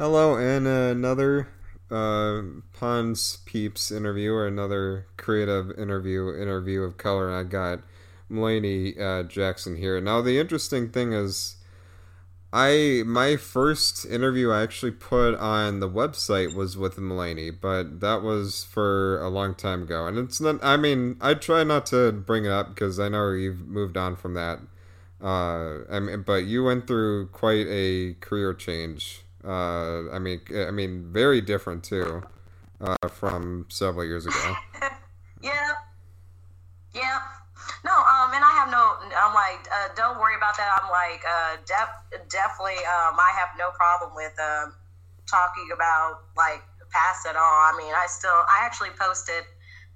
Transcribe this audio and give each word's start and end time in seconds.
Hello, 0.00 0.36
and 0.36 0.64
another 0.68 1.48
uh, 1.90 2.42
Pons 2.72 3.38
Peeps 3.46 3.90
interview 3.90 4.32
or 4.32 4.46
another 4.46 5.08
creative 5.16 5.76
interview 5.76 6.40
interview 6.40 6.82
of 6.82 6.96
color. 6.96 7.34
I 7.34 7.42
got 7.42 7.80
Mulaney 8.30 8.96
uh, 8.96 9.24
Jackson 9.24 9.74
here. 9.76 10.00
Now, 10.00 10.22
the 10.22 10.38
interesting 10.38 10.90
thing 10.90 11.12
is, 11.12 11.56
I 12.52 13.02
my 13.06 13.34
first 13.34 14.06
interview 14.06 14.52
I 14.52 14.62
actually 14.62 14.92
put 14.92 15.34
on 15.34 15.80
the 15.80 15.90
website 15.90 16.54
was 16.54 16.76
with 16.76 16.94
Mulaney, 16.98 17.50
but 17.50 17.98
that 17.98 18.22
was 18.22 18.62
for 18.62 19.20
a 19.20 19.28
long 19.28 19.56
time 19.56 19.82
ago, 19.82 20.06
and 20.06 20.16
it's 20.16 20.40
not. 20.40 20.62
I 20.62 20.76
mean, 20.76 21.16
I 21.20 21.34
try 21.34 21.64
not 21.64 21.86
to 21.86 22.12
bring 22.12 22.44
it 22.44 22.52
up 22.52 22.68
because 22.68 23.00
I 23.00 23.08
know 23.08 23.32
you've 23.32 23.66
moved 23.66 23.96
on 23.96 24.14
from 24.14 24.34
that. 24.34 24.60
Uh, 25.20 25.78
I 25.90 25.98
mean, 25.98 26.22
but 26.22 26.44
you 26.44 26.62
went 26.62 26.86
through 26.86 27.30
quite 27.30 27.66
a 27.68 28.14
career 28.20 28.54
change. 28.54 29.24
Uh, 29.44 30.10
I 30.10 30.18
mean, 30.18 30.40
I 30.54 30.70
mean, 30.70 31.12
very 31.12 31.40
different 31.40 31.84
too, 31.84 32.22
uh, 32.80 33.08
from 33.08 33.66
several 33.68 34.04
years 34.04 34.26
ago. 34.26 34.54
yeah, 35.42 35.72
yeah. 36.94 37.20
No, 37.84 37.92
um, 37.94 38.34
and 38.34 38.42
I 38.42 38.52
have 38.58 38.70
no. 38.70 38.98
I'm 39.14 39.34
like, 39.34 39.66
uh, 39.70 39.94
don't 39.94 40.18
worry 40.18 40.34
about 40.36 40.56
that. 40.56 40.70
I'm 40.82 40.90
like, 40.90 41.22
uh, 41.22 41.56
def- 41.66 42.28
definitely. 42.28 42.82
Um, 42.82 43.14
I 43.18 43.30
have 43.38 43.50
no 43.58 43.70
problem 43.70 44.14
with 44.14 44.34
um, 44.40 44.74
talking 45.26 45.68
about 45.72 46.26
like 46.36 46.62
past 46.90 47.26
at 47.26 47.36
all. 47.36 47.58
I 47.66 47.74
mean, 47.78 47.92
I 47.94 48.06
still. 48.08 48.30
I 48.30 48.62
actually 48.62 48.90
posted 48.98 49.44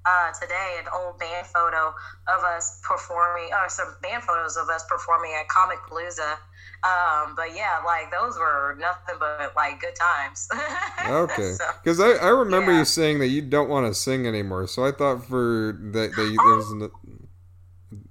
uh, 0.05 0.31
today 0.41 0.79
an 0.79 0.87
old 0.95 1.19
band 1.19 1.47
photo 1.47 1.95
of 2.29 2.45
us 2.45 2.81
performing, 2.83 3.51
or 3.53 3.69
some 3.69 3.95
band 4.03 4.23
photos 4.23 4.57
of 4.57 4.69
us 4.69 4.85
performing 4.89 5.33
at 5.39 5.49
Comic 5.49 5.79
Palooza. 5.89 6.39
Um, 6.85 7.35
but 7.37 7.55
yeah, 7.55 7.79
like 7.87 8.11
those 8.11 8.37
were 8.37 8.77
nothing 8.81 9.15
but 9.21 9.53
like 9.55 9.81
good 9.81 9.95
times. 9.95 10.49
okay, 11.07 11.55
because 11.83 11.99
so, 11.99 12.13
I, 12.13 12.27
I 12.27 12.29
remember 12.31 12.73
yeah. 12.73 12.81
you 12.81 12.85
saying 12.85 13.21
that 13.21 13.29
you 13.29 13.41
don't 13.41 13.69
want 13.69 13.87
to 13.87 13.95
sing 13.95 14.27
anymore. 14.27 14.67
So 14.67 14.85
I 14.85 14.91
thought 14.91 15.25
for 15.25 15.79
that, 15.93 16.11
that 16.17 16.31
you, 16.31 16.37
oh. 16.41 16.49
there 16.49 16.57
was. 16.57 16.73
An, 16.73 16.91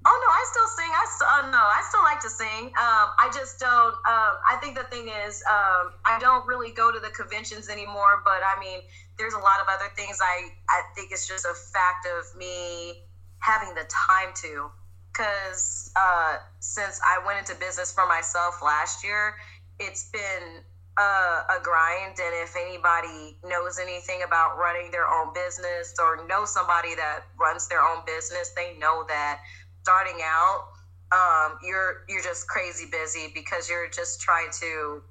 Oh 0.06 0.18
no, 0.18 0.30
I 0.30 0.44
still 0.50 0.70
sing. 0.78 0.90
I 0.90 1.06
still 1.14 1.28
uh, 1.28 1.52
no, 1.52 1.62
I 1.62 1.82
still 1.90 2.04
like 2.04 2.22
to 2.22 2.30
sing. 2.30 2.74
Um, 2.78 3.08
I 3.18 3.30
just 3.34 3.60
don't. 3.60 3.94
Um, 3.94 4.34
I 4.50 4.58
think 4.62 4.78
the 4.78 4.84
thing 4.86 5.10
is, 5.10 5.44
um, 5.50 5.94
I 6.06 6.18
don't 6.20 6.46
really 6.48 6.72
go 6.72 6.92
to 6.92 7.00
the 7.00 7.10
conventions 7.10 7.70
anymore. 7.70 8.22
But 8.24 8.42
I 8.46 8.60
mean, 8.60 8.82
there's 9.18 9.34
a 9.34 9.40
lot 9.40 9.62
of 9.62 9.68
other 9.70 9.90
things. 9.96 10.18
I 10.22 10.50
I 10.70 10.82
think 10.96 11.12
it's 11.12 11.28
just 11.28 11.46
a 11.46 11.54
fact 11.54 12.08
of 12.08 12.38
me 12.38 13.04
having 13.42 13.74
the 13.74 13.86
time 13.90 14.34
to, 14.42 14.70
because 15.12 15.92
uh, 15.96 16.38
since 16.60 17.00
I 17.04 17.26
went 17.26 17.40
into 17.40 17.56
business 17.60 17.92
for 17.92 18.08
myself 18.08 18.62
last 18.64 19.04
year, 19.04 19.36
it's 19.80 20.10
been 20.12 20.64
a, 20.98 21.02
a, 21.02 21.60
grind. 21.64 22.18
And 22.20 22.34
if 22.44 22.56
anybody 22.56 23.38
knows 23.44 23.80
anything 23.80 24.22
about 24.26 24.58
running 24.58 24.92
their 24.92 25.08
own 25.10 25.34
business 25.34 25.94
or 26.00 26.26
know 26.28 26.46
somebody 26.46 26.96
that 26.96 27.22
runs 27.40 27.68
their 27.68 27.82
own 27.82 28.04
business, 28.06 28.52
they 28.56 28.78
know 28.78 29.04
that 29.08 29.40
starting 29.84 30.20
out, 30.24 30.68
um, 31.12 31.58
you're 31.64 32.06
you're 32.08 32.24
just 32.24 32.48
crazy 32.48 32.86
busy 32.90 33.32
because 33.34 33.70
you're 33.70 33.90
just 33.90 34.22
trying 34.22 34.50
to, 34.62 35.02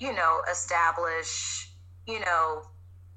you 0.00 0.12
know, 0.12 0.40
establish, 0.50 1.70
you 2.06 2.20
know, 2.20 2.62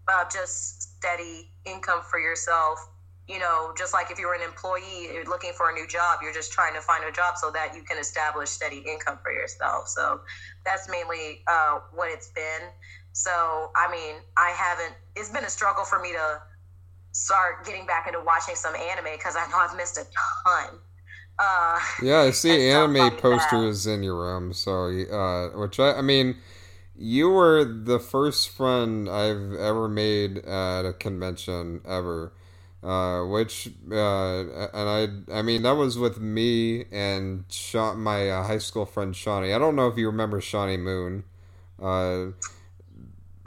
uh, 0.08 0.24
just 0.32 0.98
steady 0.98 1.50
income 1.66 2.02
for 2.10 2.20
yourself. 2.20 2.80
You 3.28 3.40
know, 3.40 3.74
just 3.78 3.94
like 3.94 4.10
if 4.10 4.18
you 4.20 4.28
were 4.28 4.36
an 4.36 4.42
employee 4.42 5.10
you're 5.14 5.26
looking 5.26 5.52
for 5.52 5.70
a 5.70 5.74
new 5.74 5.86
job, 5.88 6.20
you're 6.22 6.34
just 6.34 6.52
trying 6.52 6.74
to 6.76 6.82
find 6.82 7.04
a 7.04 7.12
job 7.12 7.36
so 7.38 7.52
that 7.52 7.76
you 7.76 7.84
can 7.84 7.98
establish 7.98 8.50
steady 8.50 8.84
income 8.88 9.20
for 9.22 9.32
yourself. 9.34 9.90
So 9.90 10.22
that's 10.66 10.90
mainly 10.90 11.44
uh, 11.48 11.80
what 11.94 12.10
it's 12.10 12.30
been. 12.30 12.70
So 13.12 13.72
I 13.76 13.92
mean, 13.92 14.16
I 14.38 14.52
haven't. 14.56 14.96
It's 15.16 15.30
been 15.30 15.44
a 15.44 15.50
struggle 15.50 15.84
for 15.84 16.00
me 16.00 16.14
to 16.14 16.42
start 17.12 17.66
getting 17.66 17.86
back 17.86 18.08
into 18.08 18.22
watching 18.22 18.56
some 18.56 18.76
anime 18.76 19.12
because 19.14 19.36
I 19.36 19.48
know 19.50 19.58
I've 19.58 19.76
missed 19.76 19.98
a 19.98 20.06
ton. 20.46 20.80
Uh, 21.40 21.80
yeah, 22.02 22.22
I 22.22 22.32
see 22.32 22.70
anime 22.70 23.18
posters 23.18 23.88
in 23.88 24.04
your 24.04 24.16
room. 24.16 24.54
So, 24.54 24.88
uh, 24.88 25.58
which 25.58 25.80
I, 25.80 25.94
I 25.94 26.02
mean, 26.02 26.38
you 26.96 27.30
were 27.30 27.64
the 27.64 28.00
first 28.00 28.50
friend 28.50 29.10
I've 29.10 29.54
ever 29.54 29.88
made 29.88 30.40
at 30.40 30.86
a 30.86 30.94
convention 30.94 31.82
ever. 31.86 32.34
Uh, 32.84 33.26
which 33.26 33.70
uh, 33.92 33.96
and 33.96 34.70
I 34.74 35.08
I 35.34 35.42
mean 35.42 35.64
that 35.64 35.72
was 35.72 35.98
with 35.98 36.20
me 36.20 36.86
and 36.92 37.44
Sean, 37.50 38.00
my 38.00 38.30
uh, 38.30 38.44
high 38.44 38.60
school 38.60 38.86
friend 38.86 39.16
Shawnee. 39.16 39.52
I 39.52 39.58
don't 39.58 39.76
know 39.76 39.88
if 39.88 39.98
you 39.98 40.08
remember 40.08 40.40
Shawnee 40.40 40.78
Moon. 40.78 41.24
Uh, 41.82 42.28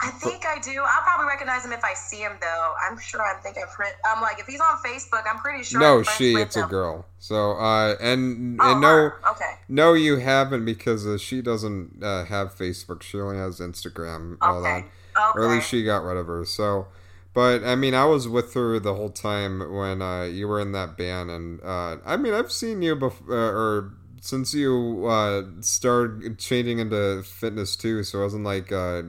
I 0.03 0.11
think 0.11 0.47
I 0.47 0.59
do. 0.59 0.81
I'll 0.81 1.03
probably 1.03 1.27
recognize 1.27 1.65
him 1.65 1.73
if 1.73 1.85
I 1.85 1.93
see 1.93 2.21
him, 2.21 2.33
though. 2.41 2.73
I'm 2.89 2.99
sure 2.99 3.21
I 3.21 3.39
think 3.41 3.59
I've 3.59 3.69
I'm 4.07 4.23
like, 4.23 4.39
if 4.41 4.47
he's 4.47 4.61
on 4.61 4.79
Facebook, 4.79 5.25
I'm 5.31 5.39
pretty 5.39 5.63
sure. 5.63 5.79
No, 5.79 6.03
she. 6.03 6.35
It's 6.37 6.57
him. 6.57 6.65
a 6.65 6.69
girl. 6.69 7.07
So, 7.19 7.53
uh, 7.53 7.97
and 8.01 8.59
oh, 8.61 8.73
and 8.73 8.81
no, 8.81 9.13
okay. 9.31 9.53
No, 9.69 9.93
you 9.93 10.17
haven't 10.17 10.65
because 10.65 11.07
uh, 11.07 11.19
she 11.19 11.43
doesn't 11.43 12.03
uh, 12.03 12.25
have 12.25 12.57
Facebook. 12.57 13.03
She 13.03 13.21
only 13.21 13.37
has 13.37 13.61
Instagram. 13.61 14.39
All 14.41 14.61
okay. 14.61 14.87
that. 15.15 15.23
Okay. 15.31 15.39
Or 15.39 15.45
at 15.45 15.51
least 15.51 15.69
she 15.69 15.85
got 15.85 16.03
rid 16.03 16.17
of 16.17 16.27
her. 16.29 16.47
So, 16.47 16.87
but 17.35 17.65
I 17.65 17.75
mean, 17.75 17.95
I 17.95 18.05
was 18.05 18.29
with 18.29 18.55
her 18.55 18.79
the 18.79 18.95
whole 18.95 19.11
time 19.11 19.61
when 19.73 20.03
uh, 20.03 20.25
you 20.25 20.49
were 20.49 20.61
in 20.61 20.73
that 20.73 20.97
band, 20.97 21.31
and 21.31 21.61
uh, 21.63 21.99
I 22.05 22.17
mean, 22.17 22.35
I've 22.35 22.53
seen 22.53 22.83
you 22.83 22.97
before, 22.97 23.35
uh, 23.35 23.53
or 23.53 23.93
since 24.21 24.53
you 24.55 25.07
uh, 25.07 25.43
started 25.61 26.39
changing 26.39 26.79
into 26.79 27.23
fitness 27.23 27.77
too. 27.77 28.03
So 28.05 28.21
it 28.21 28.23
wasn't 28.23 28.45
like. 28.45 28.73
Uh, 28.73 29.03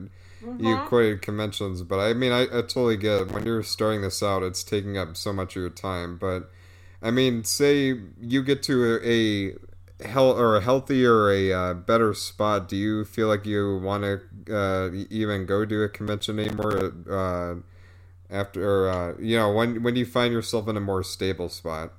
Mm-hmm. 0.44 0.64
You 0.64 0.78
quoted 0.88 1.22
conventions, 1.22 1.82
but 1.82 2.00
I 2.00 2.14
mean, 2.14 2.32
I, 2.32 2.42
I 2.42 2.62
totally 2.62 2.96
get 2.96 3.22
it. 3.22 3.30
When 3.30 3.46
you're 3.46 3.62
starting 3.62 4.02
this 4.02 4.22
out, 4.22 4.42
it's 4.42 4.64
taking 4.64 4.98
up 4.98 5.16
so 5.16 5.32
much 5.32 5.54
of 5.54 5.60
your 5.60 5.70
time. 5.70 6.18
But 6.18 6.50
I 7.00 7.10
mean, 7.10 7.44
say 7.44 7.94
you 8.20 8.42
get 8.42 8.62
to 8.64 8.98
a, 9.04 10.04
a 10.04 10.08
hell 10.08 10.32
or 10.32 10.56
a 10.56 10.60
healthier 10.60 11.30
a 11.30 11.52
uh, 11.52 11.74
better 11.74 12.12
spot. 12.12 12.68
Do 12.68 12.76
you 12.76 13.04
feel 13.04 13.28
like 13.28 13.46
you 13.46 13.78
want 13.78 14.02
to 14.02 14.54
uh, 14.54 14.90
even 15.10 15.46
go 15.46 15.64
to 15.64 15.82
a 15.84 15.88
convention 15.88 16.40
anymore? 16.40 16.92
After 18.32 18.90
uh, 18.90 19.14
you 19.20 19.36
know, 19.36 19.52
when 19.52 19.82
when 19.82 19.96
you 19.96 20.06
find 20.06 20.32
yourself 20.32 20.68
in 20.68 20.76
a 20.76 20.80
more 20.80 21.02
stable 21.02 21.48
spot. 21.48 21.92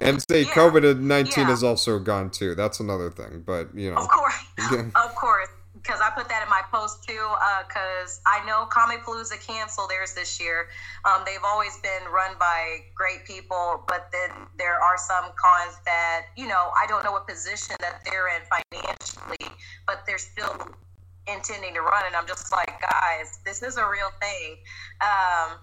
And 0.00 0.20
say 0.28 0.42
yeah. 0.42 0.48
COVID 0.48 1.00
nineteen 1.00 1.46
yeah. 1.46 1.52
is 1.52 1.62
also 1.62 1.98
gone 1.98 2.30
too. 2.30 2.54
That's 2.54 2.80
another 2.80 3.10
thing, 3.10 3.44
but 3.46 3.74
you 3.74 3.90
know, 3.90 3.96
of 3.96 4.08
course, 4.08 4.34
yeah. 4.72 4.90
of 5.04 5.14
course 5.14 5.48
because 5.84 6.00
I 6.00 6.10
put 6.16 6.28
that 6.30 6.42
in 6.42 6.48
my 6.48 6.62
post 6.72 7.04
too. 7.04 7.20
Because 7.68 8.20
uh, 8.24 8.30
I 8.30 8.44
know 8.46 8.64
Comic 8.66 9.04
Palooza 9.04 9.38
canceled 9.38 9.90
theirs 9.90 10.14
this 10.14 10.40
year. 10.40 10.68
Um, 11.04 11.22
they've 11.26 11.44
always 11.44 11.76
been 11.78 12.10
run 12.10 12.32
by 12.40 12.78
great 12.94 13.24
people, 13.26 13.84
but 13.86 14.08
then 14.10 14.30
there 14.58 14.80
are 14.80 14.96
some 14.96 15.24
cons 15.36 15.76
that 15.84 16.26
you 16.36 16.48
know 16.48 16.72
I 16.74 16.86
don't 16.88 17.04
know 17.04 17.12
what 17.12 17.28
position 17.28 17.76
that 17.80 18.00
they're 18.04 18.28
in 18.28 18.42
financially, 18.48 19.52
but 19.86 20.04
they're 20.06 20.18
still 20.18 20.56
intending 21.26 21.74
to 21.74 21.80
run. 21.80 22.04
And 22.06 22.16
I'm 22.16 22.26
just 22.26 22.52
like, 22.52 22.80
guys, 22.80 23.38
this 23.44 23.62
is 23.62 23.76
a 23.76 23.86
real 23.86 24.10
thing. 24.20 24.56
Um, 25.00 25.58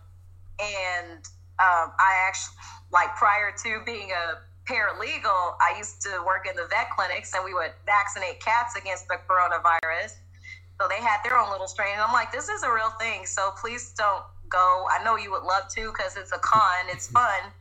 and 0.60 1.26
um, 1.60 1.94
I 2.00 2.26
actually 2.28 2.56
like 2.92 3.16
prior 3.16 3.54
to 3.64 3.82
being 3.86 4.12
a 4.12 4.42
paralegal, 4.70 5.56
I 5.62 5.76
used 5.78 6.02
to 6.04 6.24
work 6.26 6.48
in 6.50 6.56
the 6.56 6.68
vet 6.70 6.90
clinics 6.96 7.34
and 7.34 7.44
we 7.44 7.54
would 7.54 7.72
vaccinate 7.86 8.40
cats 8.40 8.76
against 8.76 9.08
the 9.08 9.18
coronavirus. 9.28 10.18
So 10.80 10.88
they 10.90 10.98
had 10.98 11.20
their 11.24 11.38
own 11.38 11.52
little 11.52 11.68
strain. 11.68 11.94
And 11.94 12.02
I'm 12.02 12.14
like, 12.14 12.32
this 12.32 12.50
is 12.50 12.64
a 12.64 12.72
real 12.72 12.90
thing. 13.00 13.26
So 13.26 13.52
please 13.60 13.94
don't 13.98 14.24
go. 14.50 14.88
I 14.90 15.04
know 15.04 15.16
you 15.16 15.32
would 15.32 15.44
love 15.44 15.64
to 15.76 15.92
because 15.92 16.18
it's 16.18 16.32
a 16.32 16.40
con, 16.40 16.86
it's 16.90 17.08
fun, 17.08 17.52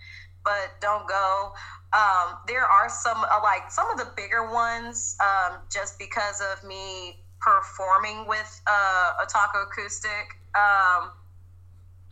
but 0.45 0.73
don't 0.81 1.07
go. 1.07 1.53
Um, 1.93 2.39
there 2.47 2.65
are 2.65 2.89
some, 2.89 3.19
uh, 3.19 3.41
like 3.43 3.71
some 3.71 3.91
of 3.91 3.99
the 3.99 4.09
bigger 4.17 4.51
ones, 4.51 5.17
um, 5.21 5.59
just 5.71 5.99
because 5.99 6.41
of 6.41 6.67
me 6.67 7.25
performing 7.41 8.27
with 8.27 8.61
uh, 8.67 9.25
Otaku 9.25 9.65
Acoustic. 9.65 10.37
Um, 10.55 11.11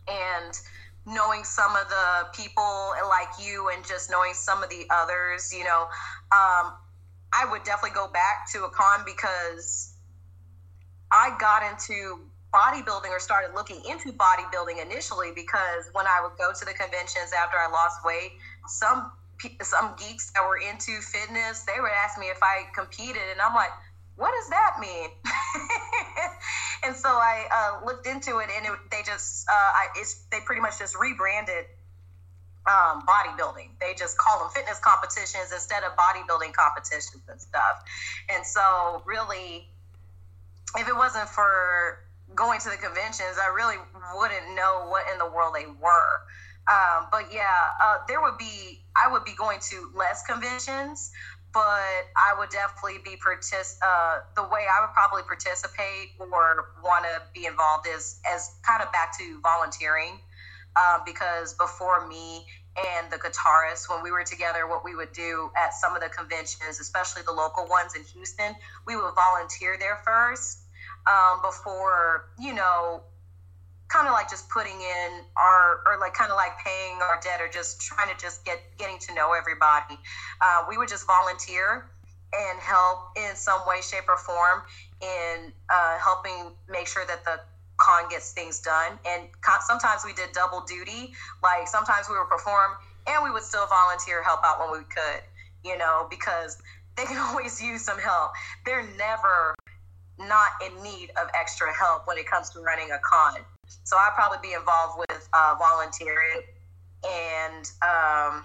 and 0.07 0.59
knowing 1.05 1.43
some 1.43 1.75
of 1.75 1.87
the 1.89 2.27
people 2.33 2.93
like 3.07 3.29
you 3.39 3.69
and 3.69 3.85
just 3.85 4.09
knowing 4.09 4.33
some 4.33 4.63
of 4.63 4.69
the 4.69 4.85
others, 4.89 5.53
you 5.53 5.63
know, 5.63 5.83
um, 6.31 6.73
I 7.31 7.45
would 7.49 7.63
definitely 7.63 7.95
go 7.95 8.07
back 8.07 8.51
to 8.53 8.65
a 8.65 8.69
con 8.69 9.03
because 9.05 9.93
I 11.11 11.35
got 11.39 11.63
into 11.63 12.21
bodybuilding 12.53 13.09
or 13.09 13.19
started 13.19 13.53
looking 13.53 13.81
into 13.89 14.11
bodybuilding 14.11 14.83
initially 14.83 15.31
because 15.33 15.89
when 15.93 16.07
I 16.07 16.21
would 16.21 16.37
go 16.37 16.51
to 16.51 16.65
the 16.65 16.73
conventions 16.73 17.31
after 17.37 17.57
I 17.57 17.69
lost 17.69 18.03
weight, 18.03 18.31
some 18.67 19.11
some 19.61 19.95
geeks 19.97 20.31
that 20.31 20.43
were 20.43 20.57
into 20.57 20.99
fitness, 20.99 21.63
they 21.63 21.79
would 21.79 21.91
ask 21.95 22.19
me 22.19 22.27
if 22.27 22.39
I 22.43 22.67
competed, 22.75 23.21
and 23.31 23.39
I'm 23.39 23.55
like, 23.55 23.69
what 24.19 24.33
does 24.35 24.49
that 24.49 24.75
mean? 24.81 25.09
and 26.83 26.93
so 26.93 27.07
I 27.07 27.47
uh, 27.47 27.85
looked 27.85 28.05
into 28.05 28.39
it, 28.39 28.49
and 28.55 28.65
it, 28.65 28.73
they 28.91 29.01
just 29.05 29.47
uh, 29.49 29.53
I, 29.53 29.87
they 30.29 30.39
pretty 30.45 30.61
much 30.61 30.77
just 30.77 30.99
rebranded 30.99 31.65
um, 32.67 33.03
bodybuilding. 33.07 33.79
They 33.79 33.93
just 33.97 34.17
call 34.17 34.39
them 34.39 34.49
fitness 34.53 34.77
competitions 34.79 35.53
instead 35.53 35.83
of 35.83 35.93
bodybuilding 35.95 36.51
competitions 36.51 37.23
and 37.29 37.39
stuff. 37.39 37.81
And 38.27 38.45
so, 38.45 39.01
really, 39.05 39.69
if 40.77 40.87
it 40.89 40.95
wasn't 40.95 41.29
for 41.29 42.03
going 42.35 42.59
to 42.59 42.69
the 42.69 42.77
conventions, 42.77 43.39
I 43.41 43.47
really 43.55 43.77
wouldn't 44.15 44.53
know 44.53 44.85
what 44.89 45.05
in 45.11 45.17
the 45.17 45.31
world 45.31 45.55
they 45.55 45.65
were. 45.65 46.13
Um, 46.69 47.07
but 47.09 47.33
yeah, 47.33 47.71
uh, 47.81 47.97
there 48.07 48.21
would 48.21 48.37
be 48.37 48.83
I 48.95 49.11
would 49.11 49.23
be 49.23 49.33
going 49.33 49.59
to 49.71 49.89
less 49.95 50.23
conventions, 50.23 51.11
but 51.53 52.05
I 52.15 52.35
would 52.37 52.49
definitely 52.49 52.99
be 53.03 53.17
partic- 53.17 53.77
uh, 53.81 54.19
the 54.35 54.43
way 54.43 54.65
I 54.69 54.81
would 54.81 54.93
probably 54.93 55.23
participate 55.23 56.09
or 56.19 56.73
want 56.83 57.05
to 57.05 57.21
be 57.33 57.45
involved 57.45 57.87
is 57.87 58.19
as 58.31 58.51
kind 58.65 58.81
of 58.83 58.91
back 58.91 59.17
to 59.17 59.39
volunteering. 59.41 60.19
Um, 60.75 61.01
because 61.03 61.55
before 61.55 62.07
me 62.07 62.45
and 62.77 63.11
the 63.11 63.17
guitarist, 63.17 63.89
when 63.89 64.03
we 64.03 64.11
were 64.11 64.23
together, 64.23 64.67
what 64.67 64.85
we 64.85 64.95
would 64.95 65.11
do 65.11 65.49
at 65.57 65.73
some 65.73 65.95
of 65.95 66.01
the 66.01 66.09
conventions, 66.09 66.79
especially 66.79 67.23
the 67.25 67.33
local 67.33 67.65
ones 67.67 67.95
in 67.95 68.03
Houston, 68.03 68.55
we 68.85 68.95
would 68.95 69.13
volunteer 69.15 69.77
there 69.79 69.99
first 70.05 70.59
um, 71.07 71.41
before, 71.41 72.29
you 72.37 72.53
know, 72.53 73.01
kind 73.89 74.07
of 74.07 74.13
like 74.13 74.29
just 74.29 74.47
putting 74.49 74.79
in 74.79 75.25
our 75.35 75.81
or 75.85 75.99
like 75.99 76.13
kind 76.13 76.31
of 76.31 76.37
like 76.37 76.53
paying 76.63 77.01
our 77.01 77.19
debt 77.21 77.41
or 77.41 77.49
just 77.49 77.81
trying 77.81 78.07
to 78.07 78.21
just 78.21 78.45
get 78.45 78.61
getting 78.77 78.99
to 78.99 79.13
know 79.13 79.33
everybody. 79.33 79.97
Uh, 80.41 80.63
we 80.69 80.77
would 80.77 80.87
just 80.87 81.05
volunteer 81.05 81.89
and 82.31 82.59
help 82.59 83.17
in 83.17 83.35
some 83.35 83.59
way 83.67 83.81
shape 83.81 84.07
or 84.07 84.17
form 84.17 84.61
in 85.01 85.51
uh, 85.73 85.97
helping 85.97 86.53
make 86.69 86.85
sure 86.85 87.03
that 87.07 87.25
the 87.25 87.41
con 87.77 88.07
gets 88.09 88.31
things 88.31 88.59
done. 88.59 88.99
And 89.07 89.23
sometimes 89.65 90.05
we 90.05 90.13
did 90.13 90.31
double 90.33 90.61
duty 90.61 91.13
like 91.41 91.67
sometimes 91.67 92.07
we 92.09 92.17
would 92.17 92.29
perform 92.29 92.73
and 93.07 93.23
we 93.23 93.31
would 93.31 93.43
still 93.43 93.65
volunteer 93.65 94.21
help 94.23 94.41
out 94.45 94.59
when 94.59 94.71
we 94.71 94.85
could 94.85 95.23
you 95.63 95.77
know 95.77 96.05
because 96.09 96.61
they 96.95 97.05
can 97.05 97.17
always 97.29 97.59
use 97.59 97.81
some 97.81 97.97
help. 97.97 98.31
They're 98.65 98.87
never 98.97 99.55
not 100.19 100.49
in 100.63 100.83
need 100.83 101.09
of 101.11 101.29
extra 101.33 101.73
help 101.73 102.05
when 102.05 102.17
it 102.19 102.29
comes 102.29 102.51
to 102.51 102.59
running 102.59 102.91
a 102.91 102.99
con 103.01 103.41
so 103.83 103.97
I'd 103.97 104.13
probably 104.15 104.39
be 104.41 104.53
involved 104.53 104.99
with 104.99 105.29
uh, 105.33 105.55
volunteering 105.59 106.43
and 107.03 107.71
um, 107.81 108.43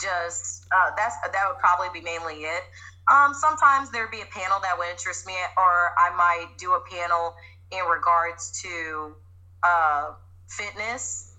just 0.00 0.66
uh, 0.72 0.90
that's 0.96 1.16
that 1.20 1.44
would 1.48 1.58
probably 1.58 1.88
be 1.92 2.04
mainly 2.04 2.44
it. 2.44 2.62
Um, 3.08 3.34
sometimes 3.34 3.90
there'd 3.90 4.10
be 4.10 4.22
a 4.22 4.26
panel 4.26 4.58
that 4.62 4.76
would 4.78 4.88
interest 4.88 5.26
me, 5.26 5.34
or 5.56 5.92
I 5.98 6.14
might 6.16 6.56
do 6.58 6.72
a 6.72 6.80
panel 6.90 7.34
in 7.70 7.84
regards 7.84 8.62
to 8.62 9.14
uh, 9.62 10.12
fitness, 10.48 11.34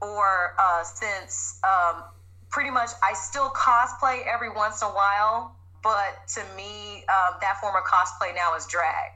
or 0.00 0.54
uh, 0.58 0.82
since 0.82 1.60
um, 1.64 2.04
pretty 2.50 2.70
much 2.70 2.90
I 3.02 3.12
still 3.14 3.50
cosplay 3.50 4.26
every 4.26 4.50
once 4.50 4.82
in 4.82 4.88
a 4.88 4.92
while, 4.92 5.56
but 5.82 6.26
to 6.34 6.40
me, 6.56 7.04
um, 7.08 7.36
that 7.40 7.58
form 7.60 7.74
of 7.76 7.84
cosplay 7.84 8.34
now 8.34 8.54
is 8.56 8.66
drag 8.66 9.15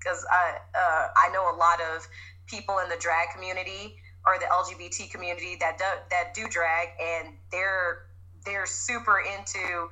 because 0.00 0.24
I 0.32 0.56
uh, 0.74 1.08
I 1.16 1.30
know 1.32 1.54
a 1.54 1.56
lot 1.56 1.80
of 1.94 2.08
people 2.46 2.78
in 2.78 2.88
the 2.88 2.96
drag 2.98 3.28
community 3.34 3.96
or 4.26 4.38
the 4.38 4.46
LGBT 4.46 5.10
community 5.10 5.56
that 5.60 5.78
do, 5.78 5.84
that 6.10 6.34
do 6.34 6.46
drag, 6.48 6.88
and 7.00 7.34
they're 7.52 8.06
they're 8.44 8.66
super 8.66 9.20
into 9.20 9.88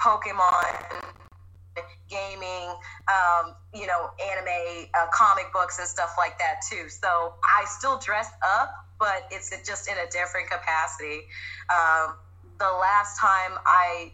Pokemon 0.00 1.14
gaming, 2.10 2.74
um, 3.06 3.54
you 3.74 3.86
know, 3.86 4.10
anime, 4.18 4.88
uh, 4.98 5.06
comic 5.12 5.52
books, 5.52 5.78
and 5.78 5.86
stuff 5.86 6.14
like 6.18 6.38
that 6.38 6.60
too. 6.68 6.88
So 6.88 7.34
I 7.44 7.64
still 7.66 7.98
dress 7.98 8.30
up, 8.42 8.74
but 8.98 9.28
it's 9.30 9.50
just 9.66 9.88
in 9.88 9.94
a 9.94 10.10
different 10.10 10.50
capacity. 10.50 11.28
Um, 11.70 12.16
the 12.58 12.70
last 12.80 13.20
time 13.20 13.58
I 13.64 14.12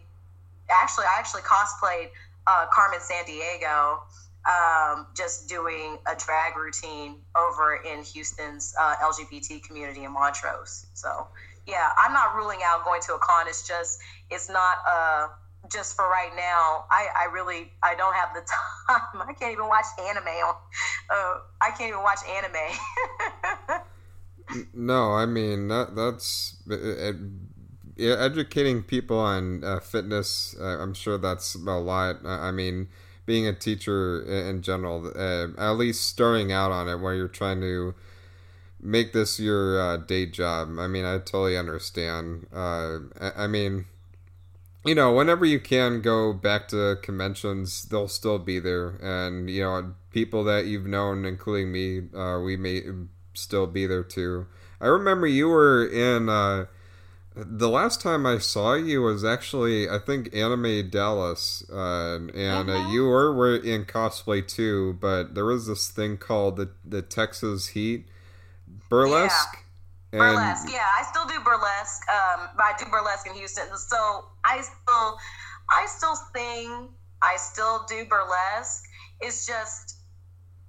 actually 0.69 1.05
I 1.05 1.17
actually 1.17 1.41
cosplayed 1.41 2.09
uh, 2.47 2.65
Carmen 2.71 2.99
Sandiego 2.99 3.99
um, 4.45 5.07
just 5.15 5.49
doing 5.49 5.97
a 6.05 6.15
drag 6.15 6.55
routine 6.55 7.17
over 7.35 7.77
in 7.77 8.03
Houston's 8.03 8.73
uh, 8.79 8.95
LGBT 8.97 9.63
community 9.63 10.03
in 10.03 10.13
Montrose. 10.13 10.85
So, 10.93 11.27
yeah, 11.67 11.89
I'm 11.97 12.13
not 12.13 12.35
ruling 12.35 12.59
out 12.63 12.85
going 12.85 13.01
to 13.07 13.15
a 13.15 13.19
con. 13.19 13.47
It's 13.47 13.67
just, 13.67 13.99
it's 14.29 14.49
not 14.49 14.77
uh, 14.87 15.27
just 15.71 15.95
for 15.95 16.07
right 16.07 16.31
now. 16.35 16.85
I, 16.91 17.07
I 17.17 17.25
really, 17.33 17.71
I 17.81 17.95
don't 17.95 18.13
have 18.13 18.29
the 18.33 18.41
time. 18.87 19.27
I 19.27 19.33
can't 19.33 19.51
even 19.51 19.67
watch 19.67 19.85
anime. 19.99 20.27
On, 20.27 20.55
uh, 21.09 21.35
I 21.61 21.71
can't 21.71 21.89
even 21.89 22.03
watch 22.03 22.19
anime. 22.29 23.81
no, 24.73 25.13
I 25.13 25.25
mean 25.25 25.69
that 25.69 25.95
that's 25.95 26.57
it, 26.67 27.15
educating 27.97 28.83
people 28.83 29.17
on 29.17 29.63
uh, 29.63 29.79
fitness. 29.79 30.55
Uh, 30.59 30.79
I'm 30.79 30.93
sure 30.93 31.17
that's 31.17 31.55
a 31.55 31.59
lot. 31.59 32.17
I 32.25 32.51
mean 32.51 32.89
being 33.25 33.47
a 33.47 33.53
teacher 33.53 34.21
in 34.23 34.61
general, 34.61 35.11
uh, 35.15 35.47
at 35.57 35.71
least 35.71 36.07
starting 36.07 36.51
out 36.51 36.71
on 36.71 36.87
it, 36.87 36.99
where 36.99 37.15
you're 37.15 37.27
trying 37.27 37.61
to 37.61 37.95
make 38.79 39.13
this 39.13 39.39
your 39.39 39.79
uh, 39.79 39.97
day 39.97 40.25
job. 40.25 40.77
I 40.79 40.87
mean, 40.87 41.05
I 41.05 41.17
totally 41.17 41.57
understand. 41.57 42.47
Uh, 42.53 42.99
I, 43.19 43.31
I, 43.43 43.47
mean, 43.47 43.85
you 44.85 44.95
know, 44.95 45.13
whenever 45.13 45.45
you 45.45 45.59
can 45.59 46.01
go 46.01 46.33
back 46.33 46.67
to 46.69 46.97
conventions, 47.01 47.85
they'll 47.85 48.07
still 48.07 48.39
be 48.39 48.59
there, 48.59 48.99
and 49.01 49.49
you 49.49 49.63
know, 49.63 49.95
people 50.11 50.43
that 50.43 50.65
you've 50.65 50.85
known, 50.85 51.25
including 51.25 51.71
me, 51.71 52.03
uh, 52.15 52.39
we 52.39 52.55
may 52.55 52.83
still 53.33 53.67
be 53.67 53.85
there 53.85 54.03
too. 54.03 54.47
I 54.79 54.87
remember 54.87 55.25
you 55.25 55.47
were 55.47 55.85
in 55.85 56.29
uh, 56.29 56.65
the 57.35 57.69
last 57.69 58.01
time 58.01 58.25
I 58.25 58.37
saw 58.37 58.75
you 58.75 59.01
was 59.01 59.25
actually, 59.25 59.89
I 59.89 59.99
think, 59.99 60.33
Anime 60.33 60.89
Dallas, 60.89 61.63
uh, 61.69 62.19
and 62.33 62.69
uh, 62.69 62.87
you 62.91 63.03
were, 63.03 63.33
were 63.33 63.55
in 63.55 63.85
cosplay 63.85 64.47
too. 64.47 64.97
But 65.01 65.35
there 65.35 65.45
was 65.45 65.67
this 65.67 65.89
thing 65.89 66.17
called 66.17 66.55
the 66.55 66.69
the 66.85 67.01
Texas 67.01 67.69
Heat 67.69 68.07
burlesque. 68.89 69.57
Yeah. 70.13 70.19
burlesque, 70.19 70.71
yeah, 70.71 70.87
I 70.97 71.03
still 71.03 71.25
do 71.25 71.39
burlesque. 71.43 72.09
Um, 72.09 72.47
I 72.57 72.73
do 72.79 72.85
burlesque 72.89 73.27
in 73.27 73.33
Houston, 73.33 73.75
so 73.75 74.25
I 74.45 74.61
still, 74.61 75.17
I 75.69 75.85
still 75.87 76.15
sing. 76.33 76.89
I 77.21 77.35
still 77.37 77.85
do 77.89 78.05
burlesque. 78.05 78.85
It's 79.19 79.45
just 79.45 79.97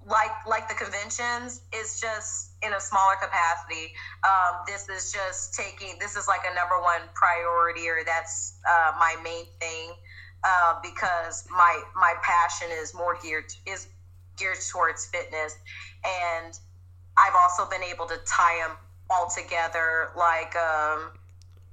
like 0.06 0.31
like 0.47 0.69
the 0.69 0.75
conventions. 0.75 1.62
It's 1.73 2.00
just 2.00 2.53
in 2.62 2.73
a 2.73 2.81
smaller 2.81 3.17
capacity. 3.20 3.93
Um, 4.25 4.62
this 4.67 4.88
is 4.88 5.12
just 5.12 5.55
taking, 5.55 5.99
this 5.99 6.17
is 6.17 6.29
like 6.29 6.41
a 6.50 6.55
number 6.55 6.81
one 6.81 7.03
priority, 7.14 7.88
or 7.88 7.99
that's 8.06 8.58
uh, 8.69 8.93
my 8.99 9.17
main 9.23 9.44
thing, 9.61 9.93
uh, 10.44 10.75
because 10.82 11.47
my 11.50 11.82
my 11.94 12.14
passion 12.23 12.69
is 12.70 12.94
more 12.94 13.19
geared 13.23 13.53
is 13.67 13.88
geared 14.37 14.58
towards 14.70 15.06
fitness, 15.06 15.56
and 16.05 16.58
I've 17.17 17.34
also 17.41 17.69
been 17.69 17.82
able 17.82 18.06
to 18.06 18.19
tie 18.27 18.58
them 18.67 18.77
all 19.10 19.29
together. 19.29 20.10
Like, 20.17 20.55
um, 20.56 21.13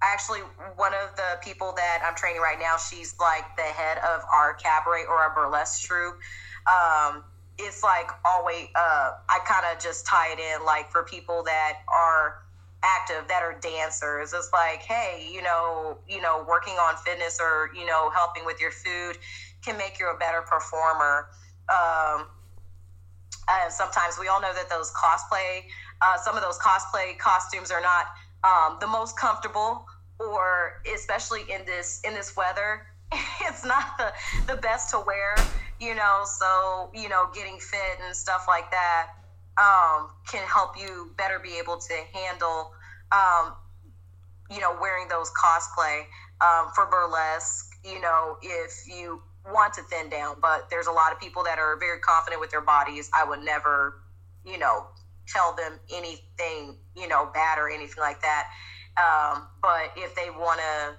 actually, 0.02 0.40
one 0.76 0.94
of 0.94 1.16
the 1.16 1.38
people 1.44 1.74
that 1.76 2.02
I'm 2.06 2.16
training 2.16 2.42
right 2.42 2.60
now, 2.60 2.78
she's 2.78 3.16
like 3.20 3.56
the 3.58 3.64
head 3.64 3.98
of 4.00 4.22
our 4.32 4.54
cabaret 4.56 5.06
or 5.08 5.16
our 5.16 5.36
burlesque 5.36 5.86
troupe. 5.86 6.18
Um, 6.66 7.24
it's 7.58 7.84
like 7.84 8.10
always 8.26 8.68
uh, 8.76 9.12
I 9.30 9.40
kind 9.46 9.66
of 9.72 9.82
just 9.82 10.06
tie 10.06 10.34
it 10.34 10.40
in 10.40 10.66
like 10.66 10.92
for 10.92 11.04
people 11.04 11.44
that 11.44 11.80
are 11.94 12.44
active 12.84 13.28
that 13.28 13.44
are 13.44 13.58
dancers. 13.60 14.34
It's 14.34 14.50
like 14.52 14.82
hey 14.82 15.30
you 15.32 15.42
know 15.42 15.98
you 16.08 16.22
know 16.22 16.46
working 16.48 16.74
on 16.74 16.96
fitness 16.98 17.40
or 17.42 17.70
you 17.76 17.86
know 17.86 18.10
helping 18.12 18.46
with 18.46 18.60
your 18.60 18.72
food 18.72 19.18
can 19.64 19.78
make 19.78 20.00
you 20.00 20.08
a 20.14 20.18
better 20.18 20.42
performer. 20.42 21.30
Um, 21.70 22.28
and 23.50 23.72
sometimes 23.72 24.18
we 24.20 24.28
all 24.28 24.42
know 24.42 24.54
that 24.54 24.70
those 24.70 24.92
cosplay 24.92 25.64
uh, 26.02 26.18
some 26.18 26.36
of 26.36 26.42
those 26.42 26.58
cosplay 26.60 27.18
costumes 27.18 27.72
are 27.72 27.82
not 27.82 28.08
um, 28.44 28.78
the 28.80 28.88
most 28.88 29.18
comfortable 29.18 29.86
or 30.20 30.82
especially 30.94 31.42
in 31.50 31.66
this 31.66 32.02
in 32.06 32.14
this 32.14 32.36
weather 32.36 32.88
it's 33.42 33.66
not 33.66 33.98
the, 33.98 34.12
the 34.48 34.60
best 34.62 34.90
to 34.90 35.00
wear 35.06 35.36
you 35.80 35.96
know, 35.96 36.24
so, 36.26 36.90
you 36.94 37.10
know, 37.10 37.30
getting 37.34 37.60
fit 37.60 38.00
and 38.06 38.16
stuff 38.16 38.46
like 38.48 38.70
that 38.72 39.08
um, 39.58 40.10
can 40.28 40.46
help 40.48 40.78
you 40.78 41.12
better 41.18 41.40
be 41.40 41.58
able 41.60 41.78
to 41.78 41.94
handle, 42.14 42.72
um, 43.12 43.54
you 44.50 44.60
know, 44.60 44.76
wearing 44.80 45.08
those 45.08 45.32
cosplay 45.32 46.04
um, 46.42 46.72
for 46.76 46.86
burlesque, 46.86 47.76
you 47.84 48.00
know, 48.02 48.38
if 48.42 48.88
you 48.88 49.22
want 49.52 49.74
to 49.74 49.82
thin 49.84 50.10
down, 50.10 50.38
but 50.42 50.70
there's 50.70 50.88
a 50.88 50.92
lot 50.92 51.12
of 51.12 51.20
people 51.20 51.44
that 51.44 51.60
are 51.60 51.78
very 51.78 52.00
confident 52.00 52.40
with 52.40 52.50
their 52.50 52.62
bodies. 52.62 53.10
I 53.14 53.26
would 53.26 53.42
never, 53.42 54.02
you 54.46 54.58
know, 54.58 54.88
tell 55.28 55.56
them 55.56 55.80
anything, 55.94 56.78
you 56.96 57.08
know, 57.08 57.30
bad 57.34 57.58
or 57.58 57.70
anything 57.70 58.00
like 58.00 58.22
that. 58.22 58.48
Um, 58.98 59.48
but 59.62 59.92
if 59.98 60.16
they 60.16 60.30
want 60.30 60.60
to 60.60 60.96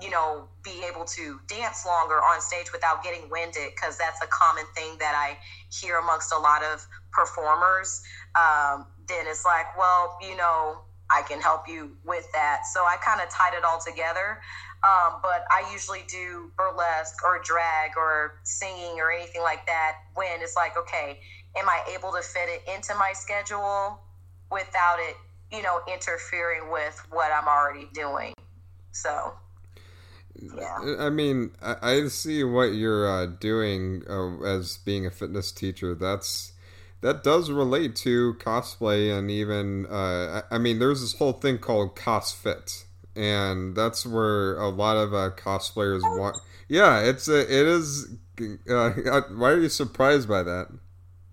you 0.00 0.10
know, 0.10 0.48
be 0.62 0.84
able 0.90 1.04
to 1.04 1.40
dance 1.46 1.86
longer 1.86 2.16
on 2.16 2.40
stage 2.40 2.72
without 2.72 3.04
getting 3.04 3.30
winded, 3.30 3.70
because 3.74 3.96
that's 3.96 4.20
a 4.22 4.26
common 4.26 4.64
thing 4.74 4.96
that 4.98 5.14
I 5.14 5.38
hear 5.70 5.98
amongst 5.98 6.32
a 6.32 6.38
lot 6.38 6.62
of 6.64 6.84
performers. 7.12 8.02
Um, 8.34 8.86
then 9.06 9.26
it's 9.28 9.44
like, 9.44 9.76
well, 9.78 10.18
you 10.20 10.36
know, 10.36 10.80
I 11.10 11.22
can 11.22 11.40
help 11.40 11.68
you 11.68 11.96
with 12.04 12.26
that. 12.32 12.62
So 12.72 12.80
I 12.80 12.96
kind 13.04 13.20
of 13.20 13.28
tied 13.30 13.54
it 13.54 13.64
all 13.64 13.78
together. 13.78 14.40
Um, 14.82 15.20
but 15.22 15.44
I 15.50 15.70
usually 15.72 16.02
do 16.08 16.50
burlesque 16.56 17.24
or 17.24 17.40
drag 17.42 17.92
or 17.96 18.40
singing 18.42 18.98
or 18.98 19.12
anything 19.12 19.42
like 19.42 19.64
that 19.66 19.92
when 20.14 20.42
it's 20.42 20.56
like, 20.56 20.76
okay, 20.76 21.20
am 21.56 21.68
I 21.68 21.82
able 21.94 22.10
to 22.12 22.20
fit 22.20 22.48
it 22.48 22.62
into 22.74 22.94
my 22.96 23.12
schedule 23.14 24.00
without 24.50 24.96
it, 24.98 25.16
you 25.52 25.62
know, 25.62 25.80
interfering 25.86 26.70
with 26.70 27.00
what 27.10 27.30
I'm 27.32 27.46
already 27.46 27.88
doing? 27.94 28.34
So. 28.90 29.34
Yeah. 30.36 30.96
I 30.98 31.10
mean, 31.10 31.52
I, 31.62 31.76
I 31.82 32.08
see 32.08 32.42
what 32.44 32.74
you're 32.74 33.08
uh, 33.08 33.26
doing 33.26 34.02
uh, 34.08 34.42
as 34.42 34.78
being 34.78 35.06
a 35.06 35.10
fitness 35.10 35.52
teacher. 35.52 35.94
That's 35.94 36.52
that 37.00 37.22
does 37.22 37.50
relate 37.50 37.94
to 37.96 38.34
cosplay 38.34 39.16
and 39.16 39.30
even 39.30 39.86
uh, 39.86 40.42
I 40.50 40.58
mean, 40.58 40.78
there's 40.78 41.00
this 41.02 41.14
whole 41.14 41.34
thing 41.34 41.58
called 41.58 41.96
CosFit, 41.96 42.84
and 43.14 43.76
that's 43.76 44.06
where 44.06 44.58
a 44.58 44.68
lot 44.68 44.96
of 44.96 45.14
uh, 45.14 45.30
cosplayers 45.36 46.00
want. 46.02 46.36
Yeah, 46.68 47.00
it's 47.00 47.28
a, 47.28 47.40
it 47.40 47.66
is. 47.66 48.08
Uh, 48.68 48.90
why 49.36 49.50
are 49.50 49.60
you 49.60 49.68
surprised 49.68 50.28
by 50.28 50.42
that? 50.42 50.66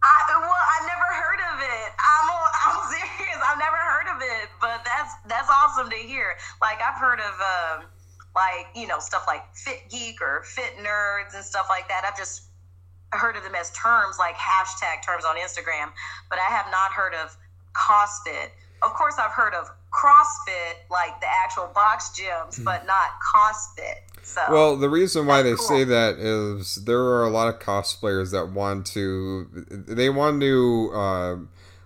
I, 0.03 0.13
well, 0.29 0.51
I 0.51 0.77
never 0.86 1.10
heard 1.10 1.39
of 1.39 1.60
it. 1.62 1.91
I'm, 1.98 2.29
I'm 2.67 2.91
serious. 2.91 3.39
I've 3.41 3.58
never 3.58 3.77
heard 3.77 4.15
of 4.15 4.22
it, 4.22 4.50
but 4.60 4.86
that's 4.86 5.13
that's 5.27 5.50
awesome 5.50 5.89
to 5.89 5.96
hear. 5.96 6.36
Like 6.62 6.79
I've 6.81 7.00
heard 7.00 7.20
of. 7.20 7.34
Um, 7.81 7.88
like 8.35 8.67
you 8.75 8.88
know 8.88 9.00
stuff 9.00 9.25
like 9.27 9.43
fit 9.55 9.81
geek 9.89 10.21
or 10.21 10.43
fit 10.43 10.77
nerds 10.77 11.35
and 11.35 11.43
stuff 11.43 11.67
like 11.69 11.88
that 11.88 12.03
i've 12.05 12.17
just 12.17 12.43
heard 13.11 13.35
of 13.35 13.43
them 13.43 13.53
as 13.55 13.69
terms 13.71 14.17
like 14.17 14.35
hashtag 14.35 15.03
terms 15.05 15.25
on 15.25 15.35
instagram 15.35 15.91
but 16.29 16.39
i 16.39 16.50
have 16.50 16.67
not 16.71 16.91
heard 16.91 17.13
of 17.13 17.35
CosFit. 17.73 18.50
Of 18.81 18.93
course, 18.93 19.15
I've 19.19 19.31
heard 19.31 19.53
of 19.53 19.69
CrossFit, 19.91 20.89
like 20.89 21.19
the 21.21 21.27
actual 21.27 21.69
box 21.73 22.11
gyms, 22.19 22.59
mm. 22.59 22.63
but 22.63 22.85
not 22.85 23.09
CosFit. 23.35 24.23
So, 24.23 24.41
well, 24.50 24.77
the 24.77 24.89
reason 24.89 25.25
why 25.25 25.41
they 25.41 25.55
cool. 25.55 25.67
say 25.67 25.83
that 25.83 26.15
is 26.17 26.75
there 26.85 27.00
are 27.00 27.23
a 27.23 27.29
lot 27.29 27.47
of 27.47 27.59
cosplayers 27.59 28.31
that 28.31 28.51
want 28.51 28.85
to, 28.88 29.65
they 29.69 30.09
want 30.09 30.41
to 30.41 30.91
uh, 30.93 31.35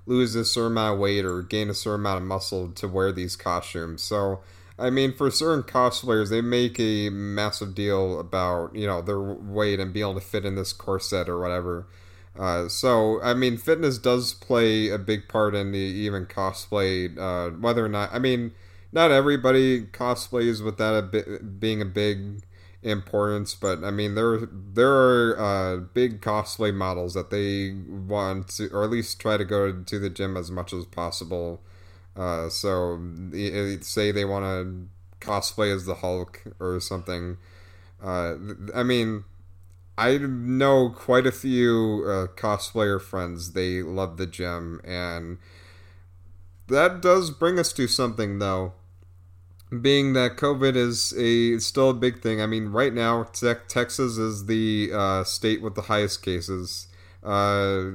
lose 0.05 0.35
a 0.35 0.45
certain 0.45 0.73
amount 0.73 0.95
of 0.95 0.99
weight 0.99 1.25
or 1.25 1.41
gain 1.41 1.69
a 1.69 1.73
certain 1.73 2.01
amount 2.01 2.21
of 2.21 2.23
muscle 2.27 2.69
to 2.71 2.87
wear 2.87 3.11
these 3.11 3.35
costumes. 3.35 4.01
So, 4.01 4.41
I 4.77 4.89
mean, 4.89 5.13
for 5.13 5.31
certain 5.31 5.63
cosplayers, 5.63 6.29
they 6.29 6.41
make 6.41 6.79
a 6.79 7.09
massive 7.09 7.75
deal 7.75 8.19
about 8.19 8.75
you 8.75 8.85
know 8.87 9.01
their 9.01 9.19
weight 9.21 9.79
and 9.79 9.93
being 9.93 10.05
able 10.05 10.19
to 10.19 10.25
fit 10.25 10.45
in 10.45 10.55
this 10.55 10.73
corset 10.73 11.29
or 11.29 11.39
whatever. 11.39 11.87
Uh, 12.37 12.67
so, 12.67 13.21
I 13.21 13.33
mean, 13.33 13.57
fitness 13.57 13.97
does 13.97 14.33
play 14.33 14.89
a 14.89 14.97
big 14.97 15.29
part 15.29 15.55
in 15.55 15.71
the 15.71 15.79
even 15.79 16.25
cosplay. 16.25 17.17
Uh, 17.17 17.51
whether 17.57 17.85
or 17.85 17.89
not, 17.89 18.13
I 18.13 18.19
mean, 18.19 18.51
not 18.91 19.11
everybody 19.11 19.85
cosplays 19.85 20.63
with 20.63 20.77
that 20.77 20.93
a 20.93 21.43
being 21.43 21.81
a 21.81 21.85
big 21.85 22.41
importance, 22.83 23.55
but 23.55 23.83
I 23.83 23.91
mean, 23.91 24.15
there 24.15 24.39
there 24.51 24.91
are 24.91 25.39
uh, 25.39 25.77
big 25.93 26.21
cosplay 26.21 26.73
models 26.73 27.13
that 27.13 27.29
they 27.29 27.71
want 27.71 28.49
to, 28.57 28.69
or 28.71 28.83
at 28.83 28.89
least 28.89 29.19
try 29.21 29.37
to 29.37 29.45
go 29.45 29.71
to 29.83 29.99
the 29.99 30.09
gym 30.09 30.35
as 30.37 30.51
much 30.51 30.73
as 30.73 30.85
possible 30.85 31.61
uh, 32.15 32.49
so 32.49 32.99
say 33.81 34.11
they 34.11 34.25
want 34.25 34.45
to 34.45 34.87
cosplay 35.25 35.73
as 35.73 35.85
the 35.85 35.95
Hulk 35.95 36.41
or 36.59 36.79
something. 36.79 37.37
Uh, 38.01 38.35
I 38.73 38.83
mean, 38.83 39.25
I 39.97 40.17
know 40.17 40.89
quite 40.89 41.25
a 41.25 41.31
few 41.31 42.03
uh, 42.07 42.27
cosplayer 42.35 43.01
friends. 43.01 43.53
They 43.53 43.81
love 43.81 44.17
the 44.17 44.27
gym, 44.27 44.81
and 44.83 45.37
that 46.67 47.01
does 47.01 47.31
bring 47.31 47.59
us 47.59 47.73
to 47.73 47.87
something 47.87 48.39
though. 48.39 48.73
Being 49.81 50.13
that 50.13 50.37
COVID 50.37 50.75
is 50.75 51.13
a 51.17 51.59
still 51.59 51.89
a 51.89 51.93
big 51.93 52.21
thing. 52.21 52.39
I 52.41 52.45
mean, 52.45 52.67
right 52.67 52.93
now 52.93 53.23
te- 53.23 53.53
Texas 53.67 54.17
is 54.17 54.45
the 54.45 54.91
uh, 54.93 55.23
state 55.23 55.61
with 55.61 55.75
the 55.75 55.83
highest 55.83 56.21
cases. 56.21 56.87
Uh, 57.23 57.89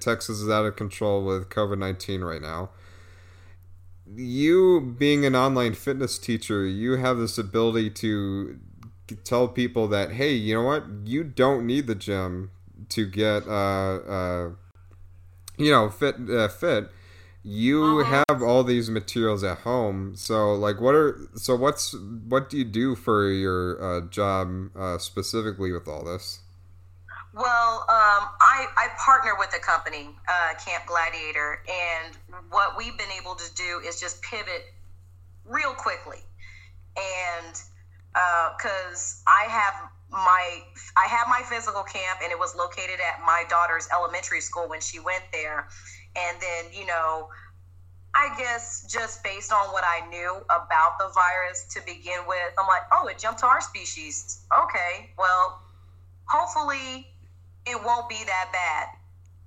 Texas 0.00 0.40
is 0.40 0.50
out 0.50 0.66
of 0.66 0.74
control 0.76 1.24
with 1.24 1.48
COVID 1.48 1.78
nineteen 1.78 2.22
right 2.22 2.42
now 2.42 2.70
you 4.14 4.94
being 4.98 5.24
an 5.24 5.34
online 5.34 5.74
fitness 5.74 6.18
teacher, 6.18 6.64
you 6.64 6.96
have 6.96 7.18
this 7.18 7.38
ability 7.38 7.90
to 7.90 8.58
tell 9.24 9.48
people 9.48 9.88
that 9.88 10.12
hey, 10.12 10.32
you 10.32 10.54
know 10.54 10.62
what, 10.62 10.84
you 11.04 11.24
don't 11.24 11.66
need 11.66 11.86
the 11.86 11.94
gym 11.94 12.50
to 12.88 13.06
get 13.06 13.46
uh, 13.46 13.96
uh 13.96 14.50
you 15.56 15.70
know 15.70 15.90
fit 15.90 16.16
uh, 16.30 16.48
fit. 16.48 16.90
You 17.44 18.00
uh-huh. 18.00 18.22
have 18.28 18.42
all 18.42 18.62
these 18.62 18.88
materials 18.88 19.42
at 19.42 19.58
home, 19.58 20.14
so 20.14 20.54
like, 20.54 20.80
what 20.80 20.94
are 20.94 21.18
so 21.34 21.56
what's 21.56 21.94
what 22.28 22.48
do 22.48 22.56
you 22.56 22.64
do 22.64 22.94
for 22.94 23.28
your 23.30 23.82
uh, 23.82 24.00
job 24.08 24.70
uh, 24.76 24.98
specifically 24.98 25.72
with 25.72 25.88
all 25.88 26.04
this? 26.04 26.40
Well, 27.34 27.86
um, 27.88 28.28
I, 28.40 28.66
I 28.76 28.88
partner 28.98 29.32
with 29.38 29.54
a 29.56 29.58
company, 29.58 30.10
uh, 30.28 30.52
Camp 30.62 30.84
Gladiator, 30.86 31.62
and 31.66 32.16
what 32.50 32.76
we've 32.76 32.96
been 32.98 33.10
able 33.10 33.34
to 33.34 33.54
do 33.54 33.80
is 33.86 33.98
just 33.98 34.20
pivot 34.20 34.64
real 35.46 35.72
quickly. 35.72 36.18
And 36.94 37.56
because 38.12 39.22
uh, 39.26 39.30
I 39.30 39.44
have 39.48 39.74
my 40.10 40.60
I 40.98 41.06
have 41.06 41.26
my 41.26 41.40
physical 41.48 41.82
camp, 41.82 42.20
and 42.22 42.30
it 42.30 42.38
was 42.38 42.54
located 42.54 43.00
at 43.00 43.24
my 43.24 43.44
daughter's 43.48 43.88
elementary 43.90 44.42
school 44.42 44.68
when 44.68 44.82
she 44.82 45.00
went 45.00 45.24
there. 45.32 45.66
And 46.14 46.38
then, 46.38 46.70
you 46.70 46.84
know, 46.84 47.28
I 48.14 48.28
guess 48.36 48.84
just 48.86 49.24
based 49.24 49.54
on 49.54 49.72
what 49.72 49.84
I 49.86 50.06
knew 50.10 50.44
about 50.50 50.98
the 50.98 51.08
virus 51.14 51.64
to 51.70 51.80
begin 51.86 52.26
with, 52.26 52.52
I'm 52.58 52.66
like, 52.66 52.82
oh, 52.92 53.06
it 53.06 53.18
jumped 53.18 53.40
to 53.40 53.46
our 53.46 53.62
species. 53.62 54.40
Okay, 54.52 55.08
well, 55.16 55.62
hopefully 56.26 57.08
it 57.66 57.78
won't 57.84 58.08
be 58.08 58.22
that 58.24 58.50
bad. 58.52 58.88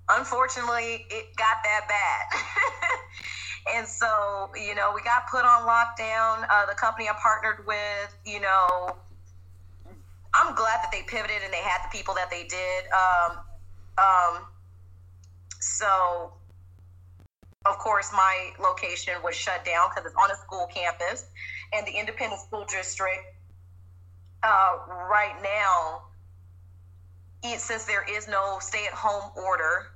Unfortunately, 0.07 1.05
it 1.09 1.35
got 1.35 1.57
that 1.63 1.87
bad. 1.87 2.39
and 3.75 3.87
so, 3.87 4.49
you 4.55 4.75
know, 4.75 4.91
we 4.93 5.01
got 5.01 5.27
put 5.29 5.43
on 5.43 5.63
lockdown. 5.63 6.45
Uh, 6.49 6.65
the 6.67 6.75
company 6.75 7.09
I 7.09 7.15
partnered 7.21 7.65
with, 7.65 8.15
you 8.25 8.39
know, 8.39 8.95
I'm 10.33 10.53
glad 10.53 10.79
that 10.83 10.91
they 10.91 11.01
pivoted 11.07 11.41
and 11.43 11.51
they 11.51 11.63
had 11.63 11.81
the 11.85 11.97
people 11.97 12.13
that 12.15 12.29
they 12.29 12.43
did. 12.43 12.83
Um, 12.91 13.37
um, 13.97 14.43
so, 15.59 16.33
of 17.65 17.77
course, 17.79 18.11
my 18.13 18.51
location 18.61 19.13
was 19.23 19.35
shut 19.35 19.65
down 19.65 19.89
because 19.89 20.05
it's 20.05 20.15
on 20.21 20.29
a 20.29 20.35
school 20.35 20.67
campus, 20.73 21.25
and 21.73 21.87
the 21.87 21.91
independent 21.91 22.41
school 22.41 22.65
district 22.69 23.23
uh, 24.43 24.77
right 25.09 25.35
now 25.41 26.03
since 27.57 27.85
there 27.85 28.05
is 28.09 28.27
no 28.27 28.57
stay 28.59 28.85
at 28.85 28.93
home 28.93 29.31
order, 29.35 29.87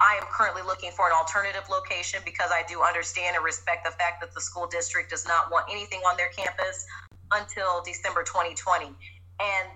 I 0.00 0.14
am 0.14 0.24
currently 0.30 0.62
looking 0.62 0.92
for 0.92 1.06
an 1.06 1.12
alternative 1.12 1.64
location 1.70 2.20
because 2.24 2.50
I 2.52 2.62
do 2.68 2.82
understand 2.82 3.36
and 3.36 3.44
respect 3.44 3.84
the 3.84 3.90
fact 3.90 4.20
that 4.20 4.32
the 4.34 4.40
school 4.40 4.66
district 4.66 5.10
does 5.10 5.26
not 5.26 5.50
want 5.50 5.66
anything 5.70 6.00
on 6.00 6.16
their 6.16 6.28
campus 6.28 6.86
until 7.32 7.82
December 7.84 8.22
2020. 8.22 8.86
And 8.86 9.68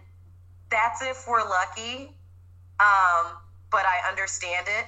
that's 0.71 1.03
if 1.03 1.27
we're 1.29 1.49
lucky. 1.49 2.15
Um, 2.81 3.39
but 3.71 3.85
I 3.87 4.09
understand 4.09 4.67
it. 4.69 4.87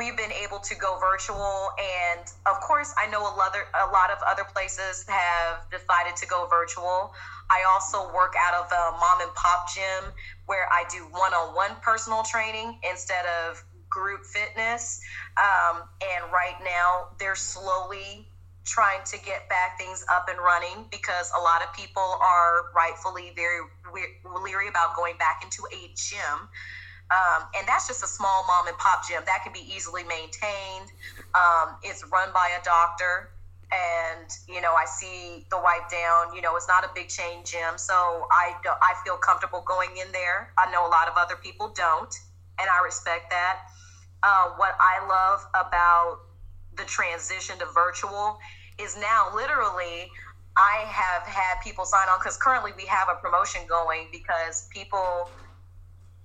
We've 0.00 0.16
been 0.16 0.32
able 0.32 0.60
to 0.60 0.74
go 0.76 0.96
virtual, 0.98 1.68
and 1.76 2.24
of 2.46 2.58
course, 2.62 2.94
I 2.96 3.06
know 3.10 3.20
a 3.20 3.34
lot, 3.36 3.52
of, 3.52 3.68
a 3.86 3.92
lot 3.92 4.10
of 4.10 4.16
other 4.26 4.44
places 4.44 5.04
have 5.06 5.68
decided 5.70 6.16
to 6.16 6.26
go 6.26 6.48
virtual. 6.48 7.12
I 7.50 7.68
also 7.68 8.10
work 8.14 8.32
out 8.40 8.54
of 8.54 8.72
a 8.72 8.96
mom 8.96 9.20
and 9.20 9.34
pop 9.34 9.68
gym 9.68 10.10
where 10.46 10.66
I 10.72 10.84
do 10.90 11.04
one 11.12 11.34
on 11.34 11.54
one 11.54 11.76
personal 11.82 12.22
training 12.22 12.80
instead 12.90 13.26
of 13.44 13.62
group 13.90 14.24
fitness. 14.24 15.02
Um, 15.36 15.82
and 16.00 16.32
right 16.32 16.56
now, 16.64 17.08
they're 17.18 17.36
slowly 17.36 18.26
trying 18.64 19.04
to 19.04 19.18
get 19.18 19.50
back 19.50 19.76
things 19.78 20.02
up 20.10 20.30
and 20.30 20.38
running 20.38 20.86
because 20.90 21.30
a 21.38 21.42
lot 21.42 21.60
of 21.60 21.70
people 21.74 22.16
are 22.24 22.72
rightfully 22.74 23.32
very 23.36 23.60
leery 24.42 24.68
about 24.68 24.96
going 24.96 25.18
back 25.18 25.42
into 25.44 25.62
a 25.76 25.92
gym. 25.94 26.48
Um, 27.10 27.48
and 27.56 27.66
that's 27.66 27.88
just 27.88 28.04
a 28.04 28.06
small 28.06 28.46
mom 28.46 28.68
and 28.68 28.78
pop 28.78 29.06
gym 29.06 29.22
that 29.26 29.42
can 29.42 29.52
be 29.52 29.66
easily 29.66 30.04
maintained. 30.04 30.92
Um, 31.34 31.76
it's 31.82 32.04
run 32.10 32.30
by 32.32 32.50
a 32.60 32.62
doctor 32.62 33.30
and 33.72 34.26
you 34.48 34.60
know 34.60 34.74
I 34.74 34.84
see 34.84 35.46
the 35.50 35.58
wipe 35.58 35.90
down. 35.90 36.34
You 36.34 36.42
know, 36.42 36.56
it's 36.56 36.68
not 36.68 36.84
a 36.84 36.90
big 36.94 37.08
chain 37.08 37.44
gym, 37.44 37.78
so 37.78 38.26
I 38.30 38.54
I 38.66 38.94
feel 39.04 39.16
comfortable 39.16 39.62
going 39.66 39.96
in 39.96 40.10
there. 40.12 40.52
I 40.58 40.70
know 40.70 40.86
a 40.86 40.90
lot 40.90 41.08
of 41.08 41.14
other 41.16 41.36
people 41.36 41.72
don't, 41.74 42.14
and 42.58 42.68
I 42.68 42.84
respect 42.84 43.30
that. 43.30 43.58
Uh, 44.22 44.50
what 44.56 44.74
I 44.80 45.06
love 45.06 45.40
about 45.54 46.18
the 46.76 46.84
transition 46.84 47.58
to 47.58 47.66
virtual 47.74 48.38
is 48.78 48.96
now 48.96 49.28
literally 49.34 50.10
I 50.56 50.84
have 50.86 51.22
had 51.22 51.60
people 51.62 51.84
sign 51.84 52.08
on 52.08 52.18
because 52.18 52.36
currently 52.36 52.72
we 52.76 52.86
have 52.86 53.08
a 53.08 53.14
promotion 53.14 53.62
going 53.68 54.08
because 54.10 54.68
people 54.70 55.30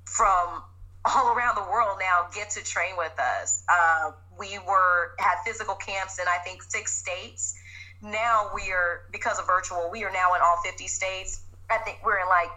from 0.06 0.64
all 1.06 1.30
around 1.36 1.56
the 1.56 1.64
world 1.64 1.98
now 2.00 2.28
get 2.34 2.50
to 2.52 2.64
train 2.64 2.96
with 2.98 3.14
us. 3.20 3.64
Uh, 3.70 4.12
we 4.38 4.60
were 4.68 5.12
had 5.20 5.36
physical 5.46 5.76
camps 5.76 6.20
in 6.20 6.26
I 6.28 6.38
think 6.44 6.64
six 6.64 6.94
states. 6.94 7.56
now 8.02 8.52
we 8.54 8.72
are 8.72 9.06
because 9.12 9.40
of 9.40 9.48
virtual, 9.48 9.90
we 9.92 10.04
are 10.04 10.12
now 10.12 10.34
in 10.36 10.42
all 10.42 10.58
50 10.64 10.88
states. 10.88 11.42
I 11.70 11.78
think 11.80 12.00
we're 12.04 12.20
in 12.20 12.28
like 12.28 12.52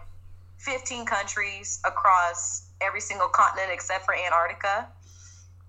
15 0.57 1.05
countries 1.05 1.79
across 1.85 2.67
every 2.81 3.01
single 3.01 3.27
continent 3.27 3.69
except 3.71 4.05
for 4.05 4.13
Antarctica. 4.13 4.87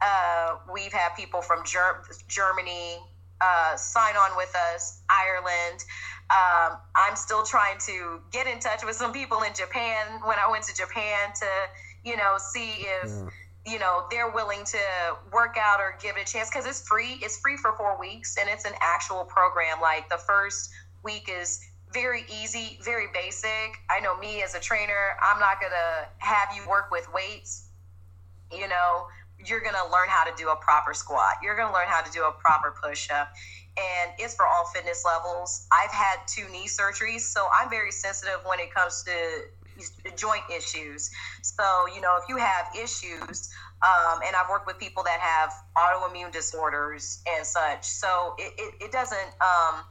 Uh, 0.03 0.57
we've 0.73 0.93
had 0.93 1.11
people 1.17 1.43
from 1.43 1.65
Ger- 1.65 2.03
Germany 2.29 2.99
uh, 3.41 3.77
sign 3.77 4.17
on 4.17 4.37
with 4.37 4.55
us, 4.75 5.01
Ireland. 5.09 5.85
Um, 6.31 6.79
I'm 6.95 7.17
still 7.17 7.43
trying 7.43 7.79
to 7.87 8.21
get 8.31 8.47
in 8.47 8.61
touch 8.61 8.85
with 8.85 8.97
some 8.97 9.13
people 9.13 9.43
in 9.43 9.53
Japan 9.55 10.21
when 10.25 10.39
I 10.39 10.51
went 10.51 10.65
to 10.65 10.75
Japan 10.75 11.33
to, 11.35 11.47
you 12.05 12.17
know, 12.17 12.37
see 12.39 12.87
if. 13.03 13.11
Yeah. 13.11 13.29
you 13.67 13.79
know 13.79 14.07
they're 14.11 14.31
willing 14.31 14.65
to 14.65 14.79
work 15.33 15.57
out 15.61 15.81
or 15.81 15.95
give 16.01 16.17
it 16.17 16.23
a 16.27 16.33
chance 16.33 16.49
because 16.49 16.65
it's 16.65 16.81
free 16.89 17.19
it's 17.21 17.39
free 17.41 17.59
for 17.59 17.75
four 17.77 18.01
weeks 18.01 18.39
and 18.41 18.49
it's 18.49 18.65
an 18.65 18.73
actual 18.81 19.23
program. 19.25 19.81
Like 19.83 20.09
the 20.09 20.17
first 20.17 20.71
week 21.05 21.29
is 21.29 21.61
very 21.93 22.25
easy 22.41 22.79
very 22.83 23.09
basic. 23.13 23.77
I 23.91 24.01
know 24.01 24.17
me 24.17 24.43
as 24.43 24.55
a 24.55 24.61
trainer 24.61 25.17
i'm 25.23 25.39
not 25.39 25.61
gonna 25.61 26.09
have 26.19 26.49
you 26.57 26.63
work 26.69 26.91
with 26.91 27.07
weights. 27.13 27.69
You 28.51 28.67
know 28.67 29.07
you're 29.45 29.61
gonna 29.61 29.85
learn 29.93 30.09
how 30.09 30.25
to 30.25 30.33
do 30.37 30.49
a 30.49 30.57
proper 30.57 30.95
squat. 30.95 31.35
You're 31.43 31.57
gonna 31.57 31.73
learn 31.75 31.89
how 31.89 32.01
to 32.03 32.11
do 32.13 32.25
a 32.25 32.33
proper 32.33 32.75
push-up. 32.83 33.33
And 33.77 34.13
it's 34.19 34.35
for 34.35 34.47
all 34.47 34.67
fitness 34.75 35.05
levels. 35.07 35.67
I've 35.73 35.91
had 35.91 36.17
two 36.27 36.47
knee 36.51 36.67
surgeries 36.67 37.21
so 37.21 37.47
i'm 37.53 37.69
very 37.71 37.93
sensitive 37.93 38.41
when 38.45 38.59
it 38.59 38.73
comes 38.75 39.03
to 39.05 39.13
joint 40.17 40.43
issues. 40.55 41.11
So, 41.43 41.87
you 41.95 42.01
know, 42.01 42.19
if 42.23 42.29
you 42.29 42.37
have 42.37 42.67
issues, 42.75 43.51
um, 43.83 44.21
and 44.27 44.37
I've 44.37 44.51
worked 44.51 44.67
with 44.67 44.79
people 44.79 45.03
that 45.05 45.21
have 45.21 45.53
autoimmune 45.77 46.33
disorders 46.33 47.23
and 47.29 47.47
such, 47.47 47.85
so 47.85 48.35
it, 48.39 48.53
it, 48.59 48.85
it 48.85 48.93
doesn't, 48.93 49.29
um, 49.41 49.85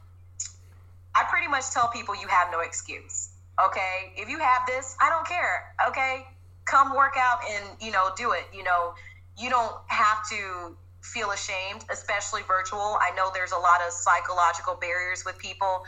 I 1.14 1.24
pretty 1.28 1.48
much 1.48 1.70
tell 1.70 1.88
people 1.88 2.14
you 2.14 2.28
have 2.28 2.48
no 2.52 2.60
excuse. 2.60 3.30
Okay. 3.64 4.12
If 4.16 4.28
you 4.28 4.38
have 4.38 4.62
this, 4.66 4.96
I 5.00 5.10
don't 5.10 5.26
care. 5.26 5.74
Okay. 5.88 6.26
Come 6.66 6.94
work 6.94 7.14
out 7.18 7.40
and, 7.50 7.64
you 7.80 7.90
know, 7.90 8.10
do 8.16 8.32
it. 8.32 8.44
You 8.54 8.62
know, 8.62 8.94
you 9.36 9.50
don't 9.50 9.74
have 9.88 10.18
to 10.30 10.76
feel 11.02 11.30
ashamed, 11.30 11.84
especially 11.90 12.42
virtual. 12.46 12.98
I 13.00 13.10
know 13.16 13.30
there's 13.34 13.52
a 13.52 13.58
lot 13.58 13.80
of 13.86 13.92
psychological 13.92 14.76
barriers 14.76 15.24
with 15.24 15.38
people 15.38 15.82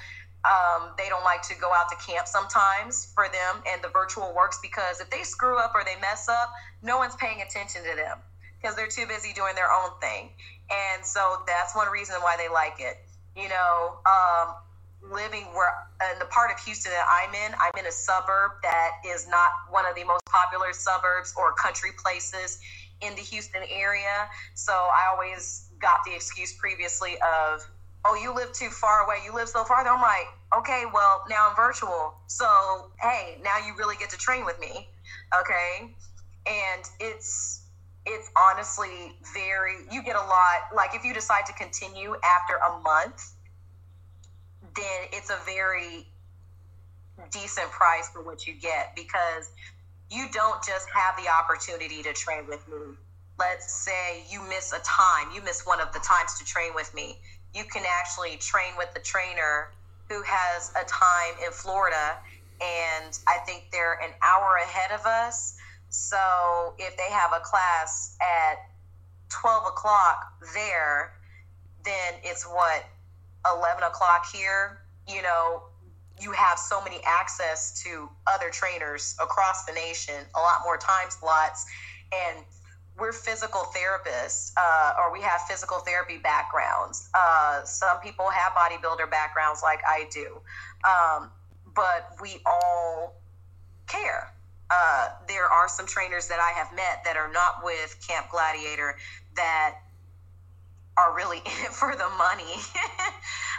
um, 0.44 0.90
they 0.98 1.08
don't 1.08 1.24
like 1.24 1.42
to 1.42 1.54
go 1.60 1.70
out 1.72 1.88
to 1.90 1.96
camp 1.96 2.26
sometimes 2.26 3.12
for 3.14 3.26
them, 3.28 3.62
and 3.66 3.82
the 3.82 3.88
virtual 3.88 4.34
works 4.34 4.58
because 4.60 5.00
if 5.00 5.08
they 5.10 5.22
screw 5.22 5.58
up 5.58 5.72
or 5.74 5.84
they 5.84 6.00
mess 6.00 6.28
up, 6.28 6.50
no 6.82 6.98
one's 6.98 7.14
paying 7.16 7.42
attention 7.42 7.82
to 7.82 7.96
them 7.96 8.18
because 8.60 8.76
they're 8.76 8.88
too 8.88 9.06
busy 9.06 9.32
doing 9.32 9.54
their 9.54 9.70
own 9.70 9.90
thing. 10.00 10.30
And 10.70 11.04
so 11.04 11.42
that's 11.46 11.76
one 11.76 11.88
reason 11.88 12.16
why 12.22 12.36
they 12.36 12.48
like 12.48 12.76
it. 12.78 12.98
You 13.36 13.48
know, 13.48 13.98
um, 14.06 14.54
living 15.10 15.44
where 15.54 15.74
in 16.12 16.18
the 16.18 16.26
part 16.26 16.50
of 16.50 16.58
Houston 16.60 16.92
that 16.92 17.06
I'm 17.06 17.34
in, 17.34 17.54
I'm 17.58 17.72
in 17.78 17.86
a 17.86 17.92
suburb 17.92 18.52
that 18.62 18.90
is 19.06 19.28
not 19.28 19.50
one 19.70 19.86
of 19.86 19.94
the 19.94 20.04
most 20.04 20.24
popular 20.26 20.72
suburbs 20.72 21.34
or 21.36 21.52
country 21.52 21.90
places 22.02 22.60
in 23.00 23.14
the 23.14 23.22
Houston 23.22 23.62
area. 23.68 24.28
So 24.54 24.72
I 24.72 25.10
always 25.12 25.68
got 25.80 26.00
the 26.06 26.14
excuse 26.14 26.52
previously 26.54 27.14
of 27.20 27.66
oh, 28.04 28.14
you 28.14 28.34
live 28.34 28.52
too 28.52 28.68
far 28.68 29.04
away. 29.04 29.16
You 29.24 29.34
live 29.34 29.48
so 29.48 29.64
far. 29.64 29.86
I'm 29.86 30.00
like, 30.00 30.26
okay, 30.58 30.84
well, 30.92 31.24
now 31.28 31.48
I'm 31.50 31.56
virtual. 31.56 32.14
So, 32.26 32.90
hey, 33.00 33.38
now 33.42 33.58
you 33.58 33.74
really 33.76 33.96
get 33.96 34.10
to 34.10 34.18
train 34.18 34.44
with 34.44 34.58
me. 34.60 34.88
Okay. 35.38 35.94
And 36.46 36.82
it's, 36.98 37.62
it's 38.04 38.30
honestly 38.36 39.16
very, 39.32 39.84
you 39.90 40.02
get 40.02 40.16
a 40.16 40.20
lot. 40.20 40.74
Like, 40.74 40.94
if 40.94 41.04
you 41.04 41.14
decide 41.14 41.46
to 41.46 41.52
continue 41.52 42.16
after 42.24 42.56
a 42.56 42.80
month, 42.80 43.34
then 44.74 45.08
it's 45.12 45.30
a 45.30 45.38
very 45.44 46.06
decent 47.30 47.70
price 47.70 48.08
for 48.08 48.22
what 48.22 48.46
you 48.46 48.54
get 48.54 48.96
because 48.96 49.50
you 50.10 50.26
don't 50.32 50.62
just 50.64 50.88
have 50.90 51.14
the 51.22 51.30
opportunity 51.30 52.02
to 52.02 52.12
train 52.12 52.46
with 52.48 52.66
me. 52.68 52.96
Let's 53.38 53.72
say 53.84 54.24
you 54.28 54.42
miss 54.48 54.72
a 54.72 54.80
time, 54.80 55.32
you 55.34 55.42
miss 55.42 55.64
one 55.64 55.80
of 55.80 55.92
the 55.92 56.00
times 56.00 56.38
to 56.38 56.44
train 56.44 56.72
with 56.74 56.92
me 56.94 57.18
you 57.54 57.64
can 57.64 57.84
actually 58.00 58.36
train 58.36 58.72
with 58.76 58.92
the 58.94 59.00
trainer 59.00 59.70
who 60.08 60.22
has 60.26 60.70
a 60.70 60.84
time 60.86 61.34
in 61.44 61.52
Florida. 61.52 62.18
And 62.60 63.18
I 63.26 63.38
think 63.46 63.64
they're 63.72 63.98
an 64.02 64.12
hour 64.22 64.58
ahead 64.62 64.98
of 64.98 65.04
us. 65.06 65.56
So 65.88 66.74
if 66.78 66.96
they 66.96 67.10
have 67.10 67.32
a 67.32 67.40
class 67.40 68.16
at 68.20 68.56
12 69.28 69.66
o'clock 69.66 70.32
there, 70.54 71.14
then 71.84 72.14
it's 72.22 72.44
what, 72.44 72.84
11 73.50 73.82
o'clock 73.82 74.26
here? 74.32 74.82
You 75.08 75.22
know, 75.22 75.64
you 76.20 76.32
have 76.32 76.58
so 76.58 76.82
many 76.82 77.00
access 77.04 77.82
to 77.82 78.08
other 78.26 78.50
trainers 78.50 79.16
across 79.20 79.64
the 79.64 79.72
nation, 79.72 80.14
a 80.36 80.40
lot 80.40 80.60
more 80.64 80.76
time 80.76 81.10
slots. 81.10 81.66
And 82.12 82.44
we're 82.98 83.12
physical 83.12 83.62
therapists 83.74 84.52
uh, 84.56 84.92
or 84.98 85.12
we 85.12 85.20
have 85.22 85.40
physical 85.48 85.78
therapy 85.78 86.18
backgrounds. 86.18 87.08
Uh, 87.14 87.62
some 87.64 87.98
people 88.00 88.28
have 88.30 88.52
bodybuilder 88.52 89.10
backgrounds 89.10 89.62
like 89.62 89.80
I 89.86 90.08
do, 90.12 90.40
um, 90.86 91.30
but 91.74 92.16
we 92.20 92.40
all 92.44 93.14
care. 93.86 94.32
Uh, 94.70 95.08
there 95.28 95.46
are 95.46 95.68
some 95.68 95.86
trainers 95.86 96.28
that 96.28 96.38
I 96.40 96.58
have 96.58 96.74
met 96.74 97.02
that 97.04 97.16
are 97.16 97.30
not 97.30 97.62
with 97.62 97.96
Camp 98.06 98.30
Gladiator 98.30 98.96
that 99.36 99.76
are 100.96 101.14
really 101.14 101.38
in 101.46 101.64
it 101.64 101.72
for 101.72 101.94
the 101.94 102.08
money. 102.18 102.54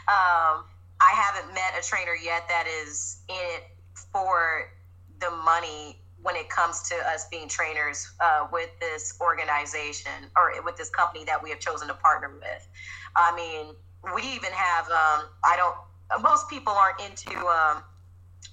um, 0.08 0.66
I 1.02 1.12
haven't 1.16 1.54
met 1.54 1.74
a 1.78 1.84
trainer 1.86 2.16
yet 2.16 2.48
that 2.50 2.66
is 2.68 3.22
in 3.28 3.36
it 3.36 3.64
for 4.12 4.72
the 5.20 5.32
money 5.32 6.03
when 6.24 6.36
it 6.36 6.50
comes 6.50 6.82
to 6.90 6.96
us 7.08 7.28
being 7.30 7.48
trainers 7.48 8.12
uh, 8.20 8.48
with 8.52 8.70
this 8.80 9.18
organization 9.22 10.32
or 10.36 10.54
with 10.64 10.76
this 10.78 10.90
company 10.90 11.24
that 11.26 11.42
we 11.42 11.50
have 11.50 11.60
chosen 11.60 11.88
to 11.88 11.94
partner 11.94 12.32
with. 12.34 12.68
I 13.16 13.36
mean, 13.36 13.76
we 14.16 14.24
even 14.34 14.52
have, 14.52 14.86
um, 14.86 15.28
I 15.44 15.56
don't, 15.58 15.76
most 16.24 16.50
people 16.50 16.74
aren't 16.74 17.00
into 17.02 17.38
um, 17.46 17.84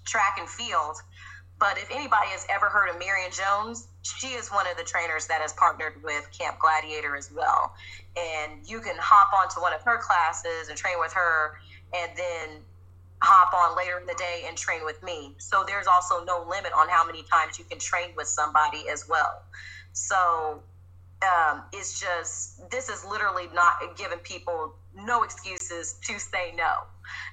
track 0.04 0.37
and 0.38 0.48
field, 0.48 0.96
but 1.59 1.76
if 1.78 1.90
anybody 1.90 2.28
has 2.28 2.46
ever 2.48 2.66
heard 2.66 2.88
of 2.88 2.98
Marion 2.98 3.30
Jones, 3.30 3.88
she 4.02 4.28
is 4.28 4.48
one 4.48 4.66
of 4.66 4.76
the 4.76 4.85
trainers 4.85 5.26
that 5.26 5.40
has 5.40 5.52
partnered 5.52 6.02
with 6.02 6.28
Camp 6.37 6.59
Gladiator 6.59 7.16
as 7.16 7.30
well. 7.30 7.74
And 8.16 8.66
you 8.68 8.80
can 8.80 8.96
hop 8.98 9.33
onto 9.33 9.61
one 9.61 9.72
of 9.72 9.83
her 9.83 9.98
classes 9.98 10.68
and 10.68 10.76
train 10.76 10.96
with 10.98 11.12
her 11.12 11.59
and 11.92 12.11
then 12.16 12.62
hop 13.22 13.52
on 13.52 13.76
later 13.76 13.98
in 13.98 14.06
the 14.06 14.14
day 14.14 14.44
and 14.46 14.56
train 14.56 14.85
with 14.85 15.02
me. 15.02 15.35
So 15.38 15.64
there's 15.66 15.87
also 15.87 16.24
no 16.24 16.44
limit 16.48 16.72
on 16.76 16.88
how 16.88 17.04
many 17.06 17.22
times 17.22 17.59
you 17.59 17.64
can 17.64 17.78
train 17.78 18.11
with 18.16 18.26
somebody 18.26 18.88
as 18.88 19.09
well. 19.09 19.42
So 19.92 20.62
um, 21.22 21.62
it's 21.72 22.00
just, 22.00 22.70
this 22.70 22.88
is 22.88 23.04
literally 23.04 23.48
not 23.54 23.96
giving 23.96 24.18
people 24.18 24.74
no 24.94 25.22
excuses 25.22 25.96
to 26.04 26.18
say 26.18 26.54
no. 26.56 26.70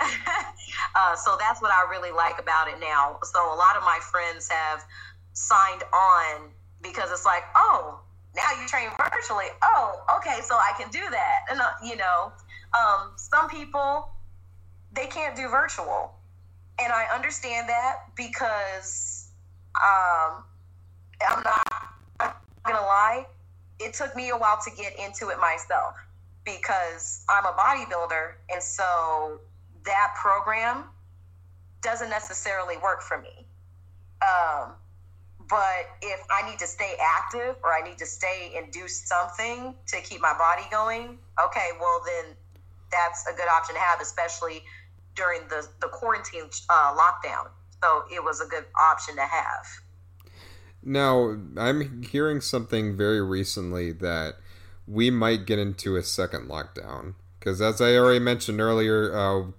uh, 0.95 1.15
so 1.15 1.38
that's 1.39 1.62
what 1.62 1.71
I 1.71 1.89
really 1.89 2.12
like 2.12 2.39
about 2.39 2.67
it 2.67 2.80
now. 2.80 3.19
So 3.23 3.39
a 3.54 3.56
lot 3.56 3.78
of 3.78 3.84
my 3.84 4.00
friends 4.12 4.50
have 4.50 4.84
signed 5.34 5.84
on 5.93 6.50
because 6.82 7.12
it's 7.12 7.26
like, 7.26 7.43
oh, 7.56 8.00
now 8.36 8.62
you 8.62 8.67
train 8.67 8.89
virtually. 8.97 9.47
Oh, 9.63 10.04
okay, 10.17 10.41
so 10.43 10.56
I 10.56 10.73
can 10.78 10.89
do 10.91 11.02
that. 11.10 11.39
And, 11.50 11.60
uh, 11.62 11.71
you 11.84 11.95
know, 11.95 12.32
um, 12.78 13.13
some 13.15 13.47
people, 13.50 14.10
they 14.98 15.06
can't 15.08 15.36
do 15.36 15.48
virtual. 15.48 16.12
And 16.82 16.92
I 16.92 17.06
understand 17.14 17.70
that 17.70 17.98
because 18.16 19.30
um, 19.76 20.44
I'm 21.30 21.44
not, 21.44 22.38
gonna 22.66 22.82
lie, 22.82 23.26
it 23.80 23.94
took 23.94 24.16
me 24.16 24.30
a 24.30 24.38
while 24.38 24.60
to 24.66 24.72
get 24.76 24.98
into 25.00 25.30
it 25.30 25.40
myself 25.40 25.96
because 26.44 27.24
I'm 27.30 27.46
a 27.46 27.54
bodybuilder. 27.54 28.34
And 28.52 28.62
so 28.62 29.40
that 29.86 30.16
program 30.22 30.86
doesn't 31.82 32.10
necessarily 32.10 32.76
work 32.78 33.02
for 33.02 33.22
me. 33.22 33.46
Um, 34.22 34.72
but 35.48 35.88
if 36.02 36.20
I 36.30 36.50
need 36.50 36.60
to 36.60 36.68
stay 36.68 36.96
active 37.00 37.56
or 37.64 37.74
I 37.74 37.88
need 37.88 37.98
to 38.00 38.06
stay 38.06 38.54
and 38.58 38.72
do 38.72 38.88
something 38.88 39.76
to 39.88 40.02
keep 40.02 40.20
my 40.22 40.34
body 40.34 40.68
going, 40.72 41.20
okay, 41.42 41.70
well, 41.80 42.02
then 42.06 42.36
that's 42.92 43.26
a 43.28 43.34
good 43.34 43.48
option 43.48 43.76
to 43.76 43.82
have, 43.82 44.02
especially 44.02 44.64
during 45.18 45.42
the, 45.50 45.68
the 45.82 45.88
quarantine 45.88 46.50
uh, 46.70 46.96
lockdown. 46.96 47.50
So 47.84 48.04
it 48.14 48.24
was 48.24 48.40
a 48.40 48.46
good 48.46 48.66
option 48.92 49.16
to 49.16 49.22
have. 49.22 49.66
Now, 50.84 51.38
I'm 51.58 52.04
hearing 52.04 52.40
something 52.40 52.96
very 52.96 53.22
recently 53.22 53.92
that 53.94 54.36
we 54.88 55.10
might 55.10 55.46
get 55.46 55.60
into 55.60 55.96
a 55.96 56.04
second 56.04 56.48
lockdown. 56.48 57.16
Because 57.40 57.62
as 57.62 57.82
I 57.82 57.96
already 57.96 58.20
mentioned 58.20 58.62
earlier, 58.62 59.16
uh, 59.16 59.52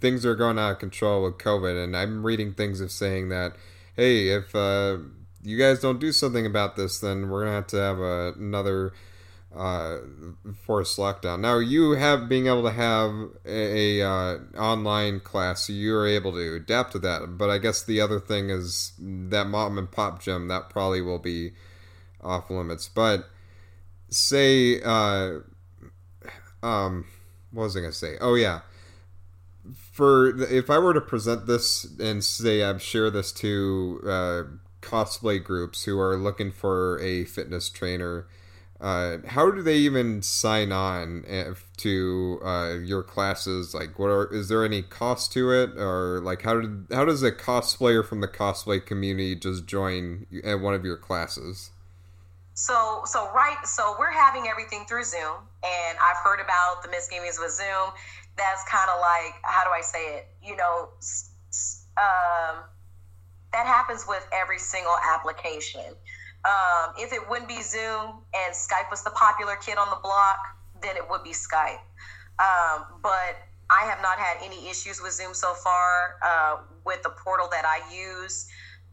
things 0.00 0.24
are 0.24 0.34
going 0.34 0.58
out 0.58 0.72
of 0.72 0.78
control 0.78 1.24
with 1.24 1.38
COVID, 1.38 1.82
and 1.82 1.96
I'm 1.96 2.24
reading 2.24 2.54
things 2.54 2.80
of 2.80 2.90
saying 2.90 3.28
that, 3.30 3.54
hey, 3.96 4.28
if 4.28 4.54
uh, 4.54 4.98
you 5.42 5.58
guys 5.58 5.80
don't 5.80 6.00
do 6.00 6.12
something 6.12 6.46
about 6.46 6.76
this, 6.76 7.00
then 7.00 7.28
we're 7.28 7.44
gonna 7.44 7.56
have 7.56 7.66
to 7.68 7.76
have 7.76 7.98
a, 7.98 8.32
another 8.38 8.92
uh, 9.54 9.98
forced 10.64 10.98
lockdown. 10.98 11.40
Now 11.40 11.58
you 11.58 11.92
have 11.92 12.28
being 12.28 12.46
able 12.46 12.64
to 12.64 12.70
have 12.70 13.12
a, 13.46 14.00
a 14.00 14.06
uh, 14.06 14.38
online 14.56 15.20
class, 15.20 15.66
so 15.66 15.72
you're 15.72 16.06
able 16.06 16.32
to 16.32 16.56
adapt 16.56 16.92
to 16.92 16.98
that. 17.00 17.38
But 17.38 17.50
I 17.50 17.58
guess 17.58 17.82
the 17.82 18.00
other 18.00 18.20
thing 18.20 18.50
is 18.50 18.92
that 18.98 19.46
mom 19.46 19.78
and 19.78 19.90
pop 19.90 20.22
gym 20.22 20.48
that 20.48 20.70
probably 20.70 21.00
will 21.00 21.18
be 21.18 21.52
off 22.22 22.50
limits. 22.50 22.88
But 22.88 23.28
say, 24.10 24.80
uh, 24.82 25.38
um, 26.62 27.06
what 27.50 27.64
was 27.64 27.76
I 27.76 27.80
gonna 27.80 27.92
say? 27.92 28.16
Oh 28.20 28.34
yeah, 28.34 28.60
for 29.92 30.40
if 30.42 30.68
I 30.68 30.78
were 30.78 30.94
to 30.94 31.00
present 31.00 31.46
this 31.46 31.86
and 31.98 32.22
say 32.22 32.62
I've 32.62 32.82
share 32.82 33.10
this 33.10 33.32
to 33.32 34.00
uh, 34.04 34.42
cosplay 34.82 35.42
groups 35.42 35.84
who 35.84 35.98
are 35.98 36.16
looking 36.16 36.52
for 36.52 37.00
a 37.00 37.24
fitness 37.24 37.70
trainer 37.70 38.26
uh, 38.80 39.18
how 39.26 39.50
do 39.50 39.60
they 39.60 39.76
even 39.76 40.22
sign 40.22 40.70
on 40.70 41.24
if, 41.26 41.64
to 41.78 42.40
uh, 42.44 42.74
your 42.74 43.02
classes? 43.02 43.74
Like, 43.74 43.98
what 43.98 44.08
are 44.08 44.32
is 44.32 44.48
there 44.48 44.64
any 44.64 44.82
cost 44.82 45.32
to 45.32 45.50
it, 45.50 45.70
or 45.76 46.20
like 46.20 46.42
how 46.42 46.60
did 46.60 46.86
how 46.92 47.04
does 47.04 47.22
a 47.22 47.32
cosplayer 47.32 48.06
from 48.06 48.20
the 48.20 48.28
cosplay 48.28 48.84
community 48.84 49.34
just 49.34 49.66
join 49.66 50.26
at 50.44 50.60
one 50.60 50.74
of 50.74 50.84
your 50.84 50.96
classes? 50.96 51.70
So, 52.54 53.02
so 53.04 53.30
right, 53.32 53.56
so 53.64 53.94
we're 53.98 54.10
having 54.12 54.48
everything 54.48 54.84
through 54.88 55.04
Zoom, 55.04 55.36
and 55.62 55.98
I've 56.02 56.16
heard 56.24 56.40
about 56.40 56.82
the 56.82 56.90
misgivings 56.90 57.38
with 57.40 57.52
Zoom. 57.52 57.92
That's 58.36 58.62
kind 58.68 58.90
of 58.90 59.00
like, 59.00 59.34
how 59.42 59.64
do 59.64 59.70
I 59.70 59.80
say 59.80 60.16
it? 60.16 60.28
You 60.42 60.56
know, 60.56 60.88
um, 61.96 62.62
that 63.52 63.66
happens 63.66 64.04
with 64.08 64.26
every 64.32 64.58
single 64.58 64.94
application. 65.14 65.94
Um, 66.44 66.94
if 66.96 67.12
it 67.12 67.28
wouldn't 67.28 67.48
be 67.48 67.62
Zoom 67.62 68.22
and 68.34 68.54
Skype 68.54 68.90
was 68.90 69.02
the 69.02 69.10
popular 69.10 69.56
kid 69.56 69.76
on 69.76 69.90
the 69.90 70.00
block, 70.02 70.38
then 70.80 70.96
it 70.96 71.02
would 71.10 71.24
be 71.24 71.30
Skype. 71.32 71.82
Um, 72.38 73.00
but 73.02 73.36
I 73.70 73.84
have 73.84 74.00
not 74.00 74.18
had 74.18 74.38
any 74.42 74.68
issues 74.68 75.02
with 75.02 75.12
Zoom 75.12 75.34
so 75.34 75.54
far. 75.54 76.16
Uh, 76.24 76.56
with 76.84 77.02
the 77.02 77.10
portal 77.10 77.48
that 77.50 77.64
I 77.66 77.80
use, 77.94 78.48